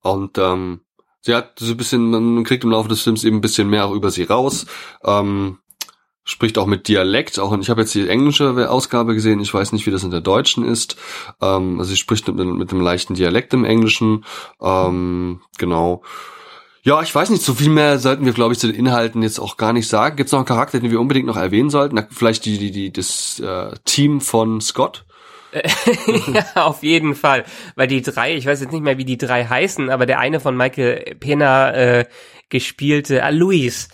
Und 0.00 0.38
ähm, 0.38 0.80
sie 1.20 1.34
hat 1.34 1.58
so 1.58 1.72
ein 1.72 1.76
bisschen, 1.76 2.10
man 2.10 2.44
kriegt 2.44 2.64
im 2.64 2.70
Laufe 2.70 2.88
des 2.88 3.02
Films 3.02 3.24
eben 3.24 3.38
ein 3.38 3.42
bisschen 3.42 3.68
mehr 3.68 3.86
auch 3.86 3.92
über 3.92 4.10
sie 4.10 4.22
raus. 4.22 4.66
Ähm, 5.04 5.58
spricht 6.28 6.58
auch 6.58 6.66
mit 6.66 6.88
Dialekt, 6.88 7.38
auch 7.38 7.56
ich 7.58 7.70
habe 7.70 7.80
jetzt 7.80 7.94
die 7.94 8.06
englische 8.06 8.70
Ausgabe 8.70 9.14
gesehen, 9.14 9.40
ich 9.40 9.52
weiß 9.52 9.72
nicht, 9.72 9.86
wie 9.86 9.90
das 9.90 10.04
in 10.04 10.10
der 10.10 10.20
deutschen 10.20 10.64
ist. 10.64 10.96
Ähm, 11.40 11.78
also 11.78 11.90
sie 11.90 11.96
spricht 11.96 12.28
mit, 12.28 12.36
mit 12.36 12.70
einem 12.70 12.82
leichten 12.82 13.14
Dialekt 13.14 13.54
im 13.54 13.64
Englischen. 13.64 14.24
Ähm, 14.60 15.40
genau. 15.56 16.02
Ja, 16.82 17.02
ich 17.02 17.14
weiß 17.14 17.30
nicht, 17.30 17.42
so 17.42 17.54
viel 17.54 17.70
mehr 17.70 17.98
sollten 17.98 18.26
wir, 18.26 18.34
glaube 18.34 18.52
ich, 18.52 18.58
zu 18.58 18.66
den 18.66 18.76
Inhalten 18.76 19.22
jetzt 19.22 19.38
auch 19.38 19.56
gar 19.56 19.72
nicht 19.72 19.88
sagen. 19.88 20.16
Gibt 20.16 20.28
es 20.28 20.32
noch 20.32 20.40
einen 20.40 20.46
Charakter, 20.46 20.80
den 20.80 20.90
wir 20.90 21.00
unbedingt 21.00 21.26
noch 21.26 21.36
erwähnen 21.36 21.70
sollten? 21.70 21.96
Na, 21.96 22.06
vielleicht 22.10 22.44
die, 22.44 22.58
die, 22.58 22.70
die, 22.70 22.92
das 22.92 23.40
äh, 23.40 23.74
Team 23.84 24.20
von 24.20 24.60
Scott? 24.60 25.06
ja, 25.54 26.66
auf 26.66 26.82
jeden 26.82 27.14
Fall. 27.14 27.44
Weil 27.74 27.88
die 27.88 28.02
drei, 28.02 28.36
ich 28.36 28.44
weiß 28.44 28.60
jetzt 28.60 28.72
nicht 28.72 28.84
mehr, 28.84 28.98
wie 28.98 29.06
die 29.06 29.16
drei 29.16 29.46
heißen, 29.46 29.88
aber 29.88 30.04
der 30.04 30.18
eine 30.18 30.40
von 30.40 30.56
Michael 30.56 31.16
Pena 31.18 31.72
äh, 31.72 32.04
gespielte, 32.50 33.24
ah, 33.24 33.30
Luis, 33.30 33.88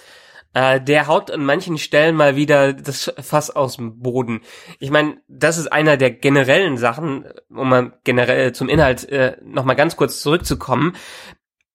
äh, 0.54 0.80
der 0.80 1.06
haut 1.06 1.30
an 1.30 1.44
manchen 1.44 1.78
Stellen 1.78 2.16
mal 2.16 2.36
wieder 2.36 2.72
das 2.72 3.12
Fass 3.20 3.50
aus 3.50 3.76
dem 3.76 4.00
Boden. 4.00 4.40
Ich 4.78 4.90
meine, 4.90 5.18
das 5.28 5.58
ist 5.58 5.72
einer 5.72 5.96
der 5.96 6.10
generellen 6.10 6.78
Sachen, 6.78 7.26
um 7.50 7.68
mal 7.68 7.98
generell 8.04 8.52
zum 8.52 8.68
Inhalt 8.68 9.08
äh, 9.10 9.36
noch 9.44 9.64
mal 9.64 9.74
ganz 9.74 9.96
kurz 9.96 10.20
zurückzukommen. 10.20 10.94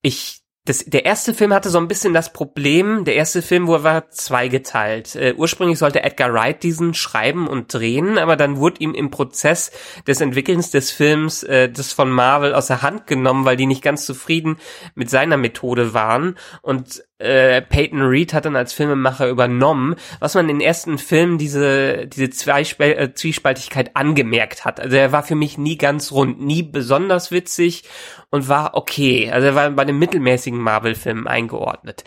Ich 0.01 0.43
das, 0.69 0.85
der 0.85 1.03
erste 1.03 1.33
Film 1.33 1.51
hatte 1.51 1.71
so 1.71 1.79
ein 1.79 1.87
bisschen 1.87 2.13
das 2.13 2.31
Problem, 2.31 3.03
der 3.03 3.15
erste 3.15 3.41
Film 3.41 3.67
wo 3.67 3.81
war 3.81 4.11
zweigeteilt. 4.11 5.15
Äh, 5.15 5.33
ursprünglich 5.35 5.79
sollte 5.79 6.03
Edgar 6.03 6.31
Wright 6.31 6.61
diesen 6.61 6.93
schreiben 6.93 7.47
und 7.47 7.73
drehen, 7.73 8.19
aber 8.19 8.35
dann 8.35 8.57
wurde 8.57 8.79
ihm 8.81 8.93
im 8.93 9.09
Prozess 9.09 9.71
des 10.05 10.21
Entwickelns 10.21 10.69
des 10.69 10.91
Films 10.91 11.41
äh, 11.41 11.71
das 11.71 11.91
von 11.91 12.11
Marvel 12.11 12.53
aus 12.53 12.67
der 12.67 12.83
Hand 12.83 13.07
genommen, 13.07 13.45
weil 13.45 13.57
die 13.57 13.65
nicht 13.65 13.81
ganz 13.81 14.05
zufrieden 14.05 14.57
mit 14.93 15.09
seiner 15.09 15.37
Methode 15.37 15.95
waren. 15.95 16.37
Und 16.61 17.03
äh, 17.19 17.61
Peyton 17.61 18.01
Reed 18.01 18.33
hat 18.33 18.45
dann 18.45 18.55
als 18.55 18.73
Filmemacher 18.73 19.27
übernommen, 19.27 19.95
was 20.19 20.35
man 20.35 20.49
in 20.49 20.59
den 20.59 20.65
ersten 20.65 20.97
Filmen 20.97 21.37
diese, 21.37 22.07
diese 22.07 22.29
Zweispal 22.29 22.91
äh, 22.91 23.13
Zwiespaltigkeit 23.13 23.95
angemerkt 23.95 24.65
hat. 24.65 24.79
Also 24.79 24.95
er 24.95 25.11
war 25.11 25.23
für 25.23 25.35
mich 25.35 25.57
nie 25.57 25.77
ganz 25.77 26.11
rund, 26.11 26.41
nie 26.41 26.63
besonders 26.63 27.31
witzig 27.31 27.83
und 28.31 28.47
war 28.47 28.75
okay. 28.75 29.29
Also 29.31 29.47
er 29.47 29.55
war 29.55 29.69
bei 29.71 29.85
den 29.85 29.99
mittelmäßigen 29.99 30.59
Marvel-Filmen 30.59 31.27
eingeordnet. 31.27 32.03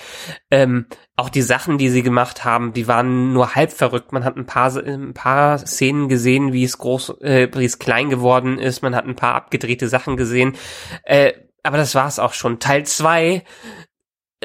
Ähm, 0.51 0.87
auch 1.17 1.29
die 1.29 1.43
Sachen, 1.43 1.77
die 1.77 1.91
sie 1.91 2.03
gemacht 2.03 2.45
haben, 2.45 2.73
die 2.73 2.89
waren 2.89 3.35
nur 3.35 3.55
halb 3.55 3.73
verrückt. 3.73 4.13
Man 4.13 4.25
hat 4.25 4.37
ein 4.37 4.47
paar, 4.47 4.75
ein 4.77 5.13
paar 5.13 5.59
Szenen 5.59 6.09
gesehen, 6.09 6.53
wie 6.55 6.65
es 6.65 6.79
groß, 6.79 7.21
äh, 7.21 7.49
wie 7.55 7.65
es 7.65 7.79
klein 7.79 8.09
geworden 8.09 8.59
ist. 8.59 8.83
Man 8.83 8.95
hat 8.95 9.07
ein 9.07 9.17
paar 9.17 9.35
abgedrehte 9.35 9.89
Sachen 9.89 10.17
gesehen. 10.17 10.57
Äh, 11.05 11.33
aber 11.63 11.77
das 11.77 11.95
war's 11.95 12.19
auch 12.19 12.33
schon. 12.33 12.59
Teil 12.59 12.87
zwei 12.87 13.45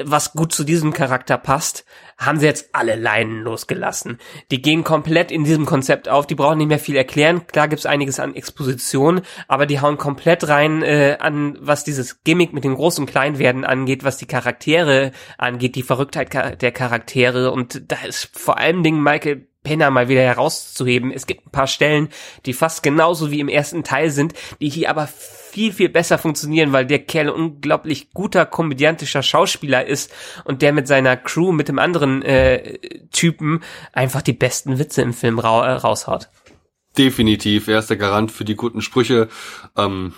was 0.04 0.32
gut 0.32 0.52
zu 0.52 0.64
diesem 0.64 0.92
Charakter 0.92 1.38
passt, 1.38 1.84
haben 2.18 2.38
sie 2.38 2.46
jetzt 2.46 2.70
alle 2.72 2.96
Leinen 2.96 3.42
losgelassen. 3.42 4.18
Die 4.50 4.60
gehen 4.60 4.84
komplett 4.84 5.30
in 5.30 5.44
diesem 5.44 5.66
Konzept 5.66 6.08
auf, 6.08 6.26
die 6.26 6.34
brauchen 6.34 6.58
nicht 6.58 6.68
mehr 6.68 6.78
viel 6.78 6.96
erklären. 6.96 7.46
Klar 7.46 7.68
gibt's 7.68 7.86
einiges 7.86 8.18
an 8.18 8.34
Exposition, 8.34 9.20
aber 9.46 9.66
die 9.66 9.80
hauen 9.80 9.98
komplett 9.98 10.48
rein 10.48 10.82
äh, 10.82 11.16
an, 11.20 11.56
was 11.60 11.84
dieses 11.84 12.22
Gimmick 12.24 12.52
mit 12.52 12.64
dem 12.64 12.76
Groß- 12.76 13.00
und 13.00 13.06
Kleinwerden 13.06 13.64
angeht, 13.64 14.04
was 14.04 14.16
die 14.16 14.26
Charaktere 14.26 15.12
angeht, 15.36 15.76
die 15.76 15.82
Verrücktheit 15.82 16.60
der 16.60 16.72
Charaktere. 16.72 17.52
Und 17.52 17.90
da 17.90 17.96
ist 18.06 18.30
vor 18.32 18.58
allen 18.58 18.82
Dingen 18.82 19.02
Michael 19.02 19.48
Penner 19.68 19.90
mal 19.90 20.08
wieder 20.08 20.22
herauszuheben. 20.22 21.12
Es 21.12 21.26
gibt 21.26 21.46
ein 21.46 21.50
paar 21.50 21.66
Stellen, 21.66 22.08
die 22.46 22.54
fast 22.54 22.82
genauso 22.82 23.30
wie 23.30 23.40
im 23.40 23.50
ersten 23.50 23.84
Teil 23.84 24.08
sind, 24.10 24.32
die 24.62 24.70
hier 24.70 24.88
aber 24.88 25.06
viel, 25.06 25.74
viel 25.74 25.90
besser 25.90 26.16
funktionieren, 26.16 26.72
weil 26.72 26.86
der 26.86 27.00
Kerl 27.00 27.28
unglaublich 27.28 28.14
guter 28.14 28.46
komödiantischer 28.46 29.22
Schauspieler 29.22 29.84
ist 29.84 30.10
und 30.44 30.62
der 30.62 30.72
mit 30.72 30.88
seiner 30.88 31.18
Crew, 31.18 31.52
mit 31.52 31.68
dem 31.68 31.78
anderen 31.78 32.22
äh, 32.22 32.78
Typen 33.10 33.60
einfach 33.92 34.22
die 34.22 34.32
besten 34.32 34.78
Witze 34.78 35.02
im 35.02 35.12
Film 35.12 35.38
ra 35.38 35.76
raushaut. 35.76 36.30
Definitiv, 36.96 37.68
er 37.68 37.80
ist 37.80 37.90
der 37.90 37.98
Garant 37.98 38.32
für 38.32 38.46
die 38.46 38.56
guten 38.56 38.80
Sprüche. 38.80 39.28
Ähm 39.76 40.14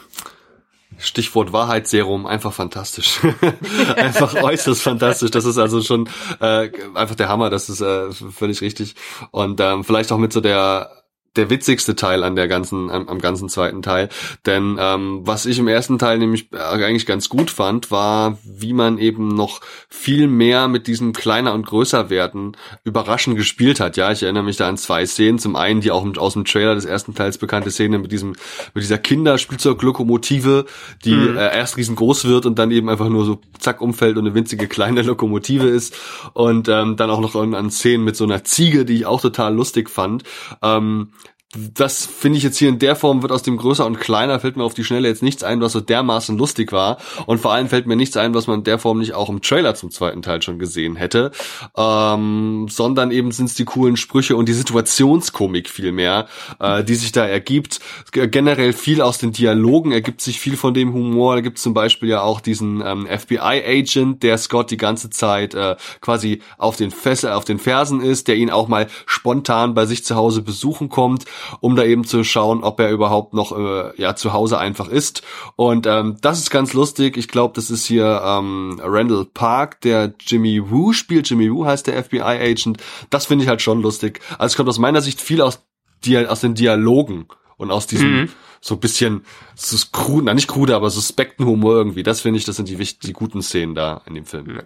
Stichwort 1.01 1.53
Wahrheitsserum, 1.53 2.27
einfach 2.27 2.53
fantastisch. 2.53 3.21
einfach 3.97 4.35
äußerst 4.35 4.83
fantastisch. 4.83 5.31
Das 5.31 5.45
ist 5.45 5.59
also 5.59 5.83
schon 5.83 6.09
äh, 6.41 6.71
einfach 6.95 7.15
der 7.15 7.29
Hammer, 7.29 7.51
das 7.51 7.69
ist 7.69 7.81
äh, 7.81 8.13
völlig 8.13 8.61
richtig. 8.61 8.95
Und 9.31 9.61
ähm, 9.61 9.85
vielleicht 9.85 10.13
auch 10.13 10.19
mit 10.19 10.33
so 10.33 10.41
der 10.41 11.00
der 11.37 11.49
witzigste 11.49 11.95
Teil 11.95 12.25
an 12.25 12.35
der 12.35 12.49
ganzen, 12.49 12.91
am, 12.91 13.09
am 13.09 13.21
ganzen 13.21 13.49
zweiten 13.49 13.83
Teil. 13.83 14.09
Denn 14.47 14.77
ähm, 14.81 15.21
was 15.23 15.47
ich 15.47 15.61
im 15.61 15.69
ersten 15.69 15.99
Teil 15.99 16.19
nämlich 16.19 16.49
eigentlich 16.53 17.07
ganz 17.07 17.29
gut 17.29 17.51
fand, 17.51 17.93
war, 17.93 18.39
wie 18.43 18.73
man 18.73 18.99
eben 18.99 19.29
noch 19.29 19.61
viel 19.89 20.27
mehr 20.27 20.67
mit 20.67 20.89
diesem 20.89 21.13
kleiner 21.13 21.55
und 21.55 21.67
größer 21.67 22.11
werden 22.11 22.57
überraschend 22.83 23.37
gespielt 23.37 23.79
hat. 23.79 23.97
Ja, 23.97 24.11
ich 24.11 24.25
erinnere 24.25 24.43
mich 24.43 24.57
da 24.57 24.69
an 24.69 24.77
zwei 24.77 25.07
Szenen. 25.07 25.39
Zum 25.39 25.55
einen 25.55 25.81
die 25.81 25.93
auch 25.93 26.05
aus 26.17 26.33
dem 26.33 26.45
Trailer 26.45 26.75
des 26.75 26.85
ersten 26.85 27.15
Teils 27.15 27.39
bekannte 27.39 27.71
Szene 27.71 28.01
mit 28.01 28.11
diesem, 28.11 28.31
mit 28.75 28.83
dieser 28.83 28.99
Kinderspielzeuglokomotive, 28.99 30.67
die 31.05 31.15
mhm. 31.15 31.37
äh, 31.37 31.57
erst 31.57 31.77
riesengroß 31.77 32.25
wird 32.25 32.45
und 32.45 32.59
dann 32.59 32.73
eben 32.73 32.89
einfach 32.89 33.09
nur 33.09 33.25
so 33.25 33.41
zack 33.59 33.81
umfällt 33.81 34.17
und 34.17 34.27
eine 34.27 34.35
winzige 34.35 34.67
kleine 34.67 35.03
Lokomotive 35.03 35.69
ist. 35.69 35.97
Und 36.33 36.69
ähm, 36.69 36.97
dann 36.97 37.11
auch 37.11 37.21
noch 37.21 37.37
an, 37.37 37.55
an 37.55 37.71
Szenen 37.71 38.05
mit 38.05 38.17
so 38.17 38.25
einer 38.25 38.43
Ziege, 38.43 38.85
die 38.85 38.95
ich 38.95 39.07
auch 39.07 39.21
total 39.21 39.55
lustig 39.55 39.89
fand. 39.89 40.25
Ähm, 40.61 41.13
das 41.53 42.07
finde 42.07 42.39
ich 42.39 42.45
jetzt 42.45 42.59
hier 42.59 42.69
in 42.69 42.79
der 42.79 42.95
Form 42.95 43.23
wird 43.23 43.33
aus 43.33 43.43
dem 43.43 43.57
größer 43.57 43.85
und 43.85 43.99
kleiner 43.99 44.39
fällt 44.39 44.57
mir 44.57 44.63
auf 44.63 44.75
die 44.75 44.85
Schnelle 44.85 45.09
jetzt 45.09 45.23
nichts 45.23 45.43
ein, 45.43 45.61
was 45.61 45.73
so 45.73 45.81
dermaßen 45.81 46.39
lustig 46.39 46.71
war 46.71 46.99
und 47.27 47.41
vor 47.41 47.53
allem 47.53 47.69
fällt 47.69 47.89
mir 47.89 47.97
nichts 47.97 48.17
ein, 48.17 48.35
was 48.35 48.47
man 48.47 48.61
in 48.61 48.65
der 48.65 48.79
Form 48.79 49.01
nicht 49.01 49.15
auch 49.15 49.29
im 49.29 49.43
Trailer 49.43 49.75
zum 49.75 49.91
zweiten 49.91 50.23
Teil 50.23 50.43
schon 50.43 50.61
gesehen 50.61 50.95
hätte, 50.95 51.33
ähm, 51.77 52.69
sondern 52.71 53.11
eben 53.11 53.33
sind 53.33 53.47
es 53.47 53.55
die 53.55 53.65
coolen 53.65 53.97
Sprüche 53.97 54.37
und 54.37 54.49
die 54.49 54.53
Situationskomik 54.53 55.69
viel 55.69 55.91
mehr, 55.91 56.29
äh, 56.61 56.85
die 56.85 56.95
sich 56.95 57.11
da 57.11 57.27
ergibt. 57.27 57.81
Generell 58.13 58.73
viel 58.73 59.03
aus 59.03 59.19
den 59.19 59.33
Dialogen 59.33 59.91
ergibt 59.91 60.21
sich 60.21 60.39
viel 60.39 60.57
von 60.57 60.73
dem 60.73 60.93
Humor. 60.93 61.35
Da 61.35 61.41
gibt 61.41 61.57
es 61.57 61.65
zum 61.65 61.75
Beispiel 61.75 62.11
ja 62.11 62.23
auch 62.23 62.41
diesen 62.41 62.81
ähm, 62.87 63.09
FBI-Agent, 63.09 64.23
der 64.23 64.39
Scott 64.39 64.71
die 64.71 64.77
ganze 64.77 65.11
Zeit 65.11 65.55
äh, 65.55 65.75
quasi 66.01 66.43
auf 66.59 66.77
den 66.77 66.93
Fessel, 66.93 67.33
auf 67.33 67.45
den 67.45 67.59
Fersen 67.59 68.01
ist, 68.01 68.29
der 68.29 68.37
ihn 68.37 68.51
auch 68.51 68.69
mal 68.69 68.87
spontan 69.07 69.75
bei 69.75 69.87
sich 69.87 70.05
zu 70.05 70.15
Hause 70.15 70.43
besuchen 70.43 70.89
kommt 70.89 71.25
um 71.61 71.77
da 71.77 71.85
eben 71.85 72.05
zu 72.05 72.25
schauen, 72.25 72.63
ob 72.63 72.81
er 72.81 72.91
überhaupt 72.91 73.35
noch 73.35 73.57
äh, 73.57 73.93
ja 74.01 74.15
zu 74.17 74.33
Hause 74.33 74.59
einfach 74.59 74.89
ist. 74.89 75.23
Und 75.57 75.87
ähm, 75.87 76.17
das 76.21 76.39
ist 76.39 76.51
ganz 76.51 76.73
lustig. 76.73 77.17
Ich 77.17 77.29
glaube, 77.29 77.55
das 77.55 77.71
ist 77.71 77.87
hier 77.87 78.23
ähm, 78.25 78.81
Randall 78.83 79.25
Park, 79.25 79.81
der 79.81 80.15
Jimmy 80.21 80.71
Woo 80.71 80.93
spielt. 80.93 81.29
Jimmy 81.29 81.53
Woo 81.53 81.65
heißt 81.65 81.87
der 81.87 82.03
FBI-Agent. 82.03 82.79
Das 83.11 83.27
finde 83.27 83.45
ich 83.45 83.49
halt 83.49 83.63
schon 83.63 83.83
lustig. 83.83 84.21
Also 84.39 84.53
es 84.53 84.57
kommt 84.57 84.69
aus 84.69 84.79
meiner 84.79 85.01
Sicht 85.01 85.21
viel 85.21 85.43
aus, 85.43 85.63
die, 86.05 86.19
aus 86.19 86.41
den 86.41 86.55
Dialogen 86.55 87.27
und 87.61 87.71
aus 87.71 87.87
diesem 87.87 88.23
mhm. 88.23 88.29
so 88.61 88.77
bisschen 88.77 89.25
so 89.55 89.77
krude, 89.93 90.25
na 90.25 90.35
nicht 90.35 90.49
krude, 90.49 90.75
aber 90.75 90.89
suspekten 90.89 91.45
Humor 91.45 91.75
irgendwie. 91.75 92.03
Das 92.03 92.23
finde 92.23 92.39
ich, 92.39 92.47
das 92.47 92.57
sind 92.57 92.71
die 92.71 92.79
wichtigen, 92.79 93.07
die 93.07 93.13
guten 93.13 93.43
Szenen 93.43 93.75
da 93.75 94.01
in 94.07 94.15
dem 94.15 94.25
Film. 94.25 94.63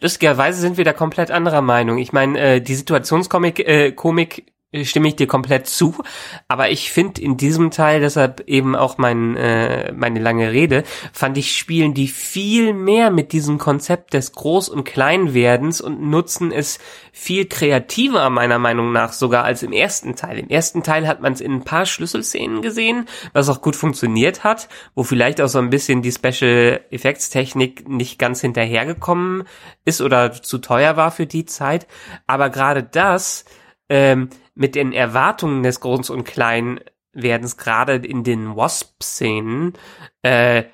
Lustigerweise 0.00 0.58
sind 0.58 0.78
wir 0.78 0.84
da 0.84 0.94
komplett 0.94 1.30
anderer 1.30 1.60
Meinung. 1.60 1.98
Ich 1.98 2.14
meine, 2.14 2.38
äh, 2.40 2.60
die 2.62 2.74
Situationskomik 2.74 3.60
äh, 3.60 3.92
Komik 3.92 4.46
stimme 4.82 5.08
ich 5.08 5.16
dir 5.16 5.26
komplett 5.26 5.66
zu. 5.66 5.94
Aber 6.46 6.70
ich 6.70 6.92
finde 6.92 7.22
in 7.22 7.36
diesem 7.36 7.70
Teil, 7.70 8.00
deshalb 8.00 8.40
eben 8.46 8.76
auch 8.76 8.98
mein, 8.98 9.36
äh, 9.36 9.92
meine 9.92 10.20
lange 10.20 10.52
Rede, 10.52 10.84
fand 11.12 11.38
ich, 11.38 11.56
spielen 11.56 11.94
die 11.94 12.08
viel 12.08 12.74
mehr 12.74 13.10
mit 13.10 13.32
diesem 13.32 13.56
Konzept 13.58 14.12
des 14.12 14.34
Groß- 14.34 14.70
und 14.70 14.84
Kleinwerdens 14.84 15.80
und 15.80 16.02
nutzen 16.02 16.52
es 16.52 16.78
viel 17.12 17.46
kreativer, 17.46 18.28
meiner 18.28 18.58
Meinung 18.58 18.92
nach, 18.92 19.12
sogar 19.12 19.44
als 19.44 19.62
im 19.62 19.72
ersten 19.72 20.16
Teil. 20.16 20.38
Im 20.38 20.48
ersten 20.48 20.82
Teil 20.82 21.08
hat 21.08 21.22
man 21.22 21.32
es 21.32 21.40
in 21.40 21.52
ein 21.52 21.64
paar 21.64 21.86
Schlüsselszenen 21.86 22.60
gesehen, 22.60 23.06
was 23.32 23.48
auch 23.48 23.62
gut 23.62 23.74
funktioniert 23.74 24.44
hat, 24.44 24.68
wo 24.94 25.02
vielleicht 25.02 25.40
auch 25.40 25.48
so 25.48 25.58
ein 25.58 25.70
bisschen 25.70 26.02
die 26.02 26.12
Special 26.12 26.80
Effects 26.90 27.30
Technik 27.30 27.88
nicht 27.88 28.18
ganz 28.18 28.42
hinterhergekommen 28.42 29.44
ist 29.86 30.02
oder 30.02 30.32
zu 30.32 30.58
teuer 30.58 30.96
war 30.96 31.10
für 31.10 31.26
die 31.26 31.46
Zeit. 31.46 31.86
Aber 32.26 32.50
gerade 32.50 32.82
das, 32.82 33.46
ähm, 33.88 34.28
mit 34.54 34.74
den 34.74 34.92
Erwartungen 34.92 35.62
des 35.62 35.80
Groß- 35.80 36.10
und 36.10 36.24
Kleinwerdens, 36.24 37.56
gerade 37.56 37.94
in 37.94 38.24
den 38.24 38.56
Wasp-Szenen, 38.56 39.74
äh, 40.22 40.64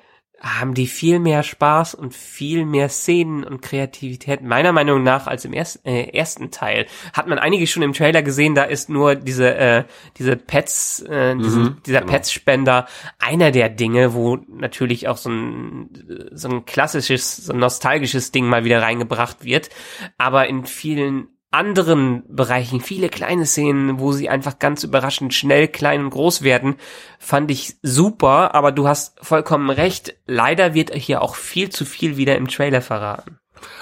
haben 0.45 0.75
die 0.75 0.85
viel 0.85 1.19
mehr 1.19 1.41
Spaß 1.41 1.95
und 1.95 2.13
viel 2.13 2.65
mehr 2.65 2.87
Szenen 2.89 3.43
und 3.43 3.61
Kreativität, 3.61 4.43
meiner 4.43 4.71
Meinung 4.73 5.01
nach, 5.01 5.25
als 5.25 5.43
im 5.43 5.53
ersten, 5.53 5.87
äh, 5.87 6.09
ersten 6.09 6.51
Teil. 6.51 6.85
Hat 7.13 7.27
man 7.27 7.39
einige 7.39 7.65
schon 7.65 7.81
im 7.81 7.93
Trailer 7.93 8.21
gesehen, 8.21 8.53
da 8.53 8.63
ist 8.63 8.87
nur 8.87 9.15
diese, 9.15 9.55
äh, 9.55 9.83
diese 10.17 10.35
Pets, 10.35 11.01
äh, 11.01 11.35
diesen, 11.35 11.63
mhm, 11.63 11.77
dieser 11.85 12.01
genau. 12.01 12.11
Pets-Spender 12.11 12.85
einer 13.17 13.51
der 13.51 13.69
Dinge, 13.69 14.13
wo 14.13 14.37
natürlich 14.47 15.07
auch 15.07 15.17
so 15.17 15.29
ein, 15.29 16.29
so 16.31 16.49
ein 16.49 16.65
klassisches, 16.65 17.37
so 17.37 17.53
ein 17.53 17.59
nostalgisches 17.59 18.31
Ding 18.31 18.45
mal 18.45 18.65
wieder 18.65 18.83
reingebracht 18.83 19.43
wird. 19.43 19.69
Aber 20.17 20.47
in 20.47 20.65
vielen 20.65 21.34
anderen 21.55 22.23
Bereichen, 22.27 22.81
viele 22.81 23.09
kleine 23.09 23.45
Szenen, 23.45 23.99
wo 23.99 24.11
sie 24.11 24.29
einfach 24.29 24.59
ganz 24.59 24.83
überraschend 24.83 25.33
schnell 25.33 25.67
klein 25.67 26.03
und 26.03 26.09
groß 26.09 26.41
werden, 26.41 26.75
fand 27.17 27.49
ich 27.49 27.77
super, 27.81 28.53
aber 28.53 28.71
du 28.71 28.87
hast 28.87 29.17
vollkommen 29.21 29.69
recht. 29.69 30.15
Leider 30.27 30.73
wird 30.73 30.93
hier 30.93 31.21
auch 31.21 31.35
viel 31.35 31.69
zu 31.69 31.85
viel 31.85 32.17
wieder 32.17 32.35
im 32.35 32.47
Trailer 32.47 32.81
verraten. 32.81 33.39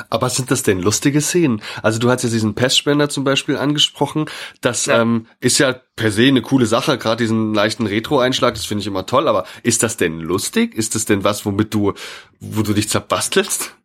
Aber 0.10 0.30
sind 0.30 0.52
das 0.52 0.64
denn 0.64 0.80
lustige 0.80 1.20
Szenen? 1.20 1.62
Also 1.82 2.00
du 2.00 2.10
hast 2.10 2.24
ja 2.24 2.30
diesen 2.30 2.54
Pestspender 2.54 3.10
zum 3.10 3.24
Beispiel 3.24 3.58
angesprochen. 3.58 4.26
Das 4.62 4.86
ja. 4.86 5.02
ähm, 5.02 5.28
ist 5.40 5.58
ja 5.58 5.74
per 5.96 6.12
se 6.12 6.28
eine 6.28 6.42
coole 6.42 6.68
Sache, 6.68 6.98
gerade 6.98 7.24
diesen 7.24 7.54
leichten 7.54 7.88
Retro-Einschlag, 7.88 8.54
das 8.54 8.66
finde 8.66 8.82
ich 8.82 8.88
immer 8.88 9.06
toll. 9.06 9.28
Aber 9.28 9.46
ist 9.64 9.84
das 9.84 9.98
denn 9.98 10.20
lustig? 10.20 10.76
Ist 10.76 10.96
das 10.96 11.06
denn 11.06 11.24
was, 11.24 11.46
womit 11.46 11.74
du, 11.74 11.94
wo 12.40 12.62
du 12.62 12.74
dich 12.74 12.90
zerbastelst? 12.90 13.76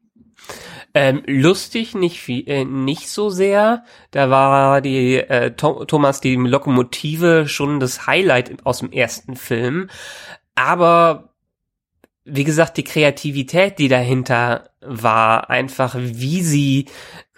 Ähm, 0.94 1.22
lustig 1.26 1.94
nicht 1.94 2.20
viel, 2.20 2.48
äh, 2.48 2.64
nicht 2.64 3.08
so 3.08 3.30
sehr. 3.30 3.84
Da 4.10 4.30
war 4.30 4.80
die 4.80 5.16
äh, 5.16 5.52
Thomas 5.52 6.20
die 6.20 6.34
Lokomotive 6.34 7.46
schon 7.46 7.78
das 7.78 8.06
Highlight 8.06 8.64
aus 8.64 8.78
dem 8.78 8.90
ersten 8.90 9.36
Film. 9.36 9.90
Aber 10.54 11.34
wie 12.24 12.44
gesagt, 12.44 12.76
die 12.76 12.84
Kreativität, 12.84 13.78
die 13.78 13.88
dahinter 13.88 14.70
war, 14.80 15.50
einfach 15.50 15.94
wie 15.98 16.42
sie 16.42 16.86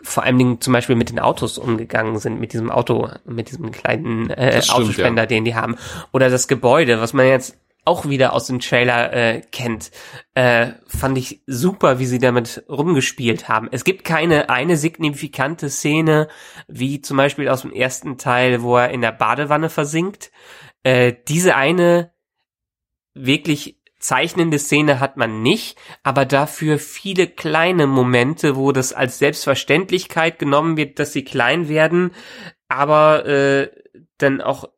vor 0.03 0.23
allen 0.23 0.39
Dingen 0.39 0.61
zum 0.61 0.73
Beispiel 0.73 0.97
mit 0.97 1.11
den 1.11 1.19
Autos 1.19 1.59
umgegangen 1.59 2.19
sind, 2.19 2.41
mit 2.41 2.53
diesem 2.53 2.71
Auto, 2.71 3.09
mit 3.25 3.51
diesem 3.51 3.71
kleinen 3.71 4.31
äh, 4.31 4.63
stimmt, 4.63 4.79
Autospender, 4.79 5.23
ja. 5.23 5.27
den 5.27 5.45
die 5.45 5.55
haben. 5.55 5.77
Oder 6.13 6.31
das 6.31 6.49
Gebäude, 6.49 7.01
was 7.01 7.13
man 7.13 7.27
jetzt 7.27 7.57
auch 7.85 8.09
wieder 8.09 8.33
aus 8.33 8.47
dem 8.47 8.61
Trailer 8.61 9.13
äh, 9.13 9.41
kennt, 9.53 9.91
äh, 10.35 10.73
fand 10.87 11.19
ich 11.19 11.43
super, 11.47 11.99
wie 11.99 12.07
sie 12.07 12.19
damit 12.19 12.65
rumgespielt 12.69 13.49
haben. 13.49 13.69
Es 13.73 13.85
gibt 13.85 14.05
keine 14.05 14.51
eine 14.51 14.77
signifikante 14.77 15.71
Szene, 15.71 16.29
wie 16.69 17.01
zum 17.01 17.17
Beispiel 17.17 17.49
aus 17.49 17.63
dem 17.63 17.73
ersten 17.73 18.19
Teil, 18.19 18.63
wo 18.63 18.77
er 18.77 18.91
in 18.91 19.01
der 19.01 19.13
Badewanne 19.13 19.71
versinkt. 19.71 20.31
Äh, 20.83 21.15
diese 21.29 21.57
eine 21.57 22.13
wirklich 23.15 23.81
zeichnende 23.99 24.59
Szene 24.59 24.99
hat 24.99 25.17
man 25.17 25.43
nicht, 25.43 25.79
aber 26.03 26.25
dafür 26.25 26.79
viele 26.79 27.27
kleine 27.27 27.87
Momente, 27.87 28.57
wo 28.57 28.73
das 28.73 28.93
als 28.93 29.19
Selbstverständlichkeit 29.19 30.39
genommen 30.39 30.77
wird, 30.77 30.99
dass 30.99 31.13
sie 31.13 31.23
klein 31.23 31.69
werden, 31.69 32.13
aber 32.69 33.27
äh, 33.27 33.71
dann 34.19 34.41
auch 34.41 34.69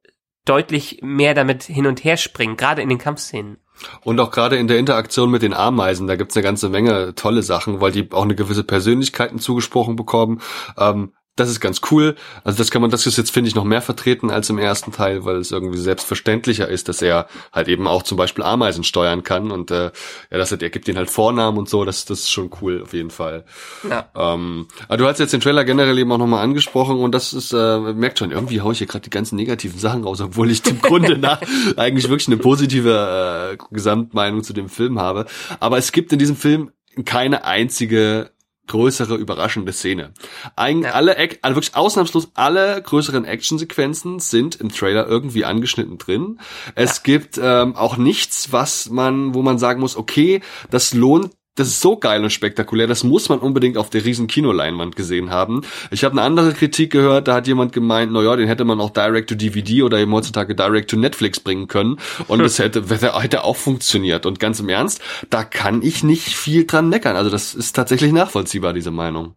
deutlich 0.44 1.00
mehr 1.02 1.34
damit 1.34 1.64
hin 1.64 1.86
und 1.86 2.04
her 2.04 2.16
springen, 2.16 2.56
gerade 2.56 2.82
in 2.82 2.88
den 2.88 2.98
Kampfszenen. 2.98 3.58
Und 4.02 4.20
auch 4.20 4.30
gerade 4.30 4.56
in 4.56 4.68
der 4.68 4.78
Interaktion 4.78 5.30
mit 5.30 5.42
den 5.42 5.54
Ameisen, 5.54 6.06
da 6.06 6.16
gibt's 6.16 6.36
eine 6.36 6.44
ganze 6.44 6.68
Menge 6.68 7.14
tolle 7.14 7.42
Sachen, 7.42 7.80
weil 7.80 7.92
die 7.92 8.10
auch 8.12 8.22
eine 8.22 8.34
gewisse 8.34 8.64
Persönlichkeiten 8.64 9.38
zugesprochen 9.38 9.96
bekommen. 9.96 10.40
Ähm, 10.78 11.12
das 11.36 11.48
ist 11.48 11.60
ganz 11.60 11.80
cool. 11.90 12.14
Also 12.44 12.58
das 12.58 12.70
kann 12.70 12.82
man, 12.82 12.90
das 12.90 13.06
ist 13.06 13.16
jetzt, 13.16 13.30
finde 13.30 13.48
ich, 13.48 13.54
noch 13.54 13.64
mehr 13.64 13.80
vertreten 13.80 14.30
als 14.30 14.50
im 14.50 14.58
ersten 14.58 14.92
Teil, 14.92 15.24
weil 15.24 15.36
es 15.36 15.50
irgendwie 15.50 15.78
selbstverständlicher 15.78 16.68
ist, 16.68 16.88
dass 16.88 17.00
er 17.00 17.26
halt 17.52 17.68
eben 17.68 17.86
auch 17.86 18.02
zum 18.02 18.18
Beispiel 18.18 18.44
Ameisen 18.44 18.84
steuern 18.84 19.22
kann 19.22 19.50
und 19.50 19.70
äh, 19.70 19.84
ja, 20.30 20.38
das 20.38 20.52
hat, 20.52 20.62
er 20.62 20.68
gibt 20.68 20.88
ihnen 20.88 20.98
halt 20.98 21.10
Vornamen 21.10 21.56
und 21.56 21.70
so, 21.70 21.84
das, 21.86 22.04
das 22.04 22.20
ist 22.20 22.30
schon 22.30 22.50
cool 22.60 22.82
auf 22.82 22.92
jeden 22.92 23.10
Fall. 23.10 23.44
Ja. 23.88 24.10
Ähm, 24.14 24.68
aber 24.88 24.98
du 24.98 25.06
hast 25.06 25.20
jetzt 25.20 25.32
den 25.32 25.40
Trailer 25.40 25.64
generell 25.64 25.98
eben 25.98 26.12
auch 26.12 26.18
nochmal 26.18 26.44
angesprochen 26.44 26.98
und 26.98 27.12
das 27.14 27.32
ist, 27.32 27.52
äh, 27.54 27.78
merkt 27.78 28.18
schon, 28.18 28.30
irgendwie 28.30 28.60
haue 28.60 28.72
ich 28.72 28.78
hier 28.78 28.86
gerade 28.86 29.04
die 29.04 29.10
ganzen 29.10 29.36
negativen 29.36 29.78
Sachen 29.78 30.04
raus, 30.04 30.20
obwohl 30.20 30.50
ich 30.50 30.66
im 30.66 30.82
Grunde 30.82 31.16
nach 31.16 31.40
eigentlich 31.76 32.10
wirklich 32.10 32.28
eine 32.28 32.36
positive 32.36 33.56
äh, 33.58 33.64
Gesamtmeinung 33.70 34.42
zu 34.42 34.52
dem 34.52 34.68
Film 34.68 35.00
habe. 35.00 35.24
Aber 35.60 35.78
es 35.78 35.92
gibt 35.92 36.12
in 36.12 36.18
diesem 36.18 36.36
Film 36.36 36.72
keine 37.06 37.44
einzige 37.44 38.32
größere 38.68 39.16
überraschende 39.16 39.72
Szene. 39.72 40.12
Eigentlich 40.56 40.90
ja. 40.90 40.96
alle, 40.96 41.16
also 41.16 41.56
wirklich 41.56 41.74
ausnahmslos 41.74 42.30
alle 42.34 42.80
größeren 42.80 43.24
Actionsequenzen 43.24 44.20
sind 44.20 44.56
im 44.56 44.70
Trailer 44.70 45.06
irgendwie 45.06 45.44
angeschnitten 45.44 45.98
drin. 45.98 46.40
Es 46.74 46.98
ja. 46.98 47.02
gibt 47.04 47.40
ähm, 47.42 47.76
auch 47.76 47.96
nichts, 47.96 48.52
was 48.52 48.90
man, 48.90 49.34
wo 49.34 49.42
man 49.42 49.58
sagen 49.58 49.80
muss, 49.80 49.96
okay, 49.96 50.40
das 50.70 50.94
lohnt 50.94 51.32
das 51.54 51.68
ist 51.68 51.80
so 51.80 51.96
geil 51.96 52.22
und 52.22 52.30
spektakulär, 52.30 52.86
das 52.86 53.04
muss 53.04 53.28
man 53.28 53.38
unbedingt 53.38 53.76
auf 53.76 53.90
der 53.90 54.04
riesen 54.04 54.26
Kinoleinwand 54.26 54.96
gesehen 54.96 55.30
haben. 55.30 55.62
Ich 55.90 56.02
habe 56.02 56.12
eine 56.12 56.22
andere 56.22 56.54
Kritik 56.54 56.92
gehört, 56.92 57.28
da 57.28 57.34
hat 57.34 57.46
jemand 57.46 57.72
gemeint, 57.72 58.10
na 58.12 58.22
ja, 58.22 58.36
den 58.36 58.48
hätte 58.48 58.64
man 58.64 58.80
auch 58.80 58.90
direct 58.90 59.28
to 59.28 59.34
DVD 59.34 59.82
oder 59.82 59.98
eben 59.98 60.12
heutzutage 60.12 60.54
direct 60.54 60.90
to 60.90 60.96
Netflix 60.96 61.40
bringen 61.40 61.68
können 61.68 61.98
und 62.28 62.38
das 62.42 62.58
hätte, 62.58 62.84
hätte 62.88 63.44
auch 63.44 63.56
funktioniert. 63.56 64.24
Und 64.24 64.40
ganz 64.40 64.60
im 64.60 64.68
Ernst, 64.68 65.00
da 65.28 65.44
kann 65.44 65.82
ich 65.82 66.02
nicht 66.02 66.28
viel 66.28 66.66
dran 66.66 66.88
meckern. 66.88 67.16
Also 67.16 67.30
das 67.30 67.54
ist 67.54 67.74
tatsächlich 67.74 68.12
nachvollziehbar, 68.12 68.72
diese 68.72 68.90
Meinung. 68.90 69.34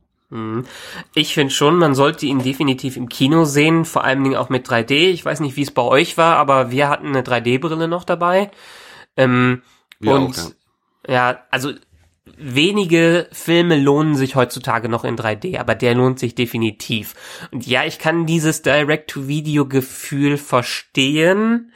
Ich 1.13 1.33
finde 1.33 1.53
schon, 1.53 1.77
man 1.77 1.95
sollte 1.95 2.25
ihn 2.25 2.39
definitiv 2.39 2.97
im 2.97 3.09
Kino 3.09 3.45
sehen, 3.45 3.85
vor 3.85 4.03
allen 4.03 4.23
Dingen 4.23 4.35
auch 4.35 4.49
mit 4.49 4.67
3D. 4.67 4.91
Ich 4.91 5.23
weiß 5.23 5.39
nicht, 5.39 5.55
wie 5.55 5.61
es 5.61 5.71
bei 5.71 5.83
euch 5.83 6.17
war, 6.17 6.37
aber 6.37 6.71
wir 6.71 6.89
hatten 6.89 7.07
eine 7.07 7.21
3D-Brille 7.21 7.87
noch 7.87 8.03
dabei. 8.03 8.51
Ähm, 9.15 9.61
Wir 9.99 10.13
und 10.13 10.39
auch, 10.39 10.51
ja, 11.07 11.43
also 11.51 11.73
wenige 12.37 13.27
Filme 13.31 13.79
lohnen 13.79 14.15
sich 14.15 14.35
heutzutage 14.35 14.89
noch 14.89 15.03
in 15.03 15.15
3D, 15.15 15.59
aber 15.59 15.75
der 15.75 15.95
lohnt 15.95 16.19
sich 16.19 16.35
definitiv. 16.35 17.15
Und 17.51 17.65
ja, 17.65 17.85
ich 17.85 17.99
kann 17.99 18.25
dieses 18.25 18.61
Direct-to-Video-Gefühl 18.61 20.37
verstehen, 20.37 21.71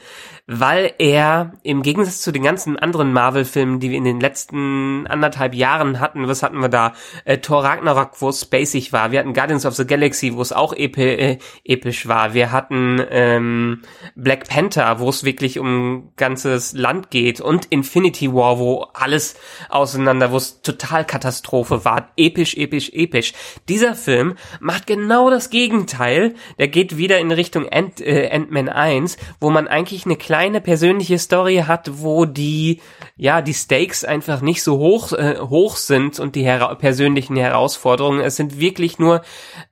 weil 0.52 0.94
er 0.98 1.52
im 1.62 1.84
Gegensatz 1.84 2.22
zu 2.22 2.32
den 2.32 2.42
ganzen 2.42 2.76
anderen 2.76 3.14
Marvel-Filmen, 3.14 3.80
die 3.80 3.92
wir 3.92 3.98
in 3.98 4.04
den 4.04 4.20
letzten 4.20 5.06
anderthalb 5.06 5.54
Jahren 5.54 6.00
hatten, 6.00 6.28
was 6.28 6.42
hatten 6.42 6.60
wir 6.60 6.70
da? 6.70 6.94
Äh, 7.24 7.38
Thor 7.38 7.64
Ragnarok, 7.64 8.20
wo 8.20 8.30
es 8.30 8.42
spacig 8.42 8.92
war. 8.92 9.12
Wir 9.12 9.20
hatten 9.20 9.36
Guardians 9.36 9.68
of 9.68 9.76
the 9.76 9.86
Galaxy, 9.86 10.34
wo 10.34 10.42
es 10.42 10.52
auch 10.52 10.74
epi 10.74 11.04
äh, 11.04 11.38
episch 11.66 12.08
war. 12.08 12.34
Wir 12.34 12.52
hatten 12.52 13.00
ähm, 13.12 13.84
Black 14.16 14.50
Panther, 14.50 15.00
wo 15.00 15.10
es 15.10 15.24
wirklich 15.24 15.60
um 15.60 16.14
ganzes 16.16 16.74
Land 16.74 17.12
geht 17.12 17.42
und 17.42 17.66
Infinity 17.66 18.34
War, 18.34 18.58
wo 18.58 18.88
alles 18.96 19.36
auseinander, 19.70 20.32
wo 20.32 20.38
es 20.38 20.64
total 20.64 21.06
Katastrophe 21.06 21.86
war. 21.86 22.10
Episch, 22.18 22.58
episch, 22.58 22.90
episch. 22.92 23.34
Dieser 23.68 23.94
Film 23.94 24.34
macht 24.60 24.88
genau 24.88 25.30
das 25.30 25.52
Gegenteil. 25.52 26.34
Der 26.58 26.70
geht 26.70 26.98
wieder 26.98 27.20
in 27.20 27.32
Richtung 27.32 27.70
Ant, 27.70 28.02
äh, 28.02 28.32
Ant-Man 28.32 28.68
1, 28.68 29.18
wo 29.40 29.52
man 29.52 29.68
eigentlich 29.68 30.06
eine 30.06 30.16
kleine 30.16 30.38
persönliche 30.62 31.19
Story 31.19 31.63
hat, 31.67 32.02
wo 32.02 32.25
die, 32.25 32.82
ja, 33.17 33.41
die 33.41 33.54
Stakes 33.54 34.04
einfach 34.04 34.41
nicht 34.41 34.63
so 34.63 34.78
hoch, 34.78 35.12
äh, 35.13 35.38
hoch 35.39 35.75
sind 35.75 36.19
und 36.19 36.36
die 36.36 36.43
hera 36.43 36.73
persönlichen 36.75 37.36
Herausforderungen. 37.36 38.21
Es 38.21 38.36
sind 38.36 38.60
wirklich 38.60 38.99
nur 38.99 39.21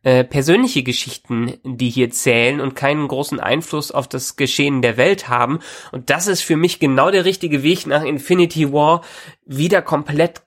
äh, 0.04 0.24
persönliche 0.24 0.84
Geschichten, 0.84 1.54
die 1.64 1.90
hier 1.90 2.10
zählen 2.10 2.60
und 2.60 2.76
keinen 2.76 3.08
großen 3.08 3.40
Einfluss 3.40 3.92
auf 3.92 4.08
das 4.08 4.36
Geschehen 4.36 4.82
der 4.82 4.98
Welt 4.98 5.30
haben. 5.30 5.60
Und 5.92 6.10
das 6.10 6.28
ist 6.28 6.42
für 6.42 6.58
mich 6.58 6.80
genau 6.80 7.12
der 7.12 7.26
richtige 7.26 7.64
Weg 7.64 7.88
nach 7.88 8.04
Infinity 8.04 8.74
War 8.74 9.02
wieder 9.46 9.82
komplett 9.82 10.42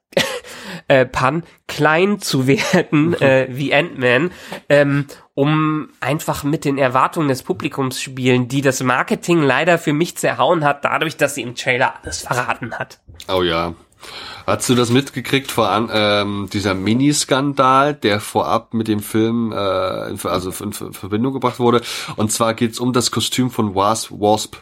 äh, 0.89 1.07
Pan 1.07 1.45
klein 1.69 2.21
zu 2.21 2.47
werden 2.47 3.15
äh, 3.21 3.49
wie 3.51 3.73
Ant-Man, 3.75 4.31
ähm, 4.69 5.07
um 5.35 5.89
einfach 6.01 6.45
mit 6.45 6.65
den 6.65 6.79
Erwartungen 6.79 7.29
des 7.29 7.43
Publikums 7.43 8.01
spielen, 8.01 8.49
die 8.49 8.61
das 8.61 8.83
Marketing 8.83 9.43
leider 9.43 9.79
für 9.79 9.93
mich 9.93 10.17
zerhauen 10.17 10.65
hat, 10.65 10.85
dadurch, 10.85 11.17
dass 11.17 11.35
sie 11.35 11.43
im 11.43 11.55
Trailer 11.55 11.95
alles 12.03 12.23
verraten 12.23 12.79
hat. 12.79 12.99
Oh 13.29 13.43
ja. 13.43 13.75
Hast 14.47 14.69
du 14.69 14.75
das 14.75 14.91
mitgekriegt 14.91 15.53
vor 15.53 15.69
an, 15.69 15.91
ähm, 15.93 16.49
dieser 16.53 16.75
Mini-Skandal, 16.75 17.95
der 17.95 18.19
vorab 18.19 18.73
mit 18.73 18.89
dem 18.89 19.01
Film 19.01 19.53
äh, 19.53 20.09
in, 20.09 20.19
also 20.25 20.51
in, 20.65 20.73
in 20.73 20.93
Verbindung 20.95 21.35
gebracht 21.35 21.61
wurde? 21.61 21.83
Und 22.17 22.33
zwar 22.33 22.55
geht's 22.55 22.81
um 22.81 22.93
das 22.93 23.11
Kostüm 23.11 23.51
von 23.51 23.75
Wasp. 23.75 24.11
Wasp. 24.13 24.57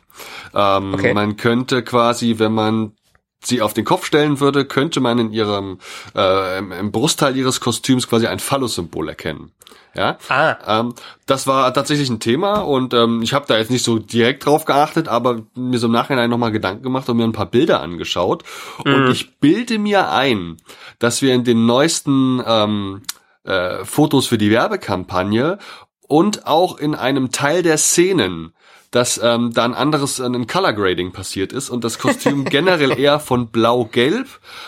Ähm, 0.55 0.95
Okay. 0.95 1.15
Man 1.15 1.37
könnte 1.37 1.85
quasi, 1.85 2.39
wenn 2.39 2.53
man 2.53 2.93
sie 3.40 3.62
auf 3.62 3.72
den 3.74 3.85
Kopf 3.85 4.05
stellen 4.05 4.40
würde, 4.40 4.64
könnte 4.64 5.01
man 5.01 5.18
in 5.18 5.33
ihrem 5.33 5.79
äh, 6.14 6.59
im, 6.59 6.72
im 6.72 6.92
Brustteil 6.92 7.37
ihres 7.37 7.61
Kostüms 7.61 8.09
quasi 8.09 8.27
ein 8.27 8.38
Phallus-Symbol 8.40 9.09
erkennen. 9.09 9.53
Ja, 9.94 10.18
Ah. 10.29 10.81
ähm, 10.81 10.94
das 11.27 11.46
war 11.46 11.72
tatsächlich 11.72 12.09
ein 12.11 12.20
Thema 12.20 12.61
und 12.61 12.94
ähm, 12.94 13.22
ich 13.22 13.33
habe 13.33 13.46
da 13.48 13.57
jetzt 13.59 13.70
nicht 13.70 13.85
so 13.85 13.98
direkt 13.98 14.44
drauf 14.44 14.64
geachtet, 14.64 15.09
aber 15.09 15.42
mir 15.55 15.79
so 15.79 15.87
im 15.87 15.92
Nachhinein 15.92 16.31
nochmal 16.31 16.53
Gedanken 16.53 16.83
gemacht 16.83 17.09
und 17.09 17.16
mir 17.16 17.24
ein 17.24 17.33
paar 17.33 17.46
Bilder 17.46 17.81
angeschaut. 17.81 18.44
Und 18.85 19.11
ich 19.11 19.38
bilde 19.38 19.79
mir 19.79 20.11
ein, 20.11 20.59
dass 20.98 21.22
wir 21.22 21.35
in 21.35 21.42
den 21.42 21.66
neuesten 21.66 22.40
ähm, 22.46 23.03
äh, 23.44 23.85
Fotos 23.85 24.27
für 24.27 24.38
die 24.38 24.51
Werbekampagne 24.51 25.59
und 26.07 26.46
auch 26.46 26.79
in 26.79 26.94
einem 26.94 27.31
Teil 27.33 27.62
der 27.62 27.79
Szenen 27.79 28.53
dass 28.90 29.20
ähm, 29.22 29.53
da 29.53 29.64
ein 29.64 29.74
anderes 29.74 30.18
äh, 30.18 30.24
ein 30.24 30.46
Color 30.46 30.72
Grading 30.72 31.12
passiert 31.12 31.53
ist 31.53 31.70
und 31.70 31.85
das 31.85 31.98
Kostüm 31.98 32.44
generell 32.51 32.98
eher 32.98 33.20
von 33.20 33.48
blau-gelb 33.48 34.27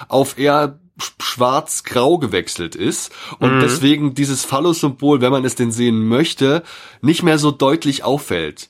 auf 0.08 0.38
eher 0.38 0.78
sch- 0.98 1.12
schwarz-grau 1.22 2.18
gewechselt 2.18 2.74
ist 2.74 3.12
und 3.38 3.60
deswegen 3.60 4.14
dieses 4.14 4.44
Phallus-Symbol, 4.44 5.20
wenn 5.20 5.32
man 5.32 5.44
es 5.44 5.54
denn 5.54 5.72
sehen 5.72 6.06
möchte, 6.08 6.62
nicht 7.00 7.22
mehr 7.22 7.38
so 7.38 7.50
deutlich 7.50 8.04
auffällt. 8.04 8.68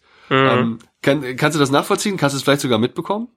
Ähm, 0.62 0.78
kann, 1.02 1.36
kannst 1.36 1.56
du 1.56 1.60
das 1.60 1.70
nachvollziehen? 1.70 2.16
Kannst 2.16 2.34
du 2.34 2.36
es 2.36 2.42
vielleicht 2.44 2.60
sogar 2.60 2.78
mitbekommen? 2.78 3.28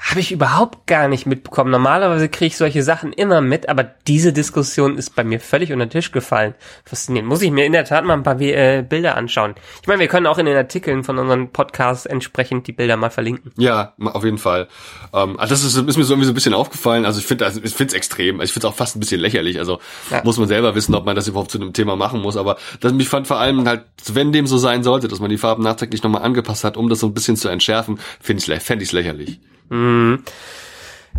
Habe 0.00 0.20
ich 0.20 0.30
überhaupt 0.30 0.86
gar 0.86 1.08
nicht 1.08 1.26
mitbekommen. 1.26 1.72
Normalerweise 1.72 2.28
kriege 2.28 2.46
ich 2.46 2.56
solche 2.56 2.84
Sachen 2.84 3.12
immer 3.12 3.40
mit, 3.40 3.68
aber 3.68 3.82
diese 3.82 4.32
Diskussion 4.32 4.96
ist 4.96 5.16
bei 5.16 5.24
mir 5.24 5.40
völlig 5.40 5.72
unter 5.72 5.86
den 5.86 5.90
Tisch 5.90 6.12
gefallen. 6.12 6.54
Faszinierend. 6.84 7.28
Muss 7.28 7.42
ich 7.42 7.50
mir 7.50 7.66
in 7.66 7.72
der 7.72 7.84
Tat 7.84 8.04
mal 8.04 8.14
ein 8.14 8.22
paar 8.22 8.40
äh, 8.40 8.82
Bilder 8.88 9.16
anschauen. 9.16 9.54
Ich 9.82 9.88
meine, 9.88 9.98
wir 10.00 10.06
können 10.06 10.26
auch 10.28 10.38
in 10.38 10.46
den 10.46 10.56
Artikeln 10.56 11.02
von 11.02 11.18
unseren 11.18 11.50
Podcasts 11.50 12.06
entsprechend 12.06 12.68
die 12.68 12.72
Bilder 12.72 12.96
mal 12.96 13.10
verlinken. 13.10 13.50
Ja, 13.58 13.94
auf 14.00 14.24
jeden 14.24 14.38
Fall. 14.38 14.68
Ähm, 15.12 15.38
also 15.38 15.52
das 15.52 15.64
ist, 15.64 15.76
ist 15.76 15.96
mir 15.96 16.04
so 16.04 16.12
irgendwie 16.14 16.26
so 16.26 16.32
ein 16.32 16.34
bisschen 16.34 16.54
aufgefallen. 16.54 17.04
Also 17.04 17.18
ich 17.18 17.26
finde, 17.26 17.44
also 17.44 17.60
ich 17.62 17.74
finde 17.74 17.90
es 17.90 17.94
extrem. 17.94 18.36
Also 18.36 18.44
ich 18.44 18.52
finde 18.52 18.68
es 18.68 18.72
auch 18.72 18.76
fast 18.76 18.94
ein 18.94 19.00
bisschen 19.00 19.20
lächerlich. 19.20 19.58
Also 19.58 19.80
Ja. 20.10 20.22
muss 20.24 20.38
man 20.38 20.46
selber 20.46 20.76
wissen, 20.76 20.94
ob 20.94 21.06
man 21.06 21.16
das 21.16 21.26
überhaupt 21.26 21.50
zu 21.50 21.60
einem 21.60 21.72
Thema 21.72 21.96
machen 21.96 22.20
muss. 22.22 22.36
Aber 22.36 22.56
das 22.80 22.92
mich 22.92 23.08
fand 23.08 23.26
vor 23.26 23.38
allem 23.40 23.66
halt, 23.66 23.82
wenn 24.12 24.30
dem 24.32 24.46
so 24.46 24.58
sein 24.58 24.84
sollte, 24.84 25.08
dass 25.08 25.18
man 25.18 25.28
die 25.28 25.38
Farben 25.38 25.64
nachträglich 25.64 26.04
nochmal 26.04 26.22
angepasst 26.22 26.62
hat, 26.62 26.76
um 26.76 26.88
das 26.88 27.00
so 27.00 27.08
ein 27.08 27.14
bisschen 27.14 27.36
zu 27.36 27.48
entschärfen, 27.48 27.98
finde 28.20 28.44
ich 28.54 28.62
fände 28.62 28.84
ich 28.84 28.92
lächerlich. 29.70 30.20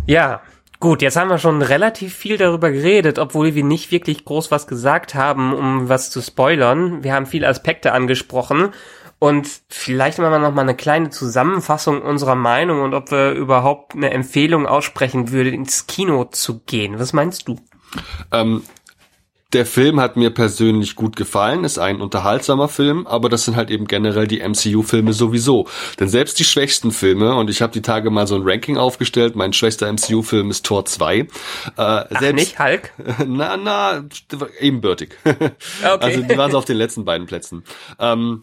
Ja, 0.06 0.40
gut, 0.80 1.02
jetzt 1.02 1.16
haben 1.16 1.28
wir 1.28 1.38
schon 1.38 1.62
relativ 1.62 2.14
viel 2.14 2.36
darüber 2.36 2.70
geredet, 2.70 3.18
obwohl 3.18 3.54
wir 3.54 3.64
nicht 3.64 3.92
wirklich 3.92 4.24
groß 4.24 4.50
was 4.50 4.66
gesagt 4.66 5.14
haben, 5.14 5.52
um 5.52 5.88
was 5.88 6.10
zu 6.10 6.22
spoilern. 6.22 7.04
Wir 7.04 7.14
haben 7.14 7.26
viele 7.26 7.48
Aspekte 7.48 7.92
angesprochen 7.92 8.70
und 9.18 9.46
vielleicht 9.68 10.18
machen 10.18 10.32
wir 10.32 10.38
noch 10.38 10.54
mal 10.54 10.62
eine 10.62 10.74
kleine 10.74 11.10
Zusammenfassung 11.10 12.00
unserer 12.02 12.34
Meinung 12.34 12.80
und 12.80 12.94
ob 12.94 13.10
wir 13.10 13.32
überhaupt 13.32 13.94
eine 13.94 14.10
Empfehlung 14.10 14.66
aussprechen 14.66 15.30
würden, 15.30 15.52
ins 15.52 15.86
Kino 15.86 16.24
zu 16.24 16.60
gehen. 16.60 16.98
Was 16.98 17.12
meinst 17.12 17.46
du? 17.46 17.56
Ähm, 18.32 18.62
der 19.52 19.66
Film 19.66 20.00
hat 20.00 20.16
mir 20.16 20.30
persönlich 20.30 20.94
gut 20.94 21.16
gefallen, 21.16 21.64
ist 21.64 21.78
ein 21.78 22.00
unterhaltsamer 22.00 22.68
Film, 22.68 23.06
aber 23.06 23.28
das 23.28 23.44
sind 23.44 23.56
halt 23.56 23.70
eben 23.70 23.86
generell 23.86 24.28
die 24.28 24.40
MCU-Filme 24.40 25.12
sowieso. 25.12 25.66
Denn 25.98 26.08
selbst 26.08 26.38
die 26.38 26.44
schwächsten 26.44 26.92
Filme, 26.92 27.34
und 27.34 27.50
ich 27.50 27.60
habe 27.60 27.72
die 27.72 27.82
Tage 27.82 28.10
mal 28.10 28.26
so 28.26 28.36
ein 28.36 28.42
Ranking 28.44 28.76
aufgestellt, 28.76 29.34
mein 29.34 29.52
schwächster 29.52 29.92
MCU-Film 29.92 30.50
ist 30.50 30.64
Tor 30.64 30.84
2. 30.84 31.16
Äh, 31.16 31.26
Ach, 31.76 32.06
selbst, 32.20 32.34
nicht 32.34 32.58
Hulk? 32.60 32.92
Na, 33.26 33.56
na, 33.56 34.04
ebenbürtig. 34.60 35.16
Also 35.82 36.22
die 36.22 36.36
waren 36.36 36.50
so 36.50 36.58
auf 36.58 36.64
den 36.64 36.76
letzten 36.76 37.04
beiden 37.04 37.26
Plätzen. 37.26 37.64
Ähm, 37.98 38.40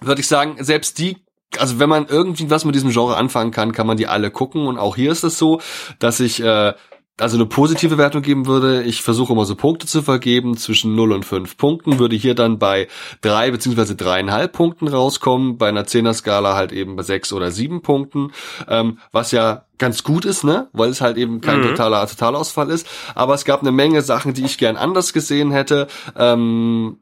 Würde 0.00 0.20
ich 0.20 0.26
sagen, 0.26 0.62
selbst 0.62 0.98
die 0.98 1.16
also 1.58 1.78
wenn 1.78 1.88
man 1.88 2.06
irgendwie 2.06 2.48
was 2.48 2.64
mit 2.64 2.74
diesem 2.74 2.90
Genre 2.90 3.16
anfangen 3.16 3.50
kann, 3.50 3.72
kann 3.72 3.86
man 3.86 3.98
die 3.98 4.06
alle 4.06 4.30
gucken. 4.30 4.66
Und 4.66 4.78
auch 4.78 4.96
hier 4.96 5.12
ist 5.12 5.22
es 5.22 5.38
so, 5.38 5.60
dass 5.98 6.18
ich 6.20 6.42
äh, 6.42 6.72
also 7.18 7.36
eine 7.36 7.46
positive 7.46 7.98
Wertung 7.98 8.22
geben 8.22 8.46
würde. 8.46 8.82
Ich 8.82 9.02
versuche 9.02 9.32
immer 9.32 9.44
so 9.44 9.54
Punkte 9.54 9.86
zu 9.86 10.02
vergeben. 10.02 10.56
Zwischen 10.56 10.94
0 10.94 11.12
und 11.12 11.24
5 11.24 11.56
Punkten 11.56 11.98
würde 11.98 12.16
hier 12.16 12.34
dann 12.34 12.58
bei 12.58 12.88
drei 13.20 13.50
beziehungsweise 13.50 13.94
dreieinhalb 13.96 14.52
Punkten 14.52 14.88
rauskommen. 14.88 15.58
Bei 15.58 15.68
einer 15.68 15.86
Zehner-Skala 15.86 16.54
halt 16.54 16.72
eben 16.72 16.96
bei 16.96 17.02
sechs 17.02 17.32
oder 17.32 17.50
sieben 17.50 17.82
Punkten. 17.82 18.32
Ähm, 18.66 18.98
was 19.12 19.30
ja 19.30 19.66
ganz 19.78 20.04
gut 20.04 20.24
ist, 20.24 20.42
ne? 20.42 20.68
Weil 20.72 20.90
es 20.90 21.00
halt 21.00 21.16
eben 21.18 21.40
kein 21.40 21.62
totaler 21.62 22.06
Totalausfall 22.06 22.70
ist. 22.70 22.86
Aber 23.14 23.34
es 23.34 23.44
gab 23.44 23.60
eine 23.60 23.72
Menge 23.72 24.00
Sachen, 24.02 24.32
die 24.32 24.44
ich 24.44 24.56
gern 24.56 24.76
anders 24.76 25.12
gesehen 25.12 25.52
hätte. 25.52 25.88
Ähm, 26.16 26.98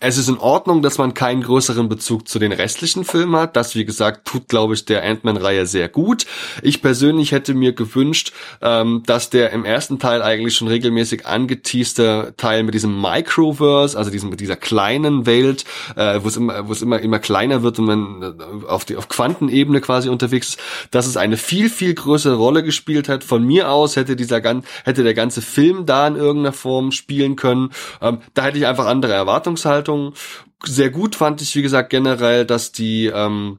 es 0.00 0.18
ist 0.18 0.28
in 0.28 0.38
Ordnung, 0.38 0.82
dass 0.82 0.98
man 0.98 1.14
keinen 1.14 1.42
größeren 1.42 1.88
Bezug 1.88 2.28
zu 2.28 2.38
den 2.38 2.52
restlichen 2.52 3.04
Filmen 3.04 3.36
hat. 3.36 3.56
Das, 3.56 3.74
wie 3.74 3.84
gesagt, 3.84 4.26
tut, 4.26 4.48
glaube 4.48 4.74
ich, 4.74 4.84
der 4.84 5.02
Ant-Man-Reihe 5.02 5.66
sehr 5.66 5.88
gut. 5.88 6.26
Ich 6.62 6.82
persönlich 6.82 7.32
hätte 7.32 7.54
mir 7.54 7.72
gewünscht, 7.72 8.32
ähm, 8.60 9.02
dass 9.06 9.30
der 9.30 9.50
im 9.50 9.64
ersten 9.64 9.98
Teil 9.98 10.22
eigentlich 10.22 10.54
schon 10.54 10.68
regelmäßig 10.68 11.26
angeteaste 11.26 12.34
Teil 12.36 12.62
mit 12.62 12.74
diesem 12.74 13.00
Microverse, 13.00 13.96
also 13.96 14.10
diesem, 14.10 14.30
mit 14.30 14.40
dieser 14.40 14.56
kleinen 14.56 15.24
Welt, 15.24 15.64
äh, 15.96 16.20
wo 16.22 16.28
es 16.28 16.36
immer, 16.36 16.68
wo 16.68 16.72
es 16.72 16.82
immer, 16.82 17.00
immer 17.00 17.18
kleiner 17.18 17.62
wird 17.62 17.78
und 17.78 17.86
man 17.86 18.22
äh, 18.22 18.66
auf 18.66 18.84
die, 18.84 18.96
auf 18.96 19.08
Quantenebene 19.08 19.80
quasi 19.80 20.08
unterwegs 20.08 20.50
ist, 20.50 20.60
dass 20.90 21.06
es 21.06 21.16
eine 21.16 21.36
viel, 21.36 21.70
viel 21.70 21.94
größere 21.94 22.34
Rolle 22.34 22.62
gespielt 22.62 23.08
hat. 23.08 23.24
Von 23.24 23.44
mir 23.44 23.70
aus 23.70 23.96
hätte 23.96 24.14
dieser 24.14 24.36
hätte 24.84 25.02
der 25.02 25.14
ganze 25.14 25.40
Film 25.40 25.86
da 25.86 26.06
in 26.06 26.16
irgendeiner 26.16 26.52
Form 26.52 26.92
spielen 26.92 27.36
können. 27.36 27.70
Ähm, 28.02 28.18
da 28.34 28.44
hätte 28.44 28.58
ich 28.58 28.66
einfach 28.66 28.86
andere 28.86 29.14
Erwartungshaltungen. 29.14 29.85
Sehr 30.64 30.90
gut 30.90 31.14
fand 31.16 31.42
ich, 31.42 31.54
wie 31.54 31.62
gesagt, 31.62 31.90
generell, 31.90 32.44
dass 32.44 32.72
die 32.72 33.06
ähm, 33.06 33.58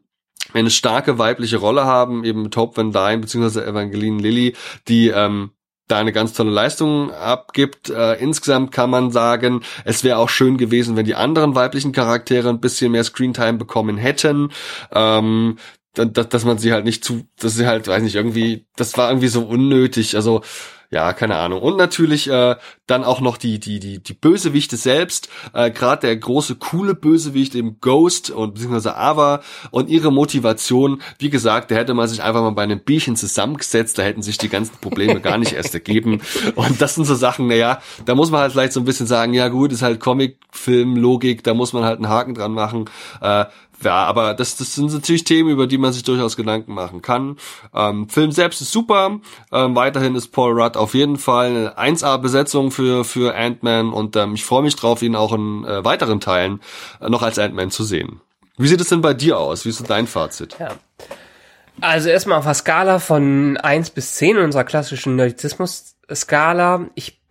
eine 0.54 0.70
starke 0.70 1.18
weibliche 1.18 1.58
Rolle 1.58 1.86
haben, 1.86 2.24
eben 2.24 2.43
mit 2.43 2.56
Hope 2.56 2.78
Van 2.78 2.91
Dyne 2.91 3.20
bzw. 3.20 3.62
Evangeline 3.62 4.22
Lilly, 4.22 4.56
die 4.88 5.10
ähm, 5.10 5.52
da 5.88 5.99
eine 5.99 6.12
ganz 6.12 6.34
tolle 6.34 6.52
Leistung 6.52 7.12
abgibt. 7.12 7.89
Äh, 7.89 8.16
insgesamt 8.16 8.72
kann 8.72 8.89
man 8.89 9.12
sagen, 9.12 9.62
es 9.86 10.04
wäre 10.04 10.18
auch 10.18 10.30
schön 10.30 10.58
gewesen, 10.58 10.95
wenn 10.95 11.06
die 11.06 11.16
anderen 11.16 11.56
weiblichen 11.56 11.93
Charaktere 11.93 12.49
ein 12.49 12.60
bisschen 12.60 12.91
mehr 12.91 13.04
Screentime 13.04 13.58
bekommen 13.58 13.97
hätten. 13.97 14.52
Ähm, 14.91 15.58
dass, 15.93 16.30
dass 16.30 16.45
man 16.45 16.60
sie 16.60 16.74
halt 16.74 16.86
nicht 16.86 17.04
zu, 17.04 17.24
dass 17.39 17.56
sie 17.56 17.66
halt, 17.66 17.88
weiß 17.88 18.04
nicht, 18.04 18.16
irgendwie, 18.16 18.68
das 18.76 18.97
war 18.97 19.10
irgendwie 19.10 19.30
so 19.30 19.43
unnötig. 19.43 20.16
Also 20.16 20.41
ja, 20.90 21.12
keine 21.12 21.36
Ahnung. 21.36 21.62
Und 21.62 21.76
natürlich 21.78 22.30
äh, 22.30 22.56
dann 22.86 23.04
auch 23.04 23.20
noch 23.20 23.36
die 23.36 23.60
die 23.60 23.80
die 23.80 24.00
die 24.00 24.14
Bösewichte 24.14 24.78
selbst, 24.78 25.28
äh, 25.54 25.70
gerade 25.70 26.08
der 26.08 26.16
große 26.16 26.56
coole 26.56 26.96
Bösewicht 26.96 27.56
im 27.56 27.82
Ghost 27.82 28.32
und 28.32 28.54
beziehungsweise 28.54 28.96
Ava 28.96 29.42
und 29.72 29.90
ihre 29.90 30.14
Motivation. 30.14 31.02
Wie 31.20 31.30
gesagt, 31.30 31.72
da 31.72 31.76
hätte 31.76 31.94
man 31.94 32.08
sich 32.08 32.24
einfach 32.24 32.42
mal 32.42 32.52
bei 32.52 32.64
einem 32.64 32.80
Bierchen 32.80 33.18
zusammengesetzt, 33.18 33.98
da 33.98 34.04
hätten 34.04 34.22
sich 34.22 34.38
die 34.38 34.48
ganzen 34.48 34.78
Probleme 34.80 35.20
gar 35.20 35.38
nicht 35.38 35.52
erst 35.54 35.74
ergeben. 35.74 36.22
Und 36.56 36.82
das 36.82 36.96
sind 36.96 37.06
so 37.06 37.16
Sachen, 37.16 37.48
naja, 37.48 37.82
da 38.06 38.16
muss 38.16 38.32
man 38.32 38.42
halt 38.42 38.54
vielleicht 38.54 38.74
so 38.74 38.80
ein 38.80 38.86
bisschen 38.86 39.08
sagen, 39.08 39.34
ja 39.34 39.50
gut, 39.50 39.72
ist 39.74 39.82
halt 39.82 40.00
Comic-Film-Logik, 40.00 41.44
da 41.44 41.54
muss 41.54 41.74
man 41.74 41.84
halt 41.84 41.98
einen 41.98 42.10
Haken 42.10 42.34
dran 42.34 42.54
machen. 42.54 42.90
Äh, 43.22 43.46
ja, 43.84 44.06
aber 44.06 44.34
das, 44.34 44.56
das 44.56 44.76
sind 44.76 44.92
natürlich 44.92 45.24
Themen, 45.24 45.50
über 45.50 45.68
die 45.68 45.78
man 45.78 45.94
sich 45.94 46.04
durchaus 46.04 46.36
Gedanken 46.36 46.74
machen 46.74 47.02
kann. 47.02 47.38
Ähm, 47.74 48.10
Film 48.10 48.32
selbst 48.32 48.62
ist 48.62 48.72
super. 48.72 49.20
Ähm, 49.52 49.76
weiterhin 49.76 50.16
ist 50.16 50.30
Paul 50.30 50.60
Rudd 50.60 50.78
auf 50.78 50.94
jeden 50.94 51.18
Fall 51.18 51.76
eine 51.78 51.96
1A-Besetzung 51.96 52.72
für, 52.72 53.04
für 53.04 53.36
Ant-Man 53.36 53.94
und 53.94 54.16
ähm, 54.16 54.34
ich 54.34 54.46
freue 54.46 54.64
mich 54.64 54.76
drauf, 54.76 55.02
ihn 55.02 55.16
auch 55.16 55.34
in 55.34 55.64
äh, 55.66 55.86
weiteren 55.86 56.20
Teilen 56.20 56.62
äh, 57.02 57.10
noch 57.10 57.22
als 57.22 57.38
Ant-Man 57.38 57.72
zu 57.72 57.84
sehen. 57.84 58.22
Wie 58.58 58.68
sieht 58.68 58.82
es 58.82 58.90
denn 58.90 59.02
bei 59.02 59.14
dir 59.14 59.38
aus? 59.38 59.66
Wie 59.66 59.70
ist 59.70 59.80
denn 59.80 59.88
dein 59.88 60.08
Fazit? 60.08 60.58
Ja. 60.60 60.70
Also 61.80 62.10
erstmal 62.10 62.40
auf 62.40 62.46
der 62.46 62.56
Skala 62.56 62.98
von 62.98 63.58
1 63.58 63.92
bis 63.92 64.16
10 64.16 64.38
in 64.38 64.44
unserer 64.44 64.64
klassischen 64.64 65.16
Nerdizismus-Skala. 65.16 66.88
Ich 66.96 67.22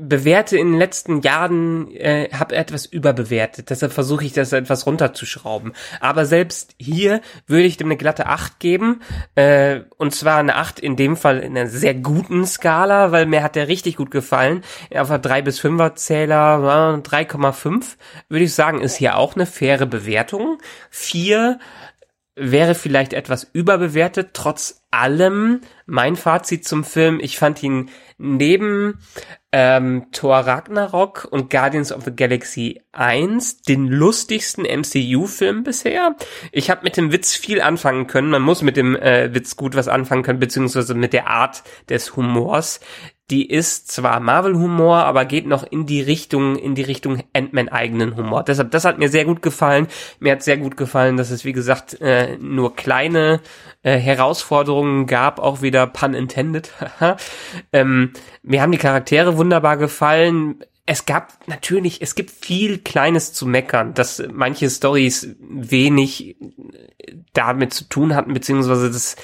bewerte 0.00 0.56
in 0.56 0.72
den 0.72 0.78
letzten 0.78 1.20
Jahren, 1.20 1.94
äh, 1.94 2.30
habe 2.32 2.56
etwas 2.56 2.86
überbewertet. 2.86 3.68
Deshalb 3.68 3.92
versuche 3.92 4.24
ich 4.24 4.32
das 4.32 4.52
etwas 4.52 4.86
runterzuschrauben. 4.86 5.72
Aber 6.00 6.24
selbst 6.24 6.74
hier 6.78 7.20
würde 7.46 7.64
ich 7.64 7.76
dem 7.76 7.88
eine 7.88 7.98
glatte 7.98 8.26
8 8.26 8.58
geben. 8.58 9.02
Äh, 9.34 9.80
und 9.98 10.14
zwar 10.14 10.38
eine 10.38 10.56
8 10.56 10.80
in 10.80 10.96
dem 10.96 11.16
Fall 11.16 11.40
in 11.40 11.56
einer 11.56 11.68
sehr 11.68 11.94
guten 11.94 12.46
Skala, 12.46 13.12
weil 13.12 13.26
mir 13.26 13.42
hat 13.42 13.56
der 13.56 13.68
richtig 13.68 13.96
gut 13.96 14.10
gefallen. 14.10 14.62
Auf 14.94 15.08
der 15.08 15.18
3 15.18 15.42
bis 15.42 15.60
5er 15.60 15.94
Zähler 15.96 17.00
3,5 17.02 17.96
würde 18.28 18.44
ich 18.44 18.54
sagen, 18.54 18.80
ist 18.80 18.96
hier 18.96 19.16
auch 19.16 19.34
eine 19.34 19.46
faire 19.46 19.86
Bewertung. 19.86 20.58
4 20.90 21.58
wäre 22.40 22.74
vielleicht 22.74 23.12
etwas 23.12 23.48
überbewertet. 23.52 24.30
Trotz 24.32 24.82
allem 24.90 25.60
mein 25.86 26.16
Fazit 26.16 26.66
zum 26.66 26.84
Film, 26.84 27.20
ich 27.20 27.38
fand 27.38 27.62
ihn 27.62 27.90
neben 28.18 28.98
ähm, 29.52 30.06
Thor 30.12 30.38
Ragnarok 30.38 31.28
und 31.30 31.50
Guardians 31.50 31.92
of 31.92 32.04
the 32.04 32.14
Galaxy 32.14 32.80
1 32.92 33.62
den 33.62 33.88
lustigsten 33.88 34.64
MCU-Film 34.64 35.64
bisher. 35.64 36.16
Ich 36.52 36.70
habe 36.70 36.82
mit 36.84 36.96
dem 36.96 37.12
Witz 37.12 37.34
viel 37.34 37.60
anfangen 37.60 38.06
können. 38.06 38.30
Man 38.30 38.42
muss 38.42 38.62
mit 38.62 38.76
dem 38.76 38.96
äh, 38.96 39.34
Witz 39.34 39.56
gut 39.56 39.74
was 39.74 39.88
anfangen 39.88 40.22
können, 40.22 40.40
beziehungsweise 40.40 40.94
mit 40.94 41.12
der 41.12 41.28
Art 41.28 41.62
des 41.88 42.16
Humors 42.16 42.80
die 43.30 43.48
ist 43.48 43.90
zwar 43.90 44.20
Marvel-Humor, 44.20 45.04
aber 45.04 45.24
geht 45.24 45.46
noch 45.46 45.62
in 45.62 45.86
die 45.86 46.00
Richtung, 46.00 46.56
in 46.56 46.74
die 46.74 46.82
Richtung 46.82 47.22
Ant-Man 47.32 47.68
eigenen 47.68 48.16
Humor. 48.16 48.42
Deshalb, 48.42 48.70
das 48.72 48.84
hat 48.84 48.98
mir 48.98 49.08
sehr 49.08 49.24
gut 49.24 49.42
gefallen. 49.42 49.86
Mir 50.18 50.32
hat 50.32 50.42
sehr 50.42 50.56
gut 50.56 50.76
gefallen, 50.76 51.16
dass 51.16 51.30
es, 51.30 51.44
wie 51.44 51.52
gesagt, 51.52 52.00
äh, 52.00 52.36
nur 52.38 52.74
kleine 52.74 53.40
äh, 53.82 53.96
Herausforderungen 53.96 55.06
gab, 55.06 55.38
auch 55.38 55.62
wieder 55.62 55.86
pun 55.86 56.14
intended. 56.14 56.72
ähm, 57.72 58.12
mir 58.42 58.62
haben 58.62 58.72
die 58.72 58.78
Charaktere 58.78 59.36
wunderbar 59.36 59.76
gefallen 59.76 60.62
es 60.86 61.06
gab 61.06 61.46
natürlich, 61.46 62.02
es 62.02 62.16
gibt 62.16 62.32
viel 62.32 62.78
Kleines 62.78 63.32
zu 63.32 63.46
meckern, 63.46 63.94
dass 63.94 64.20
manche 64.32 64.68
Stories 64.68 65.36
wenig 65.38 66.36
damit 67.32 67.72
zu 67.72 67.84
tun 67.84 68.16
hatten, 68.16 68.34
beziehungsweise 68.34 68.90
das 68.90 69.14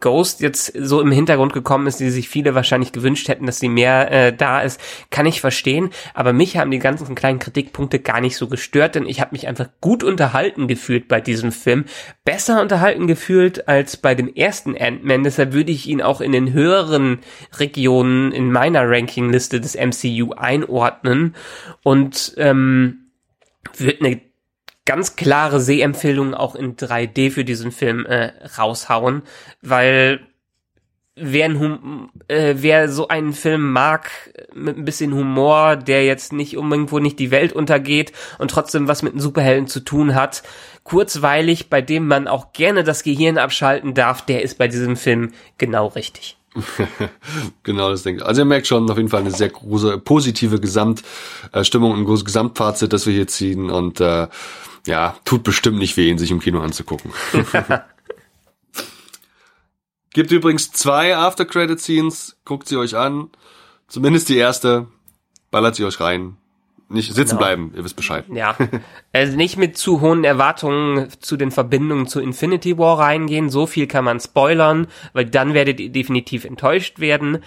Ghost 0.00 0.40
jetzt 0.42 0.72
so 0.78 1.00
im 1.00 1.10
Hintergrund 1.10 1.54
gekommen 1.54 1.86
ist, 1.86 2.00
die 2.00 2.10
sich 2.10 2.28
viele 2.28 2.54
wahrscheinlich 2.54 2.92
gewünscht 2.92 3.28
hätten, 3.28 3.46
dass 3.46 3.58
sie 3.58 3.70
mehr 3.70 4.10
äh, 4.12 4.32
da 4.32 4.60
ist, 4.60 4.78
kann 5.10 5.24
ich 5.24 5.40
verstehen. 5.40 5.90
Aber 6.12 6.34
mich 6.34 6.58
haben 6.58 6.70
die 6.70 6.78
ganzen 6.78 7.14
kleinen 7.14 7.38
Kritikpunkte 7.38 7.98
gar 7.98 8.20
nicht 8.20 8.36
so 8.36 8.46
gestört, 8.48 8.94
denn 8.94 9.06
ich 9.06 9.20
habe 9.20 9.32
mich 9.32 9.48
einfach 9.48 9.68
gut 9.80 10.04
unterhalten 10.04 10.68
gefühlt 10.68 11.08
bei 11.08 11.20
diesem 11.20 11.50
Film. 11.50 11.86
Besser 12.24 12.60
unterhalten 12.60 13.06
gefühlt 13.06 13.68
als 13.68 13.96
bei 13.96 14.14
dem 14.14 14.34
ersten 14.34 14.76
Ant-Man. 14.76 15.24
Deshalb 15.24 15.54
würde 15.54 15.72
ich 15.72 15.86
ihn 15.86 16.02
auch 16.02 16.20
in 16.20 16.32
den 16.32 16.52
höheren 16.52 17.20
Regionen 17.58 18.32
in 18.32 18.52
meiner 18.52 18.88
Rankingliste 18.88 19.60
des 19.60 19.76
MCU 19.76 20.32
einordnen. 20.34 21.34
Und 21.82 22.34
ähm, 22.36 23.06
wird 23.78 24.00
eine 24.00 24.25
ganz 24.86 25.16
klare 25.16 25.60
Sehempfehlung 25.60 26.32
auch 26.32 26.54
in 26.54 26.76
3D 26.76 27.30
für 27.30 27.44
diesen 27.44 27.72
Film 27.72 28.06
äh, 28.06 28.32
raushauen, 28.56 29.22
weil 29.60 30.20
wer, 31.16 31.46
ein 31.46 31.58
hum 31.58 32.10
äh, 32.28 32.54
wer 32.58 32.88
so 32.88 33.08
einen 33.08 33.32
Film 33.32 33.72
mag 33.72 34.10
mit 34.54 34.76
ein 34.76 34.84
bisschen 34.84 35.14
Humor, 35.14 35.76
der 35.76 36.04
jetzt 36.04 36.32
nicht 36.32 36.54
irgendwo 36.54 36.98
nicht 36.98 37.18
die 37.18 37.30
Welt 37.30 37.52
untergeht 37.52 38.12
und 38.38 38.50
trotzdem 38.50 38.86
was 38.86 39.02
mit 39.02 39.12
einem 39.12 39.20
Superhelden 39.20 39.66
zu 39.66 39.80
tun 39.80 40.14
hat, 40.14 40.42
kurzweilig, 40.84 41.68
bei 41.68 41.82
dem 41.82 42.06
man 42.06 42.28
auch 42.28 42.52
gerne 42.52 42.84
das 42.84 43.02
Gehirn 43.02 43.38
abschalten 43.38 43.94
darf, 43.94 44.24
der 44.24 44.42
ist 44.42 44.56
bei 44.56 44.68
diesem 44.68 44.96
Film 44.96 45.32
genau 45.58 45.88
richtig. 45.88 46.36
genau, 47.62 47.90
das 47.90 48.02
denke 48.02 48.22
ich. 48.22 48.26
Also 48.26 48.42
ihr 48.42 48.46
merkt 48.46 48.66
schon 48.66 48.90
auf 48.90 48.96
jeden 48.96 49.08
Fall 49.08 49.20
eine 49.20 49.30
sehr 49.30 49.50
große 49.50 49.98
positive 49.98 50.60
Gesamtstimmung, 50.60 51.94
ein 51.94 52.04
großes 52.04 52.24
Gesamtfazit, 52.24 52.92
das 52.92 53.06
wir 53.06 53.12
hier 53.12 53.26
ziehen 53.26 53.70
und 53.70 54.00
äh, 54.00 54.28
ja, 54.86 55.16
tut 55.24 55.42
bestimmt 55.42 55.78
nicht 55.78 55.96
weh, 55.96 56.08
ihn 56.08 56.18
sich 56.18 56.30
im 56.30 56.40
Kino 56.40 56.60
anzugucken. 56.60 57.12
Gibt 60.10 60.30
übrigens 60.30 60.70
zwei 60.72 61.16
After-Credit-Scenes, 61.16 62.38
guckt 62.44 62.68
sie 62.68 62.76
euch 62.78 62.96
an. 62.96 63.30
Zumindest 63.88 64.28
die 64.28 64.36
erste, 64.36 64.88
ballert 65.50 65.76
sie 65.76 65.84
euch 65.84 66.00
rein. 66.00 66.38
Nicht 66.88 67.12
sitzen 67.12 67.30
genau. 67.30 67.38
bleiben, 67.38 67.72
ihr 67.74 67.82
wisst 67.82 67.96
Bescheid. 67.96 68.24
Ja, 68.32 68.56
also 69.12 69.36
nicht 69.36 69.56
mit 69.56 69.76
zu 69.76 70.00
hohen 70.00 70.22
Erwartungen 70.22 71.08
zu 71.18 71.36
den 71.36 71.50
Verbindungen 71.50 72.06
zu 72.06 72.20
Infinity 72.20 72.78
War 72.78 73.00
reingehen. 73.00 73.50
So 73.50 73.66
viel 73.66 73.88
kann 73.88 74.04
man 74.04 74.20
spoilern, 74.20 74.86
weil 75.12 75.24
dann 75.24 75.52
werdet 75.52 75.80
ihr 75.80 75.90
definitiv 75.90 76.44
enttäuscht 76.44 77.00
werden. 77.00 77.38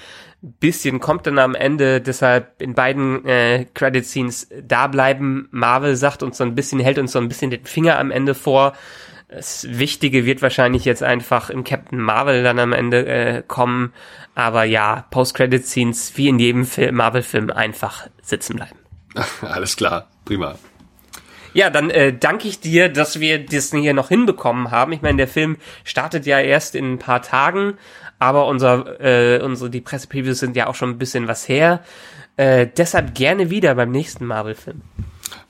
Bisschen 0.42 1.00
kommt 1.00 1.26
dann 1.26 1.40
am 1.40 1.56
Ende, 1.56 2.02
deshalb 2.02 2.62
in 2.62 2.74
beiden 2.74 3.26
äh, 3.26 3.66
Credit 3.74 4.06
Scenes 4.06 4.50
da 4.62 4.88
bleiben. 4.88 5.48
Marvel 5.52 5.96
sagt 5.96 6.22
uns 6.22 6.38
so 6.38 6.44
ein 6.44 6.56
bisschen, 6.56 6.80
hält 6.82 7.00
uns 7.00 7.14
so 7.14 7.20
ein 7.20 7.30
bisschen 7.30 7.52
den 7.52 7.64
Finger 7.64 7.98
am 7.98 8.12
Ende 8.12 8.36
vor. 8.36 8.74
Das 9.30 9.68
Wichtige 9.70 10.26
wird 10.26 10.42
wahrscheinlich 10.42 10.86
jetzt 10.86 11.04
einfach 11.04 11.50
im 11.50 11.64
Captain 11.64 12.00
Marvel 12.00 12.44
dann 12.44 12.60
am 12.60 12.74
Ende 12.74 13.06
äh, 13.06 13.44
kommen. 13.48 13.94
Aber 14.34 14.64
ja, 14.64 15.06
Post-Credit-Scenes 15.12 16.14
wie 16.16 16.30
in 16.30 16.40
jedem 16.40 16.68
Marvel-Film 16.92 17.52
einfach 17.52 18.08
sitzen 18.22 18.56
bleiben. 18.56 18.79
Alles 19.42 19.76
klar, 19.76 20.08
prima. 20.26 20.56
Ja, 21.54 21.70
dann 21.70 21.90
äh, 21.90 22.14
danke 22.14 22.48
ich 22.48 22.60
dir, 22.60 22.90
dass 22.90 23.20
wir 23.20 23.44
das 23.44 23.72
hier 23.72 23.94
noch 23.94 24.10
hinbekommen 24.10 24.72
haben. 24.72 24.92
Ich 24.92 25.02
meine, 25.02 25.18
der 25.18 25.28
Film 25.28 25.58
startet 25.84 26.26
ja 26.26 26.40
erst 26.40 26.76
in 26.76 26.94
ein 26.94 27.00
paar 27.00 27.22
Tagen, 27.22 27.74
aber 28.20 28.46
unser, 28.46 29.00
äh, 29.02 29.42
unsere 29.42 29.70
die 29.70 29.82
Pressepreviews 29.82 30.40
sind 30.40 30.56
ja 30.56 30.68
auch 30.68 30.76
schon 30.76 30.92
ein 30.92 30.98
bisschen 31.00 31.28
was 31.28 31.48
her. 31.48 31.84
Äh, 32.38 32.68
deshalb 32.78 33.16
gerne 33.16 33.50
wieder 33.50 33.74
beim 33.76 33.92
nächsten 33.92 34.26
Marvel-Film. 34.26 34.82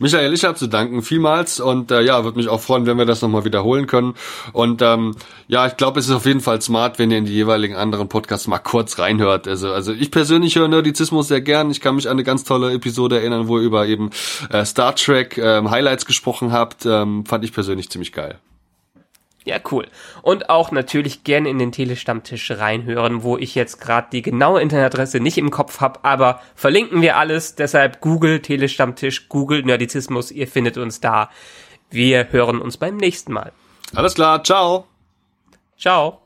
Michael, 0.01 0.33
ich 0.33 0.45
habe 0.45 0.55
zu 0.55 0.67
danken 0.67 1.01
vielmals 1.01 1.59
und 1.59 1.91
äh, 1.91 2.01
ja, 2.01 2.23
würde 2.23 2.37
mich 2.37 2.47
auch 2.47 2.61
freuen, 2.61 2.85
wenn 2.85 2.97
wir 2.97 3.05
das 3.05 3.21
nochmal 3.21 3.43
wiederholen 3.43 3.85
können. 3.85 4.13
Und 4.53 4.81
ähm, 4.81 5.13
ja, 5.49 5.67
ich 5.67 5.75
glaube, 5.75 5.99
es 5.99 6.07
ist 6.07 6.15
auf 6.15 6.25
jeden 6.25 6.39
Fall 6.39 6.61
smart, 6.61 6.99
wenn 6.99 7.11
ihr 7.11 7.17
in 7.17 7.25
die 7.25 7.33
jeweiligen 7.33 7.75
anderen 7.75 8.07
Podcasts 8.07 8.47
mal 8.47 8.59
kurz 8.59 8.97
reinhört. 8.97 9.45
Also, 9.45 9.73
also 9.73 9.91
ich 9.91 10.09
persönlich 10.09 10.55
höre 10.55 10.69
Nerdizismus 10.69 11.27
sehr 11.27 11.41
gern. 11.41 11.69
Ich 11.69 11.81
kann 11.81 11.95
mich 11.95 12.07
an 12.07 12.13
eine 12.13 12.23
ganz 12.23 12.45
tolle 12.45 12.71
Episode 12.71 13.19
erinnern, 13.19 13.49
wo 13.49 13.59
ihr 13.59 13.65
über 13.65 13.87
eben 13.87 14.09
äh, 14.49 14.63
Star 14.63 14.95
Trek 14.95 15.37
ähm, 15.37 15.69
Highlights 15.69 16.05
gesprochen 16.05 16.53
habt. 16.53 16.85
Ähm, 16.85 17.25
fand 17.25 17.43
ich 17.43 17.51
persönlich 17.51 17.89
ziemlich 17.89 18.13
geil. 18.13 18.39
Ja, 19.45 19.57
cool. 19.71 19.87
Und 20.21 20.49
auch 20.49 20.71
natürlich 20.71 21.23
gerne 21.23 21.49
in 21.49 21.59
den 21.59 21.71
Telestammtisch 21.71 22.51
reinhören, 22.51 23.23
wo 23.23 23.37
ich 23.37 23.55
jetzt 23.55 23.79
gerade 23.79 24.07
die 24.11 24.21
genaue 24.21 24.61
Internetadresse 24.61 25.19
nicht 25.19 25.37
im 25.37 25.49
Kopf 25.49 25.79
habe, 25.79 26.03
aber 26.03 26.41
verlinken 26.55 27.01
wir 27.01 27.17
alles. 27.17 27.55
Deshalb 27.55 28.01
Google 28.01 28.41
Telestammtisch, 28.41 29.29
Google 29.29 29.63
Nerdizismus, 29.63 30.31
ihr 30.31 30.47
findet 30.47 30.77
uns 30.77 30.99
da. 30.99 31.29
Wir 31.89 32.31
hören 32.31 32.61
uns 32.61 32.77
beim 32.77 32.97
nächsten 32.97 33.33
Mal. 33.33 33.51
Alles 33.95 34.13
klar, 34.13 34.43
ciao. 34.43 34.85
Ciao. 35.77 36.21